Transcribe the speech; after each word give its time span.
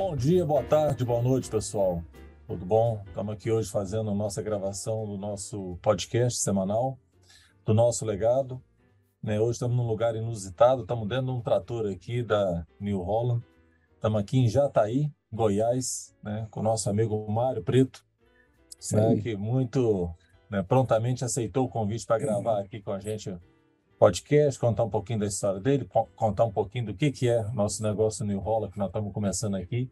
Bom 0.00 0.16
dia, 0.16 0.46
boa 0.46 0.62
tarde, 0.62 1.04
boa 1.04 1.20
noite, 1.20 1.50
pessoal. 1.50 2.02
Tudo 2.46 2.64
bom? 2.64 3.02
Estamos 3.06 3.34
aqui 3.34 3.50
hoje 3.50 3.70
fazendo 3.70 4.08
a 4.08 4.14
nossa 4.14 4.40
gravação 4.40 5.04
do 5.04 5.18
nosso 5.18 5.78
podcast 5.82 6.40
semanal, 6.40 6.98
do 7.66 7.74
nosso 7.74 8.06
legado. 8.06 8.62
Né? 9.22 9.38
Hoje 9.38 9.52
estamos 9.52 9.76
num 9.76 9.86
lugar 9.86 10.16
inusitado, 10.16 10.80
estamos 10.80 11.06
dentro 11.06 11.26
de 11.26 11.32
um 11.32 11.42
trator 11.42 11.86
aqui 11.86 12.22
da 12.22 12.66
New 12.80 13.02
Holland. 13.02 13.44
Estamos 13.94 14.18
aqui 14.18 14.38
em 14.38 14.48
Jataí, 14.48 15.12
Goiás, 15.30 16.16
né? 16.24 16.48
com 16.50 16.60
o 16.60 16.62
nosso 16.62 16.88
amigo 16.88 17.30
Mário 17.30 17.62
Preto, 17.62 18.02
né? 18.92 19.16
que 19.20 19.36
muito 19.36 20.10
né, 20.48 20.62
prontamente 20.62 21.26
aceitou 21.26 21.66
o 21.66 21.68
convite 21.68 22.06
para 22.06 22.18
gravar 22.18 22.60
aqui 22.60 22.80
com 22.80 22.90
a 22.90 23.00
gente 23.00 23.38
podcast, 23.98 24.58
contar 24.58 24.84
um 24.84 24.88
pouquinho 24.88 25.18
da 25.18 25.26
história 25.26 25.60
dele, 25.60 25.86
contar 26.16 26.46
um 26.46 26.50
pouquinho 26.50 26.86
do 26.86 26.94
que, 26.94 27.12
que 27.12 27.28
é 27.28 27.42
nosso 27.52 27.82
negócio 27.82 28.24
New 28.24 28.40
Holland, 28.40 28.72
que 28.72 28.78
nós 28.78 28.88
estamos 28.88 29.12
começando 29.12 29.56
aqui 29.56 29.90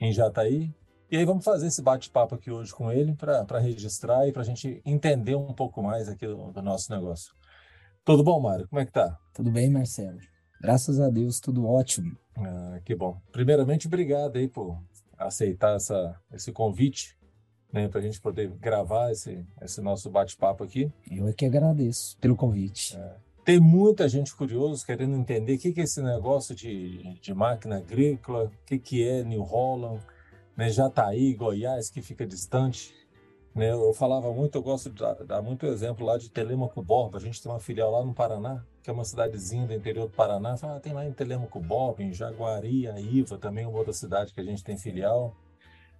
em 0.00 0.12
Jataí. 0.12 0.74
E 1.10 1.16
aí 1.16 1.24
vamos 1.24 1.44
fazer 1.44 1.66
esse 1.66 1.82
bate-papo 1.82 2.36
aqui 2.36 2.50
hoje 2.50 2.72
com 2.72 2.90
ele 2.90 3.14
para 3.14 3.58
registrar 3.58 4.26
e 4.28 4.32
para 4.32 4.42
a 4.42 4.44
gente 4.44 4.80
entender 4.84 5.34
um 5.34 5.52
pouco 5.52 5.82
mais 5.82 6.08
aqui 6.08 6.26
do, 6.26 6.52
do, 6.52 6.62
nosso 6.62 6.92
negócio. 6.92 7.34
Tudo 8.04 8.22
bom, 8.22 8.40
Mário? 8.40 8.68
Como 8.68 8.80
é 8.80 8.86
que 8.86 8.92
tá? 8.92 9.18
Tudo 9.34 9.50
bem, 9.50 9.68
Marcelo. 9.68 10.18
Graças 10.60 11.00
a 11.00 11.10
Deus, 11.10 11.40
tudo 11.40 11.66
ótimo. 11.66 12.16
Ah, 12.36 12.80
que 12.84 12.94
bom. 12.94 13.20
Primeiramente, 13.32 13.88
obrigado 13.88 14.36
aí 14.36 14.48
por 14.48 14.78
aceitar 15.18 15.76
essa, 15.76 16.16
esse 16.32 16.52
convite 16.52 17.18
né, 17.72 17.88
para 17.88 18.00
a 18.00 18.02
gente 18.02 18.20
poder 18.20 18.48
gravar 18.50 19.10
esse, 19.10 19.44
esse 19.60 19.80
nosso 19.80 20.10
bate-papo 20.10 20.64
aqui. 20.64 20.92
Eu 21.10 21.28
é 21.28 21.32
que 21.32 21.44
agradeço 21.44 22.16
pelo 22.18 22.36
convite. 22.36 22.96
É. 22.96 23.16
Tem 23.44 23.58
muita 23.58 24.08
gente 24.08 24.34
curiosa 24.36 24.84
querendo 24.84 25.16
entender 25.16 25.54
o 25.54 25.58
que, 25.58 25.80
é 25.80 25.82
esse 25.82 26.02
negócio 26.02 26.54
de, 26.54 27.18
de 27.20 27.34
máquina 27.34 27.78
agrícola, 27.78 28.44
o 28.44 28.66
que, 28.66 28.78
que 28.78 29.06
é 29.06 29.24
New 29.24 29.42
Holland, 29.42 30.04
né, 30.56 30.68
Jataí, 30.70 31.34
Goiás, 31.34 31.90
que 31.90 32.02
fica 32.02 32.26
distante. 32.26 32.94
Né? 33.54 33.72
Eu 33.72 33.94
falava 33.94 34.32
muito, 34.32 34.56
eu 34.56 34.62
gosto 34.62 34.90
de 34.90 35.02
dar, 35.26 35.42
muito 35.42 35.66
exemplo 35.66 36.04
lá 36.04 36.18
de 36.18 36.30
Telemaco 36.30 36.82
Borba. 36.82 37.18
A 37.18 37.20
gente 37.20 37.42
tem 37.42 37.50
uma 37.50 37.58
filial 37.58 37.90
lá 37.90 38.04
no 38.04 38.12
Paraná, 38.12 38.64
que 38.82 38.90
é 38.90 38.92
uma 38.92 39.04
cidadezinha 39.04 39.66
do 39.66 39.72
interior 39.72 40.06
do 40.06 40.14
Paraná. 40.14 40.56
Fala, 40.56 40.76
ah, 40.76 40.80
tem 40.80 40.92
lá 40.92 41.06
em 41.06 41.12
Telemaco 41.12 41.60
Borba, 41.60 42.02
em 42.02 42.12
Jaguari, 42.12 42.86
Iva, 42.86 43.38
também 43.38 43.66
uma 43.66 43.78
outra 43.78 43.92
cidade 43.92 44.34
que 44.34 44.40
a 44.40 44.44
gente 44.44 44.62
tem 44.62 44.76
filial. 44.76 45.34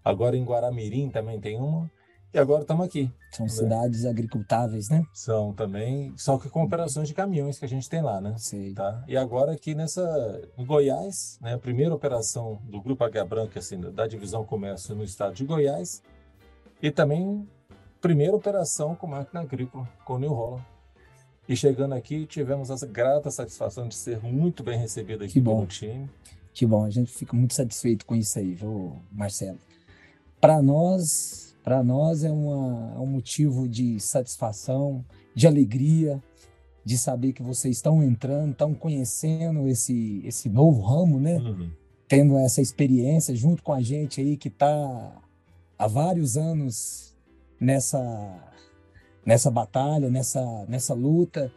Agora 0.04 0.36
em 0.36 0.44
Guaramirim 0.44 1.10
também 1.10 1.41
tem 1.41 1.58
uma. 1.58 1.91
E 2.32 2.38
agora 2.38 2.62
estamos 2.62 2.86
aqui. 2.86 3.10
São 3.32 3.46
né? 3.46 3.52
cidades 3.52 4.04
agricultáveis, 4.04 4.88
né? 4.88 5.04
São 5.12 5.52
também, 5.52 6.14
só 6.16 6.38
que 6.38 6.48
com 6.48 6.62
operações 6.62 7.08
de 7.08 7.14
caminhões 7.14 7.58
que 7.58 7.64
a 7.64 7.68
gente 7.68 7.88
tem 7.88 8.00
lá, 8.00 8.20
né? 8.20 8.34
Sim. 8.38 8.72
Tá? 8.72 9.04
E 9.08 9.16
agora 9.16 9.52
aqui 9.52 9.74
nessa, 9.74 10.40
em 10.56 10.64
Goiás, 10.64 11.38
né, 11.40 11.54
a 11.54 11.58
primeira 11.58 11.92
operação 11.92 12.60
do 12.64 12.80
Grupo 12.80 13.02
Águia 13.02 13.24
Branca, 13.24 13.58
assim, 13.58 13.80
da 13.80 14.06
divisão 14.06 14.44
comércio 14.44 14.94
no 14.94 15.02
estado 15.02 15.34
de 15.34 15.44
Goiás, 15.44 16.02
e 16.80 16.90
também 16.90 17.48
primeira 18.00 18.34
operação 18.34 18.94
com 18.94 19.08
máquina 19.08 19.40
agrícola, 19.40 19.88
com 20.04 20.18
New 20.18 20.32
Holland. 20.32 20.64
E 21.48 21.56
chegando 21.56 21.94
aqui, 21.94 22.26
tivemos 22.26 22.70
essa 22.70 22.86
grata 22.86 23.28
satisfação 23.28 23.88
de 23.88 23.96
ser 23.96 24.20
muito 24.22 24.62
bem 24.62 24.78
recebido 24.78 25.24
aqui 25.24 25.40
pelo 25.40 25.66
time. 25.66 26.08
Que 26.52 26.64
bom, 26.64 26.84
a 26.84 26.90
gente 26.90 27.10
fica 27.10 27.36
muito 27.36 27.54
satisfeito 27.54 28.06
com 28.06 28.14
isso 28.14 28.38
aí, 28.38 28.54
viu, 28.54 28.96
Marcelo? 29.10 29.58
Para 30.40 30.62
nós, 30.62 31.49
para 31.70 31.84
nós 31.84 32.24
é, 32.24 32.32
uma, 32.32 32.94
é 32.96 32.98
um 32.98 33.06
motivo 33.06 33.68
de 33.68 34.00
satisfação, 34.00 35.04
de 35.36 35.46
alegria, 35.46 36.20
de 36.84 36.98
saber 36.98 37.32
que 37.32 37.44
vocês 37.44 37.76
estão 37.76 38.02
entrando, 38.02 38.50
estão 38.50 38.74
conhecendo 38.74 39.68
esse, 39.68 40.20
esse 40.24 40.48
novo 40.48 40.80
ramo, 40.80 41.20
né? 41.20 41.36
Uhum. 41.36 41.70
Tendo 42.08 42.36
essa 42.38 42.60
experiência 42.60 43.36
junto 43.36 43.62
com 43.62 43.72
a 43.72 43.80
gente 43.80 44.20
aí 44.20 44.36
que 44.36 44.48
está 44.48 45.12
há 45.78 45.86
vários 45.86 46.36
anos 46.36 47.16
nessa, 47.60 48.00
nessa 49.25 49.48
batalha, 49.48 50.10
nessa, 50.10 50.66
nessa 50.69 50.92
luta 50.92 51.52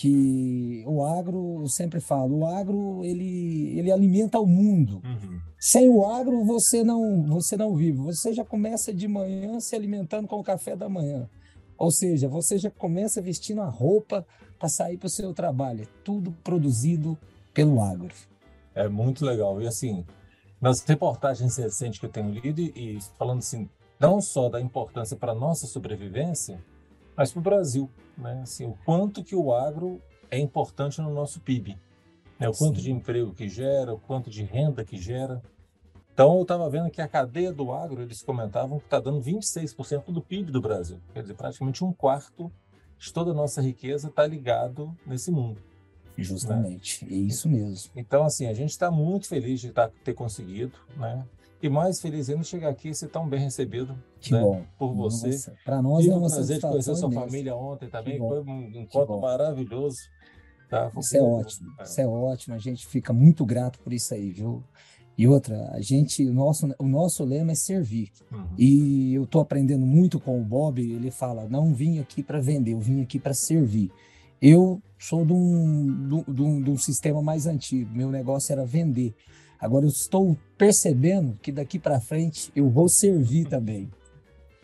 que 0.00 0.84
o 0.86 1.04
agro, 1.04 1.62
eu 1.62 1.68
sempre 1.68 1.98
falo, 1.98 2.38
o 2.38 2.46
agro 2.46 3.04
ele, 3.04 3.76
ele 3.76 3.90
alimenta 3.90 4.38
o 4.38 4.46
mundo. 4.46 5.02
Uhum. 5.04 5.40
Sem 5.58 5.88
o 5.88 6.06
agro 6.06 6.44
você 6.44 6.84
não 6.84 7.24
você 7.24 7.56
não 7.56 7.74
vive. 7.74 7.98
Você 7.98 8.32
já 8.32 8.44
começa 8.44 8.94
de 8.94 9.08
manhã 9.08 9.58
se 9.58 9.74
alimentando 9.74 10.28
com 10.28 10.38
o 10.38 10.44
café 10.44 10.76
da 10.76 10.88
manhã. 10.88 11.28
Ou 11.76 11.90
seja, 11.90 12.28
você 12.28 12.58
já 12.58 12.70
começa 12.70 13.20
vestindo 13.20 13.60
a 13.60 13.68
roupa 13.68 14.24
para 14.56 14.68
sair 14.68 14.96
para 14.96 15.08
o 15.08 15.10
seu 15.10 15.34
trabalho. 15.34 15.82
É 15.82 15.88
tudo 16.04 16.30
produzido 16.44 17.18
pelo 17.52 17.82
agro. 17.82 18.14
É 18.76 18.88
muito 18.88 19.24
legal. 19.24 19.60
E 19.60 19.66
assim, 19.66 20.04
nas 20.60 20.80
reportagens 20.82 21.56
recentes 21.56 21.98
que 21.98 22.06
eu 22.06 22.10
tenho 22.10 22.30
lido 22.30 22.60
e 22.60 23.00
falando 23.18 23.38
assim, 23.38 23.68
não 23.98 24.20
só 24.20 24.48
da 24.48 24.60
importância 24.60 25.16
para 25.16 25.34
nossa 25.34 25.66
sobrevivência, 25.66 26.62
mas 27.18 27.32
para 27.32 27.40
o 27.40 27.42
Brasil, 27.42 27.90
né? 28.16 28.42
Assim, 28.44 28.64
o 28.64 28.78
quanto 28.84 29.24
que 29.24 29.34
o 29.34 29.52
agro 29.52 30.00
é 30.30 30.38
importante 30.38 31.00
no 31.00 31.12
nosso 31.12 31.40
PIB, 31.40 31.76
né? 32.38 32.48
O 32.48 32.52
quanto 32.52 32.76
Sim. 32.76 32.82
de 32.82 32.92
emprego 32.92 33.34
que 33.34 33.48
gera, 33.48 33.92
o 33.92 33.98
quanto 33.98 34.30
de 34.30 34.44
renda 34.44 34.84
que 34.84 34.96
gera. 34.96 35.42
Então 36.14 36.36
eu 36.36 36.42
estava 36.42 36.70
vendo 36.70 36.88
que 36.90 37.02
a 37.02 37.08
cadeia 37.08 37.52
do 37.52 37.72
agro 37.72 38.02
eles 38.02 38.22
comentavam 38.22 38.78
que 38.78 38.84
está 38.84 39.00
dando 39.00 39.20
26% 39.20 40.12
do 40.12 40.22
PIB 40.22 40.52
do 40.52 40.60
Brasil, 40.60 41.00
quer 41.12 41.22
dizer 41.22 41.34
praticamente 41.34 41.84
um 41.84 41.92
quarto 41.92 42.52
de 42.96 43.12
toda 43.12 43.32
a 43.32 43.34
nossa 43.34 43.60
riqueza 43.60 44.08
está 44.08 44.24
ligado 44.24 44.96
nesse 45.04 45.32
mundo. 45.32 45.60
Justamente, 46.16 47.04
né? 47.04 47.12
é 47.12 47.16
isso 47.16 47.48
mesmo. 47.48 47.90
Então 47.96 48.24
assim 48.24 48.46
a 48.46 48.54
gente 48.54 48.70
está 48.70 48.92
muito 48.92 49.26
feliz 49.26 49.60
de 49.60 49.72
tá, 49.72 49.90
ter 50.04 50.14
conseguido, 50.14 50.78
né? 50.96 51.24
E 51.60 51.68
mais 51.68 52.00
feliz 52.00 52.30
ainda 52.30 52.44
chegar 52.44 52.68
aqui 52.68 52.90
e 52.90 52.94
ser 52.94 53.08
tão 53.08 53.28
bem 53.28 53.40
recebido 53.40 53.98
que 54.20 54.32
né, 54.32 54.40
bom. 54.40 54.62
por 54.78 54.94
você. 54.94 55.52
Para 55.64 55.82
nós 55.82 56.02
Tive 56.02 56.14
é 56.14 56.16
uma 56.16 56.28
prazer 56.28 56.56
de 56.56 56.62
conhecer 56.62 56.94
sua 56.94 57.10
família 57.10 57.56
ontem 57.56 57.88
também. 57.88 58.18
Foi 58.18 58.40
um 58.42 58.80
encontro 58.80 59.20
maravilhoso. 59.20 59.98
Tá? 60.68 60.92
Isso 60.98 61.16
é 61.16 61.22
ótimo. 61.22 61.74
É. 61.78 61.82
Isso 61.82 62.00
é 62.00 62.06
ótimo. 62.06 62.54
A 62.54 62.58
gente 62.58 62.86
fica 62.86 63.12
muito 63.12 63.44
grato 63.44 63.80
por 63.80 63.92
isso 63.92 64.14
aí, 64.14 64.30
viu? 64.30 64.62
E 65.16 65.26
outra, 65.26 65.68
a 65.72 65.80
gente, 65.80 66.24
o 66.24 66.32
nosso, 66.32 66.72
o 66.78 66.86
nosso 66.86 67.24
lema 67.24 67.50
é 67.50 67.54
servir. 67.56 68.12
Uhum. 68.30 68.46
E 68.56 69.14
eu 69.14 69.24
estou 69.24 69.40
aprendendo 69.40 69.84
muito 69.84 70.20
com 70.20 70.40
o 70.40 70.44
Bob. 70.44 70.80
Ele 70.80 71.10
fala: 71.10 71.48
não 71.48 71.74
vim 71.74 71.98
aqui 71.98 72.22
para 72.22 72.40
vender, 72.40 72.72
eu 72.72 72.80
vim 72.80 73.02
aqui 73.02 73.18
para 73.18 73.34
servir. 73.34 73.90
Eu 74.40 74.80
sou 74.96 75.24
de 75.24 75.32
um, 75.32 76.22
de, 76.28 76.42
um, 76.42 76.62
de 76.62 76.70
um 76.70 76.76
sistema 76.76 77.20
mais 77.20 77.48
antigo. 77.48 77.92
Meu 77.92 78.12
negócio 78.12 78.52
era 78.52 78.64
vender. 78.64 79.12
Agora 79.60 79.84
eu 79.84 79.90
estou 79.90 80.36
percebendo 80.56 81.38
que 81.42 81.50
daqui 81.50 81.78
para 81.78 82.00
frente 82.00 82.52
eu 82.54 82.68
vou 82.68 82.88
servir 82.88 83.48
também. 83.48 83.90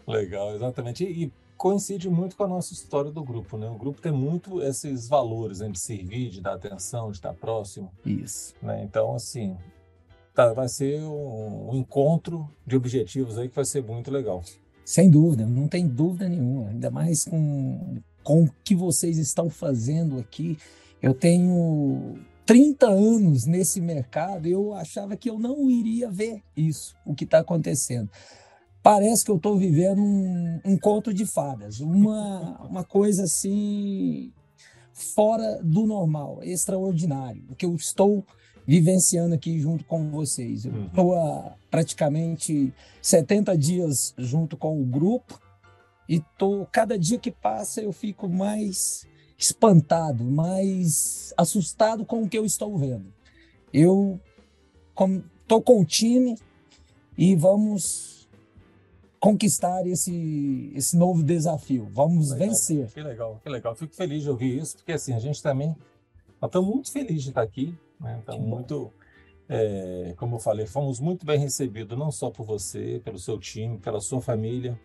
Legal, 0.07 0.55
exatamente. 0.55 1.05
E 1.05 1.33
coincide 1.57 2.09
muito 2.11 2.37
com 2.37 2.45
a 2.45 2.49
nossa 2.49 2.73
história 2.73 3.11
do 3.11 3.25
grupo, 3.25 3.57
né? 3.57 3.69
O 3.69 3.79
grupo 3.79 4.01
tem 4.01 4.13
muito 4.13 4.63
esses 4.63 5.09
valores 5.09 5.61
né? 5.61 5.69
de 5.69 5.81
servir, 5.81 6.31
de 6.31 6.41
dar 6.41 6.55
atenção, 6.55 7.11
de 7.11 7.17
estar 7.17 7.33
próximo. 7.33 7.91
Isso. 8.05 8.55
Né? 8.63 8.85
Então, 8.85 9.15
assim, 9.15 9.57
tá, 10.35 10.53
vai 10.53 10.69
ser 10.69 11.01
um, 11.01 11.71
um, 11.71 11.77
encontro 11.77 12.49
de 12.67 12.77
objetivos 12.77 13.39
aí 13.39 13.49
que 13.49 13.57
vai 13.57 13.65
ser 13.65 13.83
muito 13.83 14.11
legal. 14.11 14.43
Sem 14.85 15.11
dúvida, 15.11 15.47
não 15.47 15.67
tem 15.67 15.89
dúvida 15.89 16.29
nenhuma. 16.29 16.69
Ainda 16.69 16.91
mais 16.91 17.25
com, 17.25 17.99
com 18.23 18.45
o 18.45 18.51
que 18.63 18.75
vocês 18.75 19.17
estão 19.17 19.49
fazendo 19.49 20.19
aqui. 20.19 20.59
Eu 21.01 21.15
tenho 21.15 22.19
30 22.47 22.87
anos 22.87 23.47
nesse 23.47 23.81
mercado, 23.81 24.47
eu 24.47 24.75
achava 24.75 25.17
que 25.17 25.31
eu 25.31 25.39
não 25.39 25.71
iria 25.71 26.11
ver 26.11 26.43
isso, 26.57 26.95
o 27.05 27.15
que 27.15 27.25
está 27.25 27.39
acontecendo. 27.39 28.11
Parece 28.83 29.25
que 29.25 29.31
eu 29.31 29.37
estou 29.37 29.57
vivendo 29.57 30.03
um, 30.03 30.61
um, 30.65 30.77
conto 30.77 31.13
de 31.13 31.25
fadas, 31.25 31.81
uma, 31.81 32.61
uma 32.67 32.85
coisa 32.85 33.25
assim 33.25 34.31
fora 34.93 35.61
do 35.63 35.87
normal, 35.87 36.41
extraordinário, 36.43 37.45
o 37.49 37.55
que 37.55 37.65
eu 37.65 37.75
estou 37.75 38.25
vivenciando 38.67 39.35
aqui 39.35 39.59
junto 39.59 39.85
com 39.85 40.11
vocês. 40.11 40.65
Eu 40.65 40.87
estou 40.87 41.13
uhum. 41.13 41.19
há 41.19 41.57
praticamente 41.71 42.73
70 43.01 43.57
dias 43.57 44.15
junto 44.19 44.57
com 44.57 44.81
o 44.81 44.85
grupo 44.85 45.41
e 46.09 46.21
tô, 46.39 46.67
cada 46.71 46.99
dia 46.99 47.19
que 47.19 47.31
passa 47.31 47.81
eu 47.81 47.93
fico 47.93 48.29
mais 48.29 49.07
espantado, 49.45 50.25
mais 50.25 51.33
assustado 51.37 52.05
com 52.05 52.23
o 52.23 52.29
que 52.29 52.39
eu 52.39 52.45
estou 52.45 52.77
vendo. 52.79 53.07
Eu 53.73 54.21
estou 55.43 55.61
com 55.61 55.81
o 55.81 55.85
time 55.85 56.37
e 57.17 57.35
vamos 57.37 58.29
conquistar 59.21 59.87
esse, 59.87 60.73
esse 60.75 60.97
novo 60.97 61.23
desafio. 61.23 61.89
Vamos 61.91 62.31
legal, 62.31 62.49
vencer. 62.49 62.87
Que 62.93 63.03
legal, 63.03 63.41
que 63.43 63.49
legal. 63.49 63.75
Fico 63.75 63.95
feliz 63.95 64.23
de 64.23 64.31
ouvir 64.31 64.59
isso, 64.59 64.77
porque 64.77 64.93
assim, 64.93 65.15
a 65.15 65.19
gente 65.19 65.43
também 65.43 65.75
estamos 66.43 66.69
muito 66.69 66.93
felizes 66.93 67.23
de 67.25 67.29
estar 67.31 67.43
aqui. 67.43 67.75
Né? 68.01 68.19
Estamos 68.21 68.47
muito, 68.47 68.93
é, 69.49 70.15
como 70.17 70.37
eu 70.37 70.41
falei, 70.41 70.67
fomos 70.67 71.01
muito 71.01 71.25
bem 71.25 71.39
recebidos, 71.39 71.99
não 71.99 72.11
só 72.11 72.31
por 72.31 72.45
você, 72.45 73.01
pelo 73.05 73.19
seu 73.19 73.39
time, 73.39 73.79
pela 73.79 74.01
sua 74.01 74.21
família, 74.21 74.79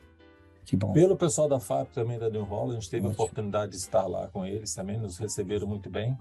que 0.70 0.78
bom. 0.78 0.94
Pelo 0.94 1.18
pessoal 1.18 1.50
da 1.50 1.60
FAP 1.60 1.90
também 1.94 2.20
da 2.20 2.30
New 2.30 2.44
Holland, 2.44 2.78
a 2.78 2.80
gente 2.80 2.90
teve 2.92 3.08
Ótimo. 3.08 3.22
a 3.22 3.26
oportunidade 3.26 3.72
de 3.72 3.78
estar 3.78 4.06
lá 4.06 4.28
com 4.28 4.46
eles 4.46 4.74
também, 4.76 5.00
nos 5.00 5.18
receberam 5.18 5.66
muito 5.66 5.90
bem. 5.90 6.16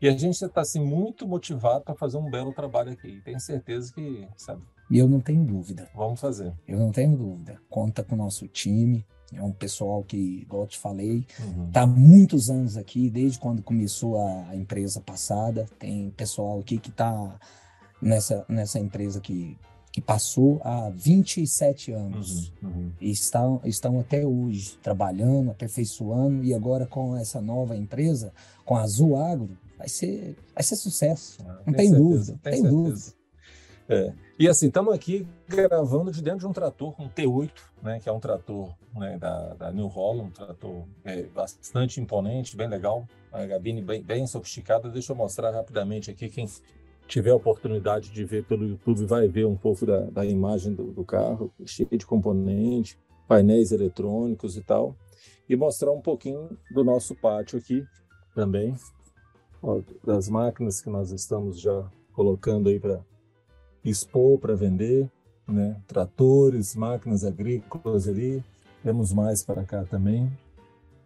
E 0.00 0.08
a 0.08 0.12
gente 0.12 0.42
está 0.42 0.60
assim, 0.62 0.80
muito 0.80 1.26
motivado 1.28 1.84
para 1.84 1.94
fazer 1.94 2.16
um 2.16 2.30
belo 2.30 2.52
trabalho 2.54 2.92
aqui. 2.92 3.20
Tenho 3.24 3.38
certeza 3.40 3.92
que, 3.92 4.26
sabe, 4.36 4.62
E 4.90 4.96
eu 4.98 5.06
não 5.08 5.20
tenho 5.20 5.44
dúvida. 5.44 5.88
Vamos 5.94 6.18
fazer. 6.20 6.52
Eu 6.66 6.78
não 6.78 6.90
tenho 6.92 7.14
dúvida. 7.16 7.60
Conta 7.68 8.02
com 8.02 8.14
o 8.14 8.18
nosso 8.18 8.46
time. 8.48 9.04
É 9.34 9.42
um 9.42 9.52
pessoal 9.52 10.02
que, 10.02 10.16
igual 10.16 10.62
eu 10.62 10.68
te 10.68 10.78
falei, 10.78 11.26
está 11.28 11.44
Uhum. 11.44 11.70
há 11.74 11.86
muitos 11.86 12.48
anos 12.48 12.78
aqui, 12.78 13.10
desde 13.10 13.38
quando 13.38 13.62
começou 13.62 14.16
a, 14.18 14.48
a 14.48 14.56
empresa 14.56 15.00
passada. 15.02 15.66
Tem 15.78 16.08
pessoal 16.16 16.60
aqui 16.60 16.78
que 16.78 16.88
está 16.88 17.38
nessa, 18.00 18.46
nessa 18.48 18.78
empresa 18.78 19.20
que, 19.20 19.58
que 19.98 20.00
passou 20.00 20.60
há 20.62 20.90
27 20.90 21.90
anos. 21.90 22.52
Uhum. 22.62 22.70
Uhum. 22.70 22.92
E 23.00 23.10
estão, 23.10 23.60
estão 23.64 23.98
até 23.98 24.24
hoje 24.24 24.78
trabalhando, 24.80 25.50
aperfeiçoando, 25.50 26.44
e 26.44 26.54
agora 26.54 26.86
com 26.86 27.16
essa 27.16 27.40
nova 27.40 27.76
empresa, 27.76 28.32
com 28.64 28.76
a 28.76 28.82
Azul 28.82 29.16
Agro, 29.16 29.58
vai 29.76 29.88
ser, 29.88 30.36
vai 30.54 30.62
ser 30.62 30.76
sucesso. 30.76 31.38
Ah, 31.44 31.58
Não 31.66 31.74
tem 31.74 31.88
certeza, 31.88 31.96
dúvida, 31.96 32.40
tem 32.42 32.52
certeza. 32.52 32.70
dúvida. 32.70 33.18
É. 33.88 34.12
E 34.38 34.46
assim, 34.46 34.68
estamos 34.68 34.94
aqui 34.94 35.26
gravando 35.48 36.12
de 36.12 36.22
dentro 36.22 36.40
de 36.40 36.46
um 36.46 36.52
trator, 36.52 36.94
um 37.00 37.08
T8, 37.08 37.50
né, 37.82 37.98
que 37.98 38.08
é 38.08 38.12
um 38.12 38.20
trator 38.20 38.72
né, 38.94 39.18
da, 39.18 39.54
da 39.54 39.72
New 39.72 39.88
Holland, 39.88 40.28
um 40.28 40.30
trator 40.30 40.84
é, 41.04 41.22
bastante 41.22 42.00
imponente, 42.00 42.56
bem 42.56 42.68
legal, 42.68 43.04
a 43.32 43.44
gabine 43.46 43.82
bem, 43.82 44.00
bem 44.00 44.26
sofisticada. 44.28 44.88
Deixa 44.90 45.10
eu 45.10 45.16
mostrar 45.16 45.50
rapidamente 45.50 46.10
aqui, 46.10 46.28
quem 46.28 46.46
tiver 47.08 47.30
a 47.30 47.36
oportunidade 47.36 48.12
de 48.12 48.24
ver 48.24 48.44
pelo 48.44 48.64
YouTube 48.64 49.06
vai 49.06 49.26
ver 49.26 49.46
um 49.46 49.56
pouco 49.56 49.84
da, 49.84 50.02
da 50.02 50.24
imagem 50.24 50.74
do, 50.74 50.92
do 50.92 51.04
carro, 51.04 51.50
cheio 51.64 51.88
de 51.90 52.06
componente, 52.06 52.98
painéis 53.26 53.72
eletrônicos 53.72 54.56
e 54.56 54.62
tal, 54.62 54.94
e 55.48 55.56
mostrar 55.56 55.90
um 55.90 56.00
pouquinho 56.00 56.56
do 56.70 56.84
nosso 56.84 57.16
pátio 57.16 57.58
aqui 57.58 57.82
também, 58.34 58.76
ó, 59.62 59.80
das 60.04 60.28
máquinas 60.28 60.80
que 60.80 60.90
nós 60.90 61.10
estamos 61.10 61.58
já 61.58 61.90
colocando 62.12 62.68
aí 62.68 62.78
para 62.78 63.00
expor 63.84 64.38
para 64.38 64.54
vender, 64.54 65.10
né? 65.46 65.80
Tratores, 65.86 66.76
máquinas 66.76 67.24
agrícolas 67.24 68.06
ali. 68.06 68.44
Temos 68.82 69.12
mais 69.12 69.42
para 69.42 69.64
cá 69.64 69.84
também. 69.84 70.30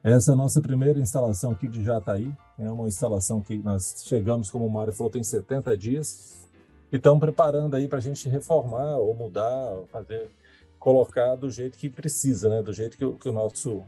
Essa 0.02 0.32
é 0.32 0.34
a 0.34 0.36
nossa 0.36 0.60
primeira 0.60 0.98
instalação 0.98 1.52
aqui 1.52 1.68
de 1.68 1.84
Jataí. 1.84 2.32
É 2.58 2.70
uma 2.70 2.86
instalação 2.86 3.40
que 3.40 3.56
nós 3.58 4.04
chegamos, 4.06 4.50
como 4.50 4.66
o 4.66 4.70
Mário 4.70 4.92
falou, 4.92 5.10
tem 5.10 5.22
70 5.22 5.76
dias. 5.76 6.48
E 6.92 6.96
estamos 6.96 7.20
preparando 7.20 7.74
aí 7.74 7.88
para 7.88 7.98
a 7.98 8.02
gente 8.02 8.28
reformar 8.28 8.98
ou 8.98 9.14
mudar, 9.14 9.70
ou 9.72 9.86
fazer, 9.86 10.30
colocar 10.78 11.34
do 11.36 11.50
jeito 11.50 11.78
que 11.78 11.88
precisa, 11.88 12.48
né? 12.48 12.62
Do 12.62 12.72
jeito 12.72 12.98
que, 12.98 13.10
que 13.18 13.28
o 13.28 13.32
nosso, 13.32 13.82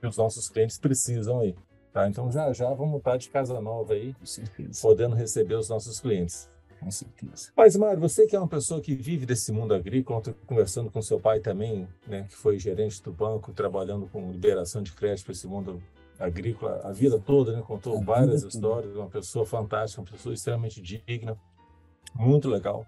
que 0.00 0.06
os 0.06 0.16
nossos 0.16 0.48
clientes 0.48 0.78
precisam 0.78 1.40
aí. 1.40 1.54
Tá? 1.92 2.08
Então 2.08 2.30
já 2.32 2.52
já 2.52 2.72
vamos 2.72 2.98
estar 2.98 3.16
de 3.16 3.28
casa 3.28 3.60
nova 3.60 3.92
aí, 3.92 4.14
podendo 4.80 5.14
receber 5.14 5.54
os 5.54 5.68
nossos 5.68 6.00
clientes. 6.00 6.48
com 6.80 6.90
certeza. 6.90 7.50
Mas, 7.56 7.76
Mário, 7.76 8.00
você 8.00 8.26
que 8.26 8.34
é 8.34 8.38
uma 8.38 8.48
pessoa 8.48 8.80
que 8.80 8.94
vive 8.94 9.24
desse 9.24 9.52
mundo 9.52 9.74
agrícola, 9.74 10.22
conversando 10.46 10.90
com 10.90 11.00
seu 11.00 11.20
pai 11.20 11.40
também, 11.40 11.86
né, 12.06 12.26
que 12.28 12.34
foi 12.34 12.58
gerente 12.58 13.02
do 13.02 13.12
banco, 13.12 13.52
trabalhando 13.52 14.06
com 14.08 14.32
liberação 14.32 14.82
de 14.82 14.92
crédito 14.92 15.26
para 15.26 15.32
esse 15.32 15.46
mundo 15.46 15.82
agrícola 16.24 16.80
a 16.84 16.92
vida 16.92 17.18
toda, 17.18 17.52
né, 17.52 17.62
contou 17.62 18.00
várias 18.02 18.42
histórias, 18.42 18.94
uma 18.94 19.08
pessoa 19.08 19.44
fantástica, 19.44 20.02
uma 20.02 20.10
pessoa 20.10 20.34
extremamente 20.34 20.80
digna, 20.80 21.36
muito 22.14 22.48
legal. 22.48 22.86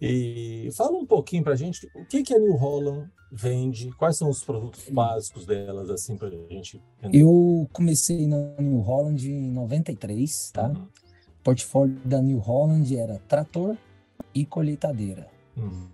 E 0.00 0.68
fala 0.76 0.96
um 0.98 1.06
pouquinho 1.06 1.42
para 1.42 1.54
a 1.54 1.56
gente 1.56 1.86
o 1.94 2.04
que, 2.04 2.22
que 2.22 2.34
a 2.34 2.38
New 2.38 2.54
Holland 2.56 3.10
vende, 3.32 3.90
quais 3.92 4.16
são 4.16 4.28
os 4.28 4.44
produtos 4.44 4.88
básicos 4.88 5.46
delas, 5.46 5.90
assim, 5.90 6.16
para 6.16 6.28
a 6.28 6.30
gente 6.30 6.82
entender. 6.98 7.22
Eu 7.22 7.68
comecei 7.72 8.26
na 8.26 8.36
New 8.58 8.78
Holland 8.80 9.30
em 9.30 9.50
93, 9.50 10.50
tá? 10.52 10.68
Uhum, 10.68 10.82
O 10.82 11.42
portfólio 11.42 11.98
da 12.04 12.20
New 12.20 12.38
Holland 12.38 12.96
era 12.96 13.18
trator 13.26 13.76
e 14.34 14.44
colheitadeira, 14.44 15.28
uhum, 15.56 15.88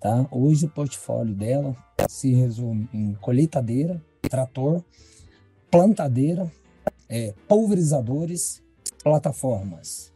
tá? 0.00 0.26
Hoje 0.30 0.64
o 0.64 0.70
portfólio 0.70 1.34
dela 1.34 1.76
se 2.08 2.32
resume 2.32 2.88
em 2.92 3.14
colheitadeira, 3.14 4.02
trator, 4.22 4.82
plantadeira, 5.70 6.50
é, 7.08 7.32
pulverizadores, 7.48 8.62
plataformas. 9.02 10.12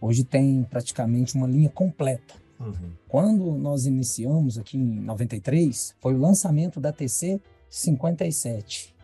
Hoje 0.00 0.24
tem 0.24 0.62
praticamente 0.64 1.34
uma 1.34 1.46
linha 1.46 1.68
completa. 1.68 2.34
uhum. 2.58 2.92
Quando 3.08 3.52
nós 3.58 3.86
iniciamos 3.86 4.58
aqui 4.58 4.76
em 4.76 5.00
93, 5.00 5.94
foi 6.00 6.14
o 6.14 6.18
lançamento 6.18 6.80
da 6.80 6.92
TC 6.92 7.40
57, 7.68 8.94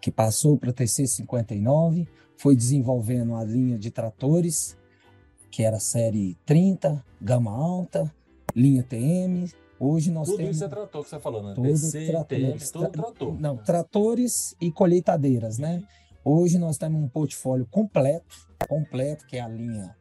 que 0.00 0.10
passou 0.10 0.56
para 0.56 0.70
a 0.70 0.72
TC 0.72 1.06
59, 1.06 2.06
foi 2.36 2.54
desenvolvendo 2.54 3.34
a 3.34 3.44
linha 3.44 3.78
de 3.78 3.90
tratores, 3.90 4.76
que 5.50 5.62
era 5.62 5.76
a 5.76 5.80
série 5.80 6.36
30, 6.44 7.02
gama 7.20 7.50
alta, 7.50 8.12
linha 8.54 8.82
TM. 8.82 9.48
Hoje 9.78 10.10
nós 10.10 10.28
Tudo 10.28 10.38
temos 10.38 10.56
isso 10.56 10.64
é 10.64 10.68
trator 10.68 11.02
que 11.02 11.08
você 11.08 11.16
está 11.16 11.20
falando, 11.20 11.48
né? 11.48 11.54
todo 11.54 11.64
DC, 11.64 12.06
trator, 12.06 12.26
TM, 12.26 12.90
trator. 12.92 13.40
Não, 13.40 13.56
tratores 13.56 14.56
e 14.60 14.70
colheitadeiras, 14.70 15.58
né? 15.58 15.82
Hoje 16.24 16.58
nós 16.58 16.78
temos 16.78 17.02
um 17.02 17.08
portfólio 17.08 17.66
completo, 17.70 18.34
completo, 18.68 19.26
que 19.26 19.36
é 19.36 19.40
a 19.40 19.48
linha 19.48 19.94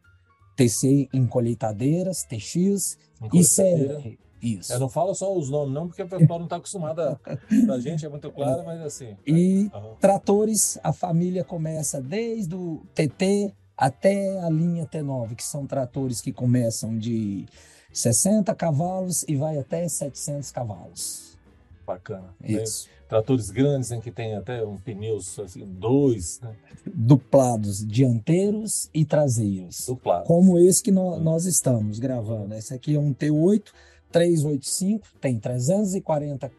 TC 0.56 1.10
em 1.14 1.26
colheitadeiras, 1.26 2.24
TX 2.24 2.98
Com 3.20 3.38
e 3.38 3.44
série. 3.44 4.20
Isso. 4.42 4.74
Eu 4.74 4.80
não 4.80 4.90
falo 4.90 5.16
só 5.16 5.34
os 5.34 5.50
nomes, 5.50 5.74
não, 5.74 5.88
porque 5.88 6.04
o 6.04 6.08
pessoal 6.08 6.38
não 6.38 6.46
está 6.46 6.58
acostumado 6.58 7.00
a. 7.02 7.18
A 7.74 7.80
gente 7.80 8.06
é 8.06 8.10
muito 8.10 8.30
claro, 8.30 8.64
mas 8.66 8.82
assim. 8.82 9.16
E 9.26 9.70
aham. 9.74 9.96
tratores, 10.02 10.78
a 10.84 10.92
família 10.92 11.46
começa 11.46 12.02
desde 12.02 12.54
o 12.54 12.82
TT 12.94 13.54
até 13.78 14.40
a 14.42 14.50
linha 14.50 14.86
T9, 14.86 15.36
que 15.36 15.44
são 15.44 15.66
tratores 15.66 16.20
que 16.20 16.34
começam 16.34 16.98
de 16.98 17.46
60 17.94 18.54
cavalos 18.56 19.24
e 19.28 19.36
vai 19.36 19.58
até 19.58 19.88
700 19.88 20.52
cavalos. 20.52 21.38
Bacana. 21.86 22.34
Isso. 22.44 22.88
Tratores 23.08 23.52
grandes 23.52 23.92
em 23.92 24.00
que 24.02 24.10
tem 24.10 24.34
até 24.36 24.66
um 24.66 24.78
pneus 24.78 25.38
assim, 25.38 25.64
dois, 25.66 26.40
né? 26.42 26.56
Duplados 26.88 27.86
dianteiros 27.86 28.90
e 28.94 29.06
traseiros. 29.06 29.86
Duplado. 29.86 30.26
como 30.26 30.58
esse 30.58 30.82
que 30.82 30.92
nó- 30.92 31.20
nós 31.20 31.46
estamos 31.46 32.00
gravando. 32.00 32.56
Esse 32.56 32.74
aqui 32.74 32.96
é 32.96 33.00
um 33.00 33.14
T8 33.14 33.72
385, 34.12 35.08
tem 35.20 35.38
340, 35.40 36.52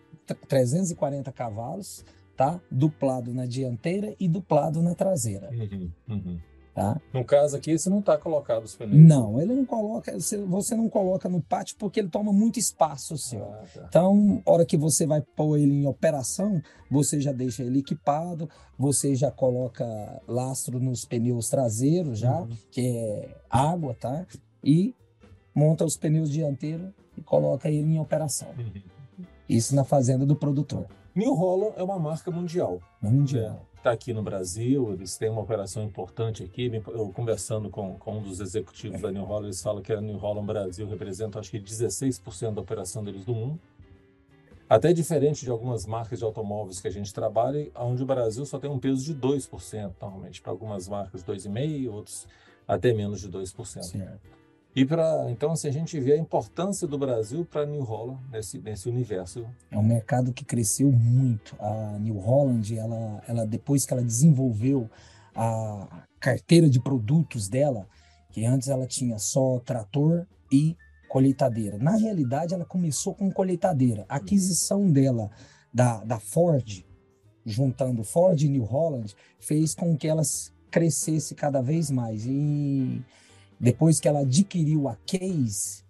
340 0.48 1.32
cavalos, 1.32 2.04
tá? 2.36 2.60
Duplado 2.70 3.32
na 3.32 3.46
dianteira 3.46 4.14
e 4.20 4.28
duplado 4.28 4.82
na 4.82 4.94
traseira, 4.94 5.50
Uhum, 5.50 5.90
uhum. 6.08 6.38
Tá? 6.74 7.00
No 7.12 7.24
caso 7.24 7.56
aqui, 7.56 7.70
esse 7.70 7.88
não 7.88 8.00
está 8.00 8.18
colocado 8.18 8.64
os 8.64 8.74
pneus. 8.74 8.96
Não, 9.06 9.40
ele 9.40 9.54
não 9.54 9.64
coloca, 9.64 10.12
você 10.18 10.36
você 10.38 10.74
não 10.74 10.88
coloca 10.88 11.28
no 11.28 11.40
pátio 11.40 11.76
porque 11.78 12.00
ele 12.00 12.08
toma 12.08 12.32
muito 12.32 12.58
espaço 12.58 13.16
seu. 13.16 13.44
Ah, 13.44 13.64
tá. 13.72 13.86
Então, 13.88 14.42
hora 14.44 14.66
que 14.66 14.76
você 14.76 15.06
vai 15.06 15.20
pôr 15.20 15.58
ele 15.58 15.72
em 15.72 15.86
operação, 15.86 16.60
você 16.90 17.20
já 17.20 17.32
deixa 17.32 17.62
ele 17.62 17.78
equipado, 17.78 18.48
você 18.78 19.14
já 19.14 19.30
coloca 19.30 19.84
lastro 20.26 20.80
nos 20.80 21.04
pneus 21.04 21.48
traseiros 21.48 22.18
já, 22.18 22.40
Uhum. 22.40 22.48
que 22.70 22.80
é 22.80 23.36
água, 23.48 23.94
tá? 23.94 24.26
E 24.62 24.94
monta 25.54 25.84
os 25.84 25.96
pneus 25.96 26.28
dianteiros 26.30 26.88
e 27.16 27.22
coloca 27.22 27.70
ele 27.70 27.94
em 27.94 28.00
operação. 28.00 28.48
Uhum. 28.58 28.82
Isso 29.48 29.74
na 29.76 29.84
fazenda 29.84 30.26
do 30.26 30.34
produtor. 30.34 30.86
New 31.14 31.32
Holland 31.34 31.74
é 31.76 31.82
uma 31.82 31.98
marca 31.98 32.30
mundial. 32.30 32.80
Mundial. 33.00 33.64
Está 33.84 33.92
aqui 33.92 34.14
no 34.14 34.22
Brasil, 34.22 34.94
eles 34.94 35.18
têm 35.18 35.28
uma 35.28 35.42
operação 35.42 35.82
importante 35.84 36.42
aqui. 36.42 36.72
Eu 36.86 37.10
conversando 37.10 37.68
com, 37.68 37.98
com 37.98 38.16
um 38.16 38.22
dos 38.22 38.40
executivos 38.40 38.98
da 39.02 39.12
New 39.12 39.24
Holland, 39.24 39.48
eles 39.48 39.62
falam 39.62 39.82
que 39.82 39.92
a 39.92 40.00
New 40.00 40.16
Holland 40.16 40.46
Brasil 40.46 40.88
representa, 40.88 41.38
acho 41.38 41.50
que 41.50 41.60
16% 41.60 42.54
da 42.54 42.62
operação 42.62 43.04
deles 43.04 43.26
do 43.26 43.34
mundo. 43.34 43.60
Até 44.70 44.90
diferente 44.94 45.44
de 45.44 45.50
algumas 45.50 45.84
marcas 45.84 46.18
de 46.18 46.24
automóveis 46.24 46.80
que 46.80 46.88
a 46.88 46.90
gente 46.90 47.12
trabalha, 47.12 47.70
onde 47.76 48.02
o 48.02 48.06
Brasil 48.06 48.46
só 48.46 48.58
tem 48.58 48.70
um 48.70 48.78
peso 48.78 49.04
de 49.04 49.14
2%, 49.14 49.92
normalmente. 50.00 50.40
Para 50.40 50.52
algumas 50.52 50.88
marcas, 50.88 51.22
2,5%, 51.22 51.92
outros 51.92 52.26
até 52.66 52.94
menos 52.94 53.20
de 53.20 53.28
2%. 53.28 53.82
Certo. 53.82 54.18
E 54.76 54.84
para 54.84 55.30
então, 55.30 55.52
assim, 55.52 55.68
a 55.68 55.72
gente 55.72 56.00
vê 56.00 56.14
a 56.14 56.18
importância 56.18 56.86
do 56.86 56.98
Brasil 56.98 57.44
para 57.44 57.64
New 57.64 57.82
Holland 57.82 58.20
nesse, 58.30 58.58
nesse 58.58 58.88
universo. 58.88 59.46
É 59.70 59.78
um 59.78 59.82
mercado 59.82 60.32
que 60.32 60.44
cresceu 60.44 60.90
muito. 60.90 61.54
A 61.60 61.96
New 62.00 62.18
Holland, 62.18 62.76
ela, 62.76 63.22
ela 63.28 63.46
depois 63.46 63.86
que 63.86 63.92
ela 63.92 64.02
desenvolveu 64.02 64.90
a 65.34 66.04
carteira 66.18 66.68
de 66.68 66.80
produtos 66.80 67.48
dela, 67.48 67.86
que 68.30 68.44
antes 68.44 68.68
ela 68.68 68.86
tinha 68.86 69.18
só 69.18 69.60
trator 69.60 70.26
e 70.50 70.76
colheitadeira. 71.08 71.78
Na 71.78 71.96
realidade, 71.96 72.54
ela 72.54 72.64
começou 72.64 73.14
com 73.14 73.30
colheitadeira. 73.30 74.04
A 74.08 74.16
aquisição 74.16 74.90
dela 74.90 75.30
da, 75.72 76.02
da 76.02 76.18
Ford, 76.18 76.84
juntando 77.46 78.02
Ford 78.02 78.40
e 78.42 78.48
New 78.48 78.64
Holland, 78.64 79.14
fez 79.38 79.72
com 79.72 79.96
que 79.96 80.08
elas 80.08 80.52
crescesse 80.68 81.36
cada 81.36 81.62
vez 81.62 81.92
mais. 81.92 82.26
E 82.26 83.00
depois 83.60 84.00
que 84.00 84.08
ela 84.08 84.20
adquiriu 84.20 84.88
a 84.88 84.96
Case 85.06 85.82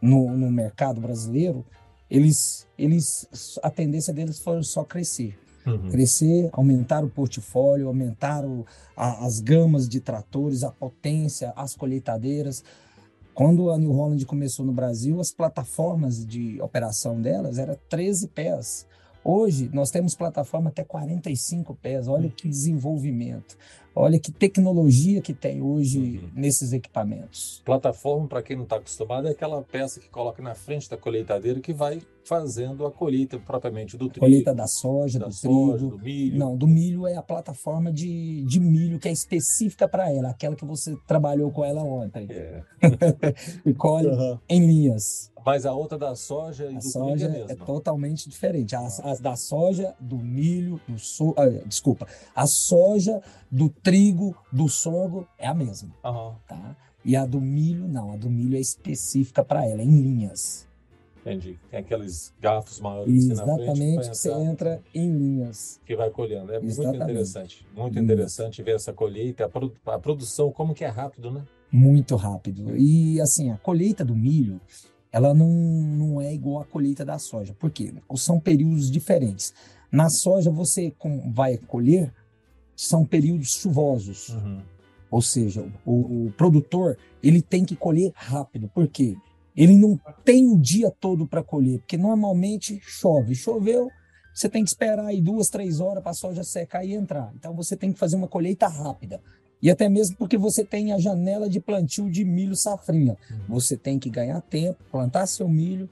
no, 0.00 0.36
no 0.36 0.50
mercado 0.50 1.00
brasileiro, 1.00 1.64
eles, 2.10 2.66
eles, 2.76 3.58
a 3.62 3.70
tendência 3.70 4.12
deles 4.12 4.38
foi 4.38 4.62
só 4.62 4.84
crescer. 4.84 5.38
Uhum. 5.64 5.90
Crescer, 5.90 6.50
aumentar 6.52 7.04
o 7.04 7.08
portfólio, 7.08 7.86
aumentar 7.86 8.44
o, 8.44 8.66
a- 8.96 9.24
as 9.24 9.38
gamas 9.38 9.88
de 9.88 10.00
tratores, 10.00 10.64
a 10.64 10.70
potência, 10.72 11.52
as 11.54 11.74
colheitadeiras. 11.76 12.64
Quando 13.32 13.70
a 13.70 13.78
New 13.78 13.92
Holland 13.92 14.26
começou 14.26 14.66
no 14.66 14.72
Brasil, 14.72 15.20
as 15.20 15.32
plataformas 15.32 16.26
de 16.26 16.60
operação 16.60 17.20
delas 17.22 17.58
eram 17.58 17.78
13 17.88 18.28
pés. 18.28 18.86
Hoje, 19.24 19.70
nós 19.72 19.90
temos 19.92 20.16
plataforma 20.16 20.68
até 20.70 20.82
45 20.82 21.76
pés. 21.76 22.08
Olha 22.08 22.28
que 22.28 22.48
desenvolvimento. 22.48 23.56
Olha 23.94 24.18
que 24.18 24.32
tecnologia 24.32 25.20
que 25.20 25.34
tem 25.34 25.62
hoje 25.62 26.20
uhum. 26.22 26.30
nesses 26.34 26.72
equipamentos. 26.72 27.60
Plataforma, 27.64 28.26
para 28.26 28.42
quem 28.42 28.56
não 28.56 28.64
está 28.64 28.76
acostumado, 28.76 29.28
é 29.28 29.32
aquela 29.32 29.62
peça 29.62 30.00
que 30.00 30.08
coloca 30.08 30.42
na 30.42 30.54
frente 30.54 30.88
da 30.88 30.96
colheitadeira 30.96 31.60
que 31.60 31.72
vai 31.72 32.00
fazendo 32.24 32.86
a 32.86 32.90
colheita 32.90 33.38
propriamente 33.38 33.96
do 33.96 34.08
trigo. 34.08 34.24
Colheita 34.24 34.54
da 34.54 34.66
soja, 34.66 35.18
da 35.18 35.26
do 35.26 35.32
soja, 35.32 35.78
trigo. 35.78 35.96
do 35.96 36.02
milho. 36.02 36.38
Não, 36.38 36.56
do 36.56 36.66
milho 36.66 37.06
é 37.06 37.16
a 37.16 37.22
plataforma 37.22 37.92
de, 37.92 38.44
de 38.44 38.60
milho 38.60 38.98
que 38.98 39.08
é 39.08 39.12
específica 39.12 39.88
para 39.88 40.10
ela, 40.10 40.30
aquela 40.30 40.56
que 40.56 40.64
você 40.64 40.96
trabalhou 41.06 41.50
com 41.50 41.64
ela 41.64 41.82
ontem. 41.82 42.28
É. 42.30 42.62
e 43.66 43.74
colhe 43.74 44.08
uhum. 44.08 44.38
em 44.48 44.66
linhas. 44.66 45.32
Mas 45.44 45.66
a 45.66 45.72
outra 45.72 45.98
da 45.98 46.14
soja 46.14 46.66
e 46.66 46.76
a 46.76 46.78
do 46.78 46.84
soja 46.84 47.28
trigo 47.28 47.50
é, 47.50 47.52
é 47.52 47.56
totalmente 47.56 48.28
diferente. 48.28 48.76
As, 48.76 49.00
as, 49.00 49.20
da 49.20 49.34
soja, 49.34 49.94
do 50.00 50.16
milho, 50.16 50.80
do 50.86 50.98
so, 50.98 51.34
ah, 51.36 51.48
desculpa, 51.66 52.06
a 52.34 52.46
soja, 52.46 53.20
do 53.50 53.68
trigo, 53.82 54.36
do 54.50 54.68
sorgo 54.68 55.26
é 55.38 55.46
a 55.46 55.54
mesma. 55.54 55.94
Uhum. 56.04 56.34
Tá? 56.46 56.76
E 57.04 57.16
a 57.16 57.26
do 57.26 57.40
milho, 57.40 57.88
não. 57.88 58.12
A 58.12 58.16
do 58.16 58.30
milho 58.30 58.56
é 58.56 58.60
específica 58.60 59.44
para 59.44 59.66
ela, 59.66 59.82
em 59.82 60.00
linhas. 60.00 60.68
Entendi. 61.20 61.56
Tem 61.70 61.78
aqueles 61.78 62.34
garfos 62.40 62.80
maiores 62.80 63.30
Exatamente, 63.30 63.66
na 63.66 63.74
frente. 63.74 64.10
que 64.10 64.16
você 64.16 64.32
entra 64.32 64.82
em 64.92 65.08
linhas. 65.10 65.80
Que 65.86 65.94
vai 65.94 66.10
colhendo. 66.10 66.52
É 66.52 66.56
Exatamente. 66.56 66.98
muito 66.98 67.10
interessante. 67.10 67.66
Muito 67.76 67.98
interessante 67.98 68.62
ver 68.62 68.74
essa 68.74 68.92
colheita, 68.92 69.44
a, 69.44 69.48
produ 69.48 69.74
a 69.86 69.98
produção, 69.98 70.50
como 70.50 70.74
que 70.74 70.84
é 70.84 70.88
rápido, 70.88 71.30
né? 71.30 71.44
Muito 71.70 72.16
rápido. 72.16 72.76
E 72.76 73.20
assim, 73.20 73.50
a 73.50 73.56
colheita 73.56 74.04
do 74.04 74.16
milho, 74.16 74.60
ela 75.12 75.32
não, 75.32 75.48
não 75.48 76.20
é 76.20 76.34
igual 76.34 76.60
à 76.60 76.64
colheita 76.64 77.04
da 77.04 77.18
soja. 77.18 77.54
Por 77.54 77.70
quê? 77.70 77.94
São 78.16 78.40
períodos 78.40 78.90
diferentes. 78.90 79.54
Na 79.92 80.08
soja, 80.10 80.50
você 80.50 80.92
vai 81.32 81.56
colher, 81.56 82.12
são 82.76 83.04
períodos 83.04 83.54
chuvosos. 83.54 84.30
Uhum. 84.30 84.60
Ou 85.10 85.20
seja, 85.20 85.64
o, 85.84 86.26
o, 86.26 86.32
produtor 86.36 86.96
ele 87.22 87.42
tem 87.42 87.64
que 87.64 87.76
colher 87.76 88.12
rápido. 88.14 88.70
Por 88.74 88.88
quê? 88.88 89.14
Ele 89.54 89.76
não 89.76 90.00
tem 90.24 90.48
o 90.48 90.58
dia 90.58 90.90
todo 90.90 91.26
para 91.26 91.42
colher, 91.42 91.78
porque 91.80 91.98
normalmente 91.98 92.80
chove. 92.82 93.34
Choveu, 93.34 93.90
você 94.34 94.48
tem 94.48 94.64
que 94.64 94.70
esperar 94.70 95.04
aí 95.04 95.20
duas, 95.20 95.50
três 95.50 95.80
horas 95.80 96.02
para 96.02 96.12
a 96.12 96.14
soja 96.14 96.42
secar 96.42 96.84
e 96.84 96.94
entrar. 96.94 97.30
Então 97.36 97.54
você 97.54 97.76
tem 97.76 97.92
que 97.92 97.98
fazer 97.98 98.16
uma 98.16 98.28
colheita 98.28 98.66
rápida. 98.66 99.20
E 99.60 99.70
até 99.70 99.88
mesmo 99.88 100.16
porque 100.16 100.38
você 100.38 100.64
tem 100.64 100.92
a 100.92 100.98
janela 100.98 101.48
de 101.48 101.60
plantio 101.60 102.10
de 102.10 102.24
milho 102.24 102.56
safrinha. 102.56 103.16
Uhum. 103.30 103.38
Você 103.50 103.76
tem 103.76 103.98
que 103.98 104.08
ganhar 104.08 104.40
tempo, 104.40 104.82
plantar 104.90 105.26
seu 105.26 105.48
milho, 105.48 105.88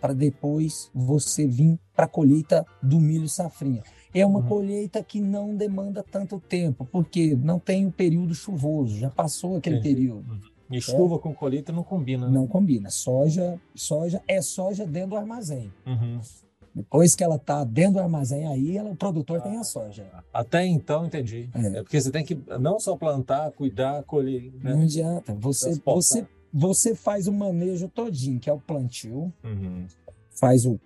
para 0.00 0.12
depois 0.12 0.90
você 0.92 1.46
vir 1.46 1.78
para 1.94 2.06
a 2.06 2.08
colheita 2.08 2.66
do 2.82 2.98
milho 2.98 3.28
safrinha. 3.28 3.84
É 4.14 4.26
uma 4.26 4.40
uhum. 4.40 4.46
colheita 4.46 5.02
que 5.02 5.20
não 5.20 5.56
demanda 5.56 6.02
tanto 6.02 6.38
tempo, 6.38 6.86
porque 6.90 7.34
não 7.34 7.58
tem 7.58 7.86
o 7.86 7.92
período 7.92 8.34
chuvoso, 8.34 8.98
já 8.98 9.08
passou 9.08 9.56
aquele 9.56 9.76
Entendi. 9.76 9.94
período. 9.94 10.32
Uhum. 10.32 10.52
E 10.70 10.80
chuva 10.80 11.16
é. 11.16 11.18
com 11.18 11.34
colheita 11.34 11.72
não 11.72 11.82
combina. 11.82 12.26
Né? 12.26 12.32
Não 12.32 12.46
combina. 12.46 12.90
Soja, 12.90 13.60
soja 13.74 14.22
é 14.26 14.40
soja 14.40 14.86
dentro 14.86 15.10
do 15.10 15.16
armazém. 15.16 15.70
Uhum. 15.86 16.20
Depois 16.74 17.14
que 17.14 17.22
ela 17.22 17.36
está 17.36 17.62
dentro 17.64 17.94
do 17.94 18.00
armazém, 18.00 18.46
aí 18.46 18.78
ela, 18.78 18.90
o 18.90 18.96
produtor 18.96 19.38
ah, 19.38 19.40
tem 19.42 19.58
a 19.58 19.64
soja. 19.64 20.06
Até 20.32 20.64
então, 20.64 21.04
entendi. 21.04 21.50
É. 21.54 21.78
é. 21.78 21.82
porque 21.82 22.00
você 22.00 22.10
tem 22.10 22.24
que 22.24 22.38
não 22.58 22.80
só 22.80 22.96
plantar, 22.96 23.50
cuidar, 23.52 24.02
colher. 24.04 24.50
Né? 24.62 24.74
Não 24.74 24.82
adianta. 24.82 25.34
Você, 25.34 25.78
você, 25.84 26.26
você 26.52 26.94
faz 26.94 27.28
o 27.28 27.32
manejo 27.32 27.88
todinho, 27.88 28.40
que 28.40 28.48
é 28.48 28.52
o 28.52 28.58
plantio, 28.58 29.30
uhum. 29.44 29.86
faz 30.30 30.64
o. 30.64 30.80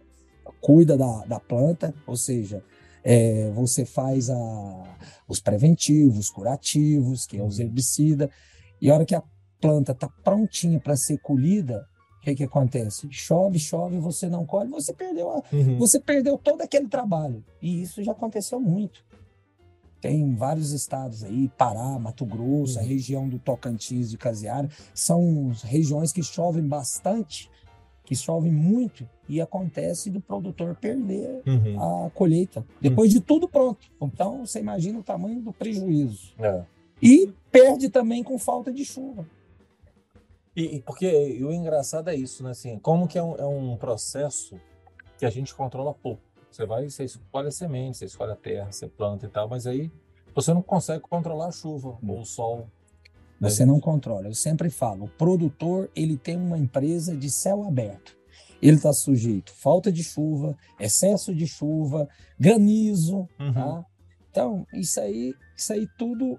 cuida 0.61 0.97
da, 0.97 1.25
da 1.25 1.39
planta, 1.39 1.95
ou 2.05 2.17
seja, 2.17 2.65
é, 3.07 3.51
você 3.55 3.85
faz 3.85 4.29
a, 4.29 4.97
os 5.29 5.41
preventivos, 5.41 6.29
curativos, 6.29 7.25
que 7.25 7.39
é 7.39 7.43
os 7.43 7.59
uhum. 7.59 7.65
herbicidas, 7.65 8.29
e 8.81 8.91
a 8.91 8.95
hora 8.95 9.05
que 9.07 9.15
a 9.15 9.23
planta 9.61 9.93
está 9.93 10.09
prontinha 10.23 10.81
para 10.81 10.97
ser 10.97 11.19
colhida, 11.19 11.87
que, 12.27 12.35
que 12.35 12.45
acontece? 12.45 13.07
Chove, 13.11 13.59
chove, 13.59 13.99
você 13.99 14.29
não 14.29 14.45
colhe, 14.45 14.69
você 14.71 14.93
perdeu, 14.93 15.31
a, 15.31 15.43
uhum. 15.53 15.79
você 15.79 16.01
perdeu 16.01 16.37
todo 16.37 16.61
aquele 16.61 16.89
trabalho. 16.89 17.45
E 17.63 17.83
isso 17.83 18.03
já 18.03 18.13
aconteceu 18.13 18.59
muito. 18.59 19.05
Tem 20.01 20.35
vários 20.35 20.73
estados 20.73 21.23
aí, 21.23 21.49
Pará, 21.57 21.99
Mato 21.99 22.27
Grosso, 22.27 22.79
uhum. 22.79 22.85
a 22.85 22.89
região 22.89 23.29
do 23.29 23.39
Tocantins 23.39 24.11
de 24.11 24.19
Casiara, 24.19 24.69
são 24.93 25.53
regiões 25.63 26.13
que 26.13 26.23
chovem 26.23 26.67
bastante, 26.67 27.49
que 28.07 28.15
chovem 28.17 28.53
muito, 28.53 29.07
e 29.29 29.41
acontece 29.41 30.09
do 30.09 30.21
produtor 30.21 30.77
perder 30.77 31.43
uhum. 31.45 32.07
a 32.07 32.11
colheita, 32.11 32.65
depois 32.81 33.11
de 33.11 33.21
tudo 33.21 33.49
pronto. 33.49 33.87
Então, 34.01 34.47
você 34.47 34.61
imagina 34.61 34.99
o 34.99 35.03
tamanho 35.03 35.43
do 35.43 35.53
prejuízo. 35.53 36.33
É. 36.39 36.65
E 37.03 37.33
perde 37.51 37.91
também 37.91 38.23
com 38.23 38.39
falta 38.39 38.73
de 38.73 38.85
chuva. 38.85 39.27
E, 40.55 40.81
porque 40.87 41.39
o 41.43 41.53
engraçado 41.53 42.09
é 42.09 42.15
isso, 42.15 42.43
né? 42.43 42.51
Assim, 42.51 42.79
como 42.79 43.07
que 43.07 43.19
é 43.19 43.23
um, 43.23 43.35
é 43.37 43.45
um 43.45 43.77
processo 43.77 44.59
que 45.19 45.27
a 45.27 45.31
gente 45.31 45.55
controla 45.55 45.93
pouco. 45.93 46.23
Você 46.51 46.65
vai, 46.65 46.89
você 46.89 47.05
escolhe 47.05 47.49
a 47.49 47.51
semente, 47.51 47.99
você 47.99 48.07
escolhe 48.07 48.33
a 48.33 48.37
terra, 48.37 48.73
você 48.73 48.87
planta 48.87 49.27
e 49.27 49.29
tal, 49.29 49.49
mas 49.49 49.67
aí 49.67 49.91
você 50.35 50.55
não 50.55 50.63
consegue 50.63 51.01
controlar 51.01 51.49
a 51.49 51.53
chuva 51.53 51.99
ou 52.07 52.21
o 52.21 52.25
sol. 52.25 52.69
Você 53.41 53.67
não 53.67 53.79
controla. 53.79 54.29
Eu 54.29 54.35
sempre 54.35 54.71
falo, 54.71 55.05
o 55.05 55.09
produtor 55.09 55.91
ele 55.95 56.17
tem 56.17 56.37
uma 56.37 56.59
empresa 56.59 57.17
de 57.17 57.31
céu 57.31 57.65
aberto. 57.65 58.17
Ele 58.63 58.77
está 58.77 58.93
sujeito 58.93 59.53
falta 59.53 59.93
de 59.93 60.03
chuva, 60.03 60.57
excesso 60.81 61.35
de 61.35 61.47
chuva, 61.47 62.09
granizo, 62.39 63.29
uhum. 63.39 63.53
tá? 63.53 63.85
Então 64.31 64.67
isso 64.73 64.99
aí, 64.99 65.35
isso 65.57 65.73
aí 65.73 65.87
tudo 65.99 66.39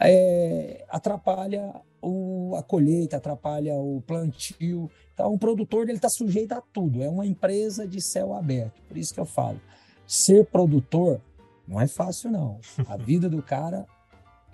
é, 0.00 0.84
atrapalha 0.88 1.74
o, 2.00 2.54
a 2.56 2.62
colheita, 2.62 3.16
atrapalha 3.16 3.74
o 3.74 4.02
plantio. 4.06 4.90
Então, 5.12 5.32
o 5.32 5.38
produtor 5.38 5.88
está 5.88 6.08
sujeito 6.08 6.52
a 6.52 6.60
tudo. 6.60 7.02
É 7.02 7.08
uma 7.08 7.26
empresa 7.26 7.86
de 7.86 8.00
céu 8.00 8.34
aberto. 8.34 8.80
Por 8.86 8.96
isso 8.96 9.14
que 9.14 9.20
eu 9.20 9.24
falo, 9.24 9.60
ser 10.06 10.46
produtor 10.46 11.20
não 11.66 11.80
é 11.80 11.86
fácil, 11.86 12.30
não. 12.30 12.60
A 12.86 12.96
vida 12.98 13.28
do 13.28 13.42
cara 13.42 13.86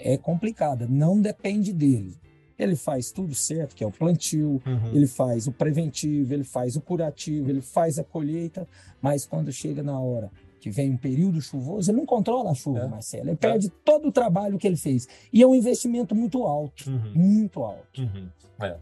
é 0.03 0.17
complicada. 0.17 0.87
Não 0.89 1.21
depende 1.21 1.73
dele. 1.73 2.17
Ele 2.59 2.77
faz 2.77 3.11
tudo 3.11 3.35
certo, 3.35 3.75
que 3.75 3.83
é 3.83 3.87
o 3.87 3.91
plantio, 3.91 4.61
uhum. 4.67 4.93
ele 4.93 5.07
faz 5.07 5.47
o 5.47 5.53
preventivo, 5.53 6.35
ele 6.35 6.45
faz 6.45 6.77
o 6.77 6.81
curativo, 6.81 7.49
ele 7.49 7.63
faz 7.63 7.99
a 7.99 8.05
colheita, 8.05 8.69
mas 9.01 9.25
quando 9.25 9.51
chega 9.51 9.83
na 9.83 9.99
hora 9.99 10.31
que 10.61 10.71
vem 10.71 10.91
um 10.91 10.97
período 10.97 11.41
chuvoso, 11.41 11.91
ele 11.91 11.97
não 11.97 12.07
controla 12.07 12.51
a 12.51 12.55
chuva, 12.55 12.81
é. 12.81 12.87
Marcelo. 12.87 13.25
Ele 13.25 13.33
é. 13.33 13.37
perde 13.37 13.71
todo 13.83 14.09
o 14.09 14.13
trabalho 14.13 14.59
que 14.59 14.67
ele 14.67 14.77
fez. 14.77 15.09
E 15.33 15.43
é 15.43 15.47
um 15.47 15.55
investimento 15.55 16.15
muito 16.15 16.45
alto, 16.45 16.91
uhum. 16.91 17.13
muito 17.15 17.63
alto. 17.63 18.03
Uhum. 18.03 18.29
É. 18.61 18.77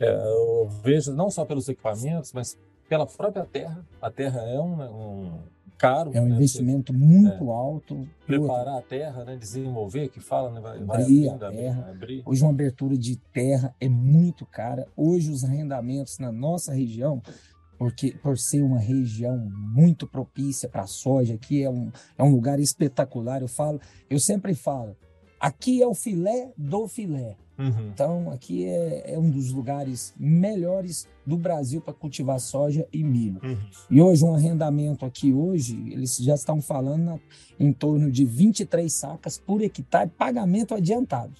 É, 0.00 0.10
eu 0.10 0.68
vejo 0.82 1.12
não 1.12 1.30
só 1.30 1.44
pelos 1.44 1.68
equipamentos, 1.68 2.32
mas 2.32 2.58
pela 2.88 3.06
própria 3.06 3.44
terra. 3.44 3.86
A 4.00 4.10
terra 4.10 4.40
é 4.40 4.58
um, 4.58 4.82
um 4.82 5.38
caro. 5.82 6.12
É 6.14 6.20
um 6.20 6.28
né? 6.28 6.36
investimento 6.36 6.94
muito 6.94 7.50
é. 7.50 7.52
alto. 7.52 8.08
Preparar 8.24 8.78
a 8.78 8.82
terra, 8.82 9.24
né? 9.24 9.36
desenvolver, 9.36 10.08
que 10.08 10.20
fala, 10.20 10.50
né? 10.52 10.60
vai, 10.60 10.78
abrir 10.78 11.26
vai 11.26 11.34
a 11.34 11.50
terra. 11.50 11.90
Abrir. 11.90 12.22
Hoje 12.24 12.42
uma 12.42 12.52
abertura 12.52 12.96
de 12.96 13.16
terra 13.16 13.74
é 13.80 13.88
muito 13.88 14.46
cara. 14.46 14.86
Hoje 14.96 15.30
os 15.32 15.42
arrendamentos 15.42 16.18
na 16.20 16.30
nossa 16.30 16.72
região 16.72 17.20
porque 17.78 18.12
por 18.12 18.38
ser 18.38 18.62
uma 18.62 18.78
região 18.78 19.36
muito 19.36 20.06
propícia 20.06 20.68
para 20.68 20.82
a 20.82 20.86
soja, 20.86 21.34
aqui 21.34 21.64
é 21.64 21.68
um, 21.68 21.90
é 22.16 22.22
um 22.22 22.30
lugar 22.30 22.60
espetacular. 22.60 23.42
Eu 23.42 23.48
falo, 23.48 23.80
eu 24.08 24.20
sempre 24.20 24.54
falo, 24.54 24.96
aqui 25.40 25.82
é 25.82 25.86
o 25.86 25.92
filé 25.92 26.52
do 26.56 26.86
filé. 26.86 27.36
Uhum. 27.58 27.88
Então, 27.92 28.30
aqui 28.30 28.64
é, 28.64 29.12
é, 29.14 29.18
um 29.18 29.30
dos 29.30 29.52
lugares 29.52 30.14
melhores 30.18 31.08
do 31.24 31.36
Brasil 31.36 31.80
para 31.80 31.92
cultivar 31.92 32.40
soja 32.40 32.86
e 32.92 33.04
milho. 33.04 33.40
Uhum. 33.42 33.58
E 33.90 34.00
hoje, 34.00 34.24
um 34.24 34.34
arrendamento 34.34 35.04
aqui 35.04 35.32
hoje, 35.32 35.76
eles 35.90 36.16
já 36.16 36.34
estão 36.34 36.60
falando 36.60 37.04
na, 37.04 37.20
em 37.60 37.72
torno 37.72 38.10
de 38.10 38.24
23 38.24 38.92
sacas 38.92 39.38
por 39.38 39.62
hectare, 39.62 40.10
pagamento 40.10 40.74
adiantado. 40.74 41.34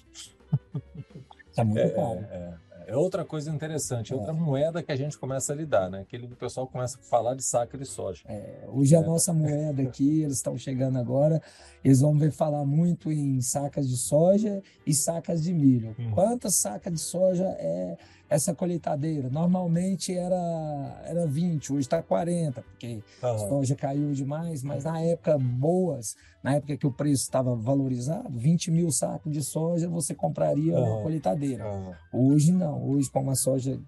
Está 1.49 1.63
muito 1.65 1.79
é, 1.79 1.89
caro. 1.89 2.19
É, 2.29 2.53
é. 2.87 2.91
É 2.91 2.95
outra 2.95 3.23
coisa 3.25 3.49
interessante, 3.51 4.13
é 4.13 4.15
outra 4.15 4.33
moeda 4.33 4.81
que 4.81 4.91
a 4.91 4.95
gente 4.95 5.17
começa 5.17 5.53
a 5.53 5.55
lidar, 5.55 5.89
né? 5.89 6.01
Aquele 6.01 6.25
o 6.25 6.35
pessoal 6.35 6.67
começa 6.67 6.97
a 6.97 7.01
falar 7.01 7.35
de 7.35 7.43
saca 7.43 7.77
de 7.77 7.85
soja. 7.85 8.23
É, 8.25 8.65
hoje 8.67 8.95
a 8.95 8.99
é. 8.99 9.05
nossa 9.05 9.33
moeda 9.33 9.81
aqui, 9.81 10.21
eles 10.21 10.37
estão 10.37 10.57
chegando 10.57 10.97
agora, 10.97 11.41
eles 11.83 12.01
vão 12.01 12.17
ver 12.17 12.31
falar 12.31 12.65
muito 12.65 13.11
em 13.11 13.41
sacas 13.41 13.87
de 13.87 13.97
soja 13.97 14.61
e 14.85 14.93
sacas 14.93 15.43
de 15.43 15.53
milho. 15.53 15.95
Hum. 15.99 16.11
Quantas 16.11 16.55
sacas 16.55 16.93
de 16.93 16.99
soja 16.99 17.45
é, 17.59 17.97
essa 18.33 18.53
colheitadeira. 18.53 19.29
Normalmente 19.29 20.11
era, 20.17 21.01
era 21.05 21.27
20, 21.27 21.71
hoje 21.71 21.81
está 21.81 22.01
40, 22.01 22.63
porque 22.63 23.03
uhum. 23.21 23.29
a 23.29 23.37
soja 23.37 23.75
caiu 23.75 24.11
demais, 24.11 24.63
mas 24.63 24.85
na 24.85 24.99
época 24.99 25.37
boas, 25.37 26.15
na 26.41 26.55
época 26.55 26.75
que 26.75 26.87
o 26.87 26.91
preço 26.91 27.21
estava 27.21 27.55
valorizado, 27.55 28.27
20 28.31 28.71
mil 28.71 28.91
sacos 28.91 29.31
de 29.31 29.43
soja 29.43 29.87
você 29.87 30.15
compraria 30.15 30.73
uhum. 30.73 30.95
uma 30.95 31.03
colheitadeira. 31.03 31.63
Uhum. 31.63 31.93
Hoje 32.11 32.51
não, 32.51 32.83
hoje 32.89 33.09
com 33.11 33.29
a 33.29 33.35
soja 33.35 33.79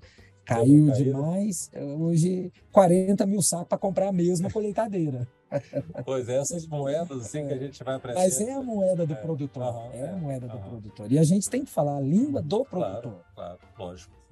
caiu 0.45 0.91
demais, 0.91 1.71
hoje 1.97 2.53
40 2.71 3.25
mil 3.25 3.41
sacos 3.41 3.67
para 3.67 3.79
comprar 3.79 4.09
a 4.09 4.13
mesma 4.13 4.51
colheitadeira. 4.51 5.27
Pois 6.03 6.27
é, 6.27 6.37
essas 6.37 6.67
moedas 6.67 7.21
assim 7.21 7.47
que 7.47 7.53
a 7.53 7.57
gente 7.57 7.81
vai 7.81 7.95
aprender. 7.95 8.19
Mas 8.19 8.41
é 8.41 8.51
a 8.51 8.61
moeda 8.61 9.05
do 9.05 9.13
é. 9.13 9.15
produtor. 9.15 9.63
Uhum, 9.63 9.91
é, 9.93 10.09
a 10.09 10.15
moeda 10.17 10.47
uhum. 10.47 10.51
do 10.51 10.69
produtor. 10.69 11.11
E 11.11 11.17
a 11.17 11.23
gente 11.23 11.49
tem 11.49 11.63
que 11.63 11.71
falar 11.71 11.97
a 11.97 12.01
língua 12.01 12.41
do 12.41 12.65
produtor. 12.65 13.01
Claro, 13.01 13.21
claro, 13.33 13.59
lógico. 13.77 14.25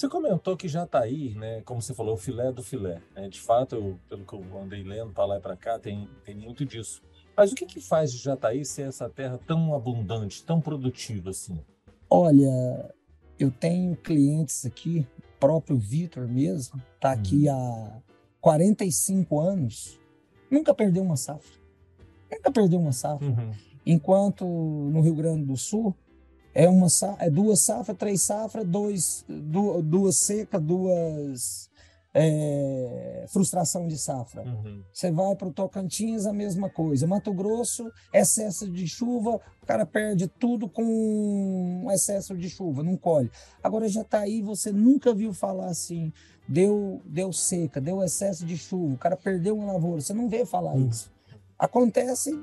Você 0.00 0.08
comentou 0.08 0.56
que 0.56 0.66
Jataí, 0.66 1.34
né, 1.34 1.60
como 1.60 1.82
você 1.82 1.92
falou, 1.92 2.14
o 2.14 2.16
filé 2.16 2.50
do 2.50 2.62
filé. 2.62 3.02
Né? 3.14 3.28
De 3.28 3.38
fato, 3.38 3.74
eu, 3.74 4.00
pelo 4.08 4.24
que 4.24 4.32
eu 4.32 4.58
andei 4.58 4.82
lendo 4.82 5.12
para 5.12 5.26
lá 5.26 5.36
e 5.36 5.40
para 5.40 5.54
cá, 5.54 5.78
tem, 5.78 6.08
tem 6.24 6.34
muito 6.34 6.64
disso. 6.64 7.02
Mas 7.36 7.52
o 7.52 7.54
que, 7.54 7.66
que 7.66 7.82
faz 7.82 8.10
de 8.10 8.16
Jataí 8.16 8.64
ser 8.64 8.88
essa 8.88 9.10
terra 9.10 9.38
tão 9.46 9.74
abundante, 9.74 10.42
tão 10.42 10.58
produtiva 10.58 11.28
assim? 11.28 11.60
Olha, 12.08 12.94
eu 13.38 13.50
tenho 13.50 13.94
clientes 13.94 14.64
aqui, 14.64 15.06
próprio 15.38 15.76
Vitor 15.76 16.26
mesmo, 16.26 16.80
está 16.94 17.12
aqui 17.12 17.50
hum. 17.50 17.52
há 17.52 18.00
45 18.40 19.38
anos 19.38 20.00
nunca 20.50 20.72
perdeu 20.72 21.02
uma 21.02 21.18
safra. 21.18 21.60
Nunca 22.32 22.50
perdeu 22.50 22.80
uma 22.80 22.92
safra. 22.92 23.28
Uhum. 23.28 23.52
Enquanto 23.84 24.46
no 24.46 25.02
Rio 25.02 25.14
Grande 25.14 25.44
do 25.44 25.58
Sul 25.58 25.94
é 26.54 26.68
uma 26.68 26.86
é 27.18 27.30
duas 27.30 27.60
safras, 27.60 27.96
três 27.96 28.22
safras, 28.22 28.66
dois, 28.66 29.24
duas, 29.28 29.84
duas 29.84 30.16
secas, 30.16 30.62
duas 30.62 31.70
é, 32.12 33.24
frustração 33.28 33.86
de 33.86 33.96
safra. 33.96 34.42
Uhum. 34.42 34.82
Você 34.92 35.10
vai 35.10 35.34
para 35.36 35.48
o 35.48 35.52
Tocantins, 35.52 36.26
a 36.26 36.32
mesma 36.32 36.68
coisa. 36.68 37.06
Mato 37.06 37.32
Grosso, 37.32 37.90
excesso 38.12 38.68
de 38.70 38.86
chuva, 38.86 39.40
o 39.62 39.66
cara 39.66 39.86
perde 39.86 40.26
tudo 40.26 40.68
com 40.68 41.86
excesso 41.92 42.36
de 42.36 42.48
chuva, 42.48 42.82
não 42.82 42.96
colhe. 42.96 43.30
Agora 43.62 43.88
já 43.88 44.02
está 44.02 44.20
aí, 44.20 44.42
você 44.42 44.72
nunca 44.72 45.14
viu 45.14 45.32
falar 45.32 45.68
assim, 45.68 46.12
deu, 46.48 47.00
deu 47.04 47.32
seca, 47.32 47.80
deu 47.80 48.02
excesso 48.02 48.44
de 48.44 48.56
chuva, 48.56 48.94
o 48.94 48.98
cara 48.98 49.16
perdeu 49.16 49.56
uma 49.56 49.72
lavoura. 49.72 50.00
Você 50.00 50.12
não 50.12 50.28
vê 50.28 50.44
falar 50.44 50.74
uhum. 50.74 50.88
isso. 50.88 51.12
Acontece 51.58 52.36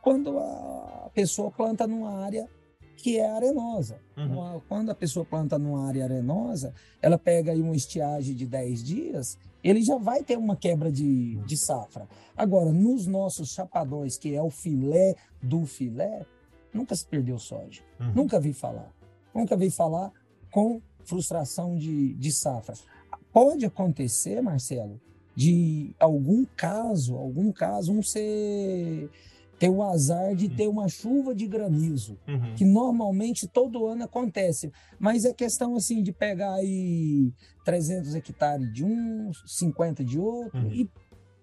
quando 0.00 0.38
a 0.38 1.10
pessoa 1.12 1.50
planta 1.50 1.86
numa 1.86 2.24
área 2.24 2.48
que 3.00 3.18
é 3.18 3.30
arenosa. 3.30 3.98
Uhum. 4.16 4.60
Quando 4.68 4.90
a 4.90 4.94
pessoa 4.94 5.24
planta 5.24 5.58
numa 5.58 5.86
área 5.86 6.04
arenosa, 6.04 6.74
ela 7.00 7.18
pega 7.18 7.52
aí 7.52 7.60
uma 7.60 7.74
estiagem 7.74 8.34
de 8.34 8.46
10 8.46 8.84
dias, 8.84 9.38
ele 9.64 9.82
já 9.82 9.96
vai 9.96 10.22
ter 10.22 10.36
uma 10.36 10.54
quebra 10.54 10.92
de, 10.92 11.36
de 11.36 11.56
safra. 11.56 12.06
Agora, 12.36 12.72
nos 12.72 13.06
nossos 13.06 13.52
chapadões, 13.52 14.18
que 14.18 14.34
é 14.34 14.42
o 14.42 14.50
filé 14.50 15.14
do 15.42 15.64
filé, 15.64 16.26
nunca 16.72 16.94
se 16.94 17.06
perdeu 17.06 17.38
soja. 17.38 17.82
Uhum. 17.98 18.12
Nunca 18.14 18.38
vi 18.38 18.52
falar. 18.52 18.92
Nunca 19.34 19.56
vi 19.56 19.70
falar 19.70 20.12
com 20.50 20.80
frustração 21.04 21.76
de, 21.76 22.14
de 22.14 22.32
safra. 22.32 22.74
Pode 23.32 23.64
acontecer, 23.64 24.42
Marcelo, 24.42 25.00
de 25.34 25.94
algum 25.98 26.44
caso, 26.56 27.16
algum 27.16 27.50
caso, 27.52 27.92
um 27.92 28.02
ser 28.02 29.08
ter 29.60 29.68
o 29.68 29.82
azar 29.82 30.34
de 30.34 30.48
ter 30.48 30.66
uma 30.66 30.88
chuva 30.88 31.34
de 31.34 31.46
granizo, 31.46 32.18
uhum. 32.26 32.54
que 32.54 32.64
normalmente 32.64 33.46
todo 33.46 33.86
ano 33.86 34.04
acontece. 34.04 34.72
Mas 34.98 35.26
é 35.26 35.34
questão 35.34 35.76
assim 35.76 36.02
de 36.02 36.12
pegar 36.12 36.54
aí 36.54 37.30
300 37.62 38.14
hectares 38.14 38.72
de 38.72 38.82
um, 38.82 39.30
50 39.44 40.02
de 40.02 40.18
outro 40.18 40.58
uhum. 40.58 40.72
e, 40.72 40.90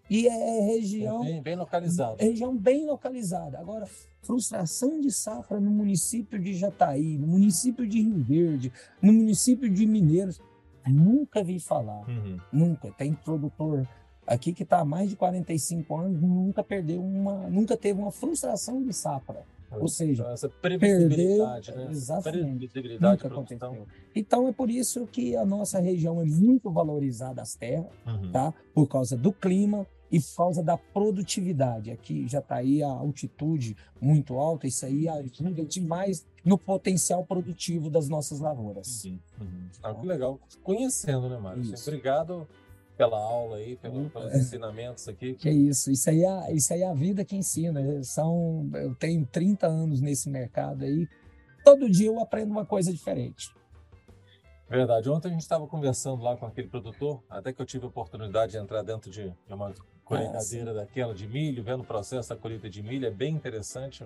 e 0.09 0.27
é 0.27 0.61
região 0.61 1.23
é 1.23 1.27
bem, 1.27 1.43
bem 1.43 1.55
localizada. 1.55 2.15
Região 2.19 2.57
bem 2.57 2.87
localizada. 2.87 3.59
Agora, 3.59 3.87
frustração 4.23 4.99
de 4.99 5.11
safra 5.11 5.59
no 5.59 5.69
município 5.69 6.39
de 6.39 6.55
Jataí, 6.55 7.19
no 7.19 7.27
município 7.27 7.87
de 7.87 8.01
Rio 8.01 8.23
Verde, 8.23 8.73
no 8.99 9.13
município 9.13 9.69
de 9.69 9.85
Mineiros, 9.85 10.41
nunca 10.87 11.43
vi 11.43 11.59
falar. 11.59 12.09
Uhum. 12.09 12.39
Nunca. 12.51 12.91
Tem 12.93 13.13
produtor 13.13 13.87
aqui 14.27 14.51
que 14.51 14.63
está 14.63 14.79
há 14.79 14.85
mais 14.85 15.09
de 15.09 15.15
45 15.15 15.95
anos, 15.95 16.21
nunca 16.21 16.61
perdeu 16.61 17.01
uma, 17.01 17.49
nunca 17.49 17.77
teve 17.77 17.99
uma 17.99 18.11
frustração 18.11 18.83
de 18.83 18.93
safra. 18.93 19.45
Ou 19.71 19.87
seja, 19.87 20.25
essa 20.27 20.47
previsibilidade, 20.47 21.71
perder, 21.71 21.85
né? 21.85 21.91
Exatamente. 21.91 22.99
Nunca 23.01 23.27
aconteceu. 23.27 23.87
Então 24.15 24.47
é 24.47 24.53
por 24.53 24.69
isso 24.69 25.05
que 25.07 25.35
a 25.35 25.45
nossa 25.45 25.79
região 25.79 26.21
é 26.21 26.25
muito 26.25 26.71
valorizada 26.71 27.41
as 27.41 27.53
terras, 27.53 27.87
uhum. 28.05 28.31
tá? 28.31 28.53
Por 28.73 28.87
causa 28.87 29.17
do 29.17 29.33
clima 29.33 29.85
e 30.09 30.21
por 30.21 30.35
causa 30.37 30.63
da 30.63 30.77
produtividade. 30.77 31.91
Aqui 31.91 32.25
já 32.29 32.39
está 32.39 32.55
aí 32.55 32.81
a 32.81 32.87
altitude 32.87 33.75
muito 33.99 34.35
alta, 34.35 34.67
isso 34.67 34.85
aí 34.85 35.07
ajuda 35.09 35.65
demais 35.65 36.25
no 36.45 36.57
potencial 36.57 37.25
produtivo 37.25 37.89
das 37.89 38.07
nossas 38.07 38.39
lavouras. 38.39 39.03
Uhum. 39.03 39.19
Uhum. 39.41 39.69
Ah, 39.83 39.93
que 39.93 40.07
legal. 40.07 40.39
Conhecendo, 40.63 41.27
né, 41.27 41.37
Mário? 41.37 41.61
Obrigado 41.85 42.47
pela 42.97 43.17
aula 43.17 43.57
aí, 43.57 43.77
pelo, 43.77 44.09
pelos 44.09 44.33
é. 44.33 44.37
ensinamentos 44.37 45.07
aqui. 45.07 45.35
Que 45.35 45.49
é 45.49 45.53
isso, 45.53 45.91
isso 45.91 46.09
aí 46.09 46.23
é, 46.23 46.53
isso 46.53 46.73
aí 46.73 46.81
é 46.81 46.89
a 46.89 46.93
vida 46.93 47.23
que 47.23 47.35
ensina. 47.35 48.03
São, 48.03 48.69
eu 48.73 48.95
tenho 48.95 49.25
30 49.25 49.67
anos 49.67 50.01
nesse 50.01 50.29
mercado 50.29 50.83
aí, 50.83 51.07
todo 51.63 51.89
dia 51.89 52.07
eu 52.07 52.19
aprendo 52.19 52.51
uma 52.51 52.65
coisa 52.65 52.91
diferente. 52.91 53.55
Verdade. 54.69 55.09
Ontem 55.09 55.29
a 55.29 55.31
gente 55.31 55.41
estava 55.41 55.65
conversando 55.67 56.21
lá 56.23 56.35
com 56.35 56.45
aquele 56.45 56.67
produtor, 56.67 57.23
até 57.29 57.53
que 57.53 57.61
eu 57.61 57.65
tive 57.65 57.85
a 57.85 57.87
oportunidade 57.87 58.51
de 58.51 58.57
entrar 58.57 58.81
dentro 58.81 59.09
de 59.09 59.33
uma 59.49 59.73
colheitadeira 60.03 60.71
ah, 60.71 60.73
daquela 60.73 61.13
de 61.13 61.27
milho, 61.27 61.63
vendo 61.63 61.81
o 61.81 61.85
processo 61.85 62.29
da 62.29 62.35
colheita 62.35 62.69
de 62.69 62.81
milho, 62.81 63.05
é 63.05 63.11
bem 63.11 63.33
interessante. 63.33 64.03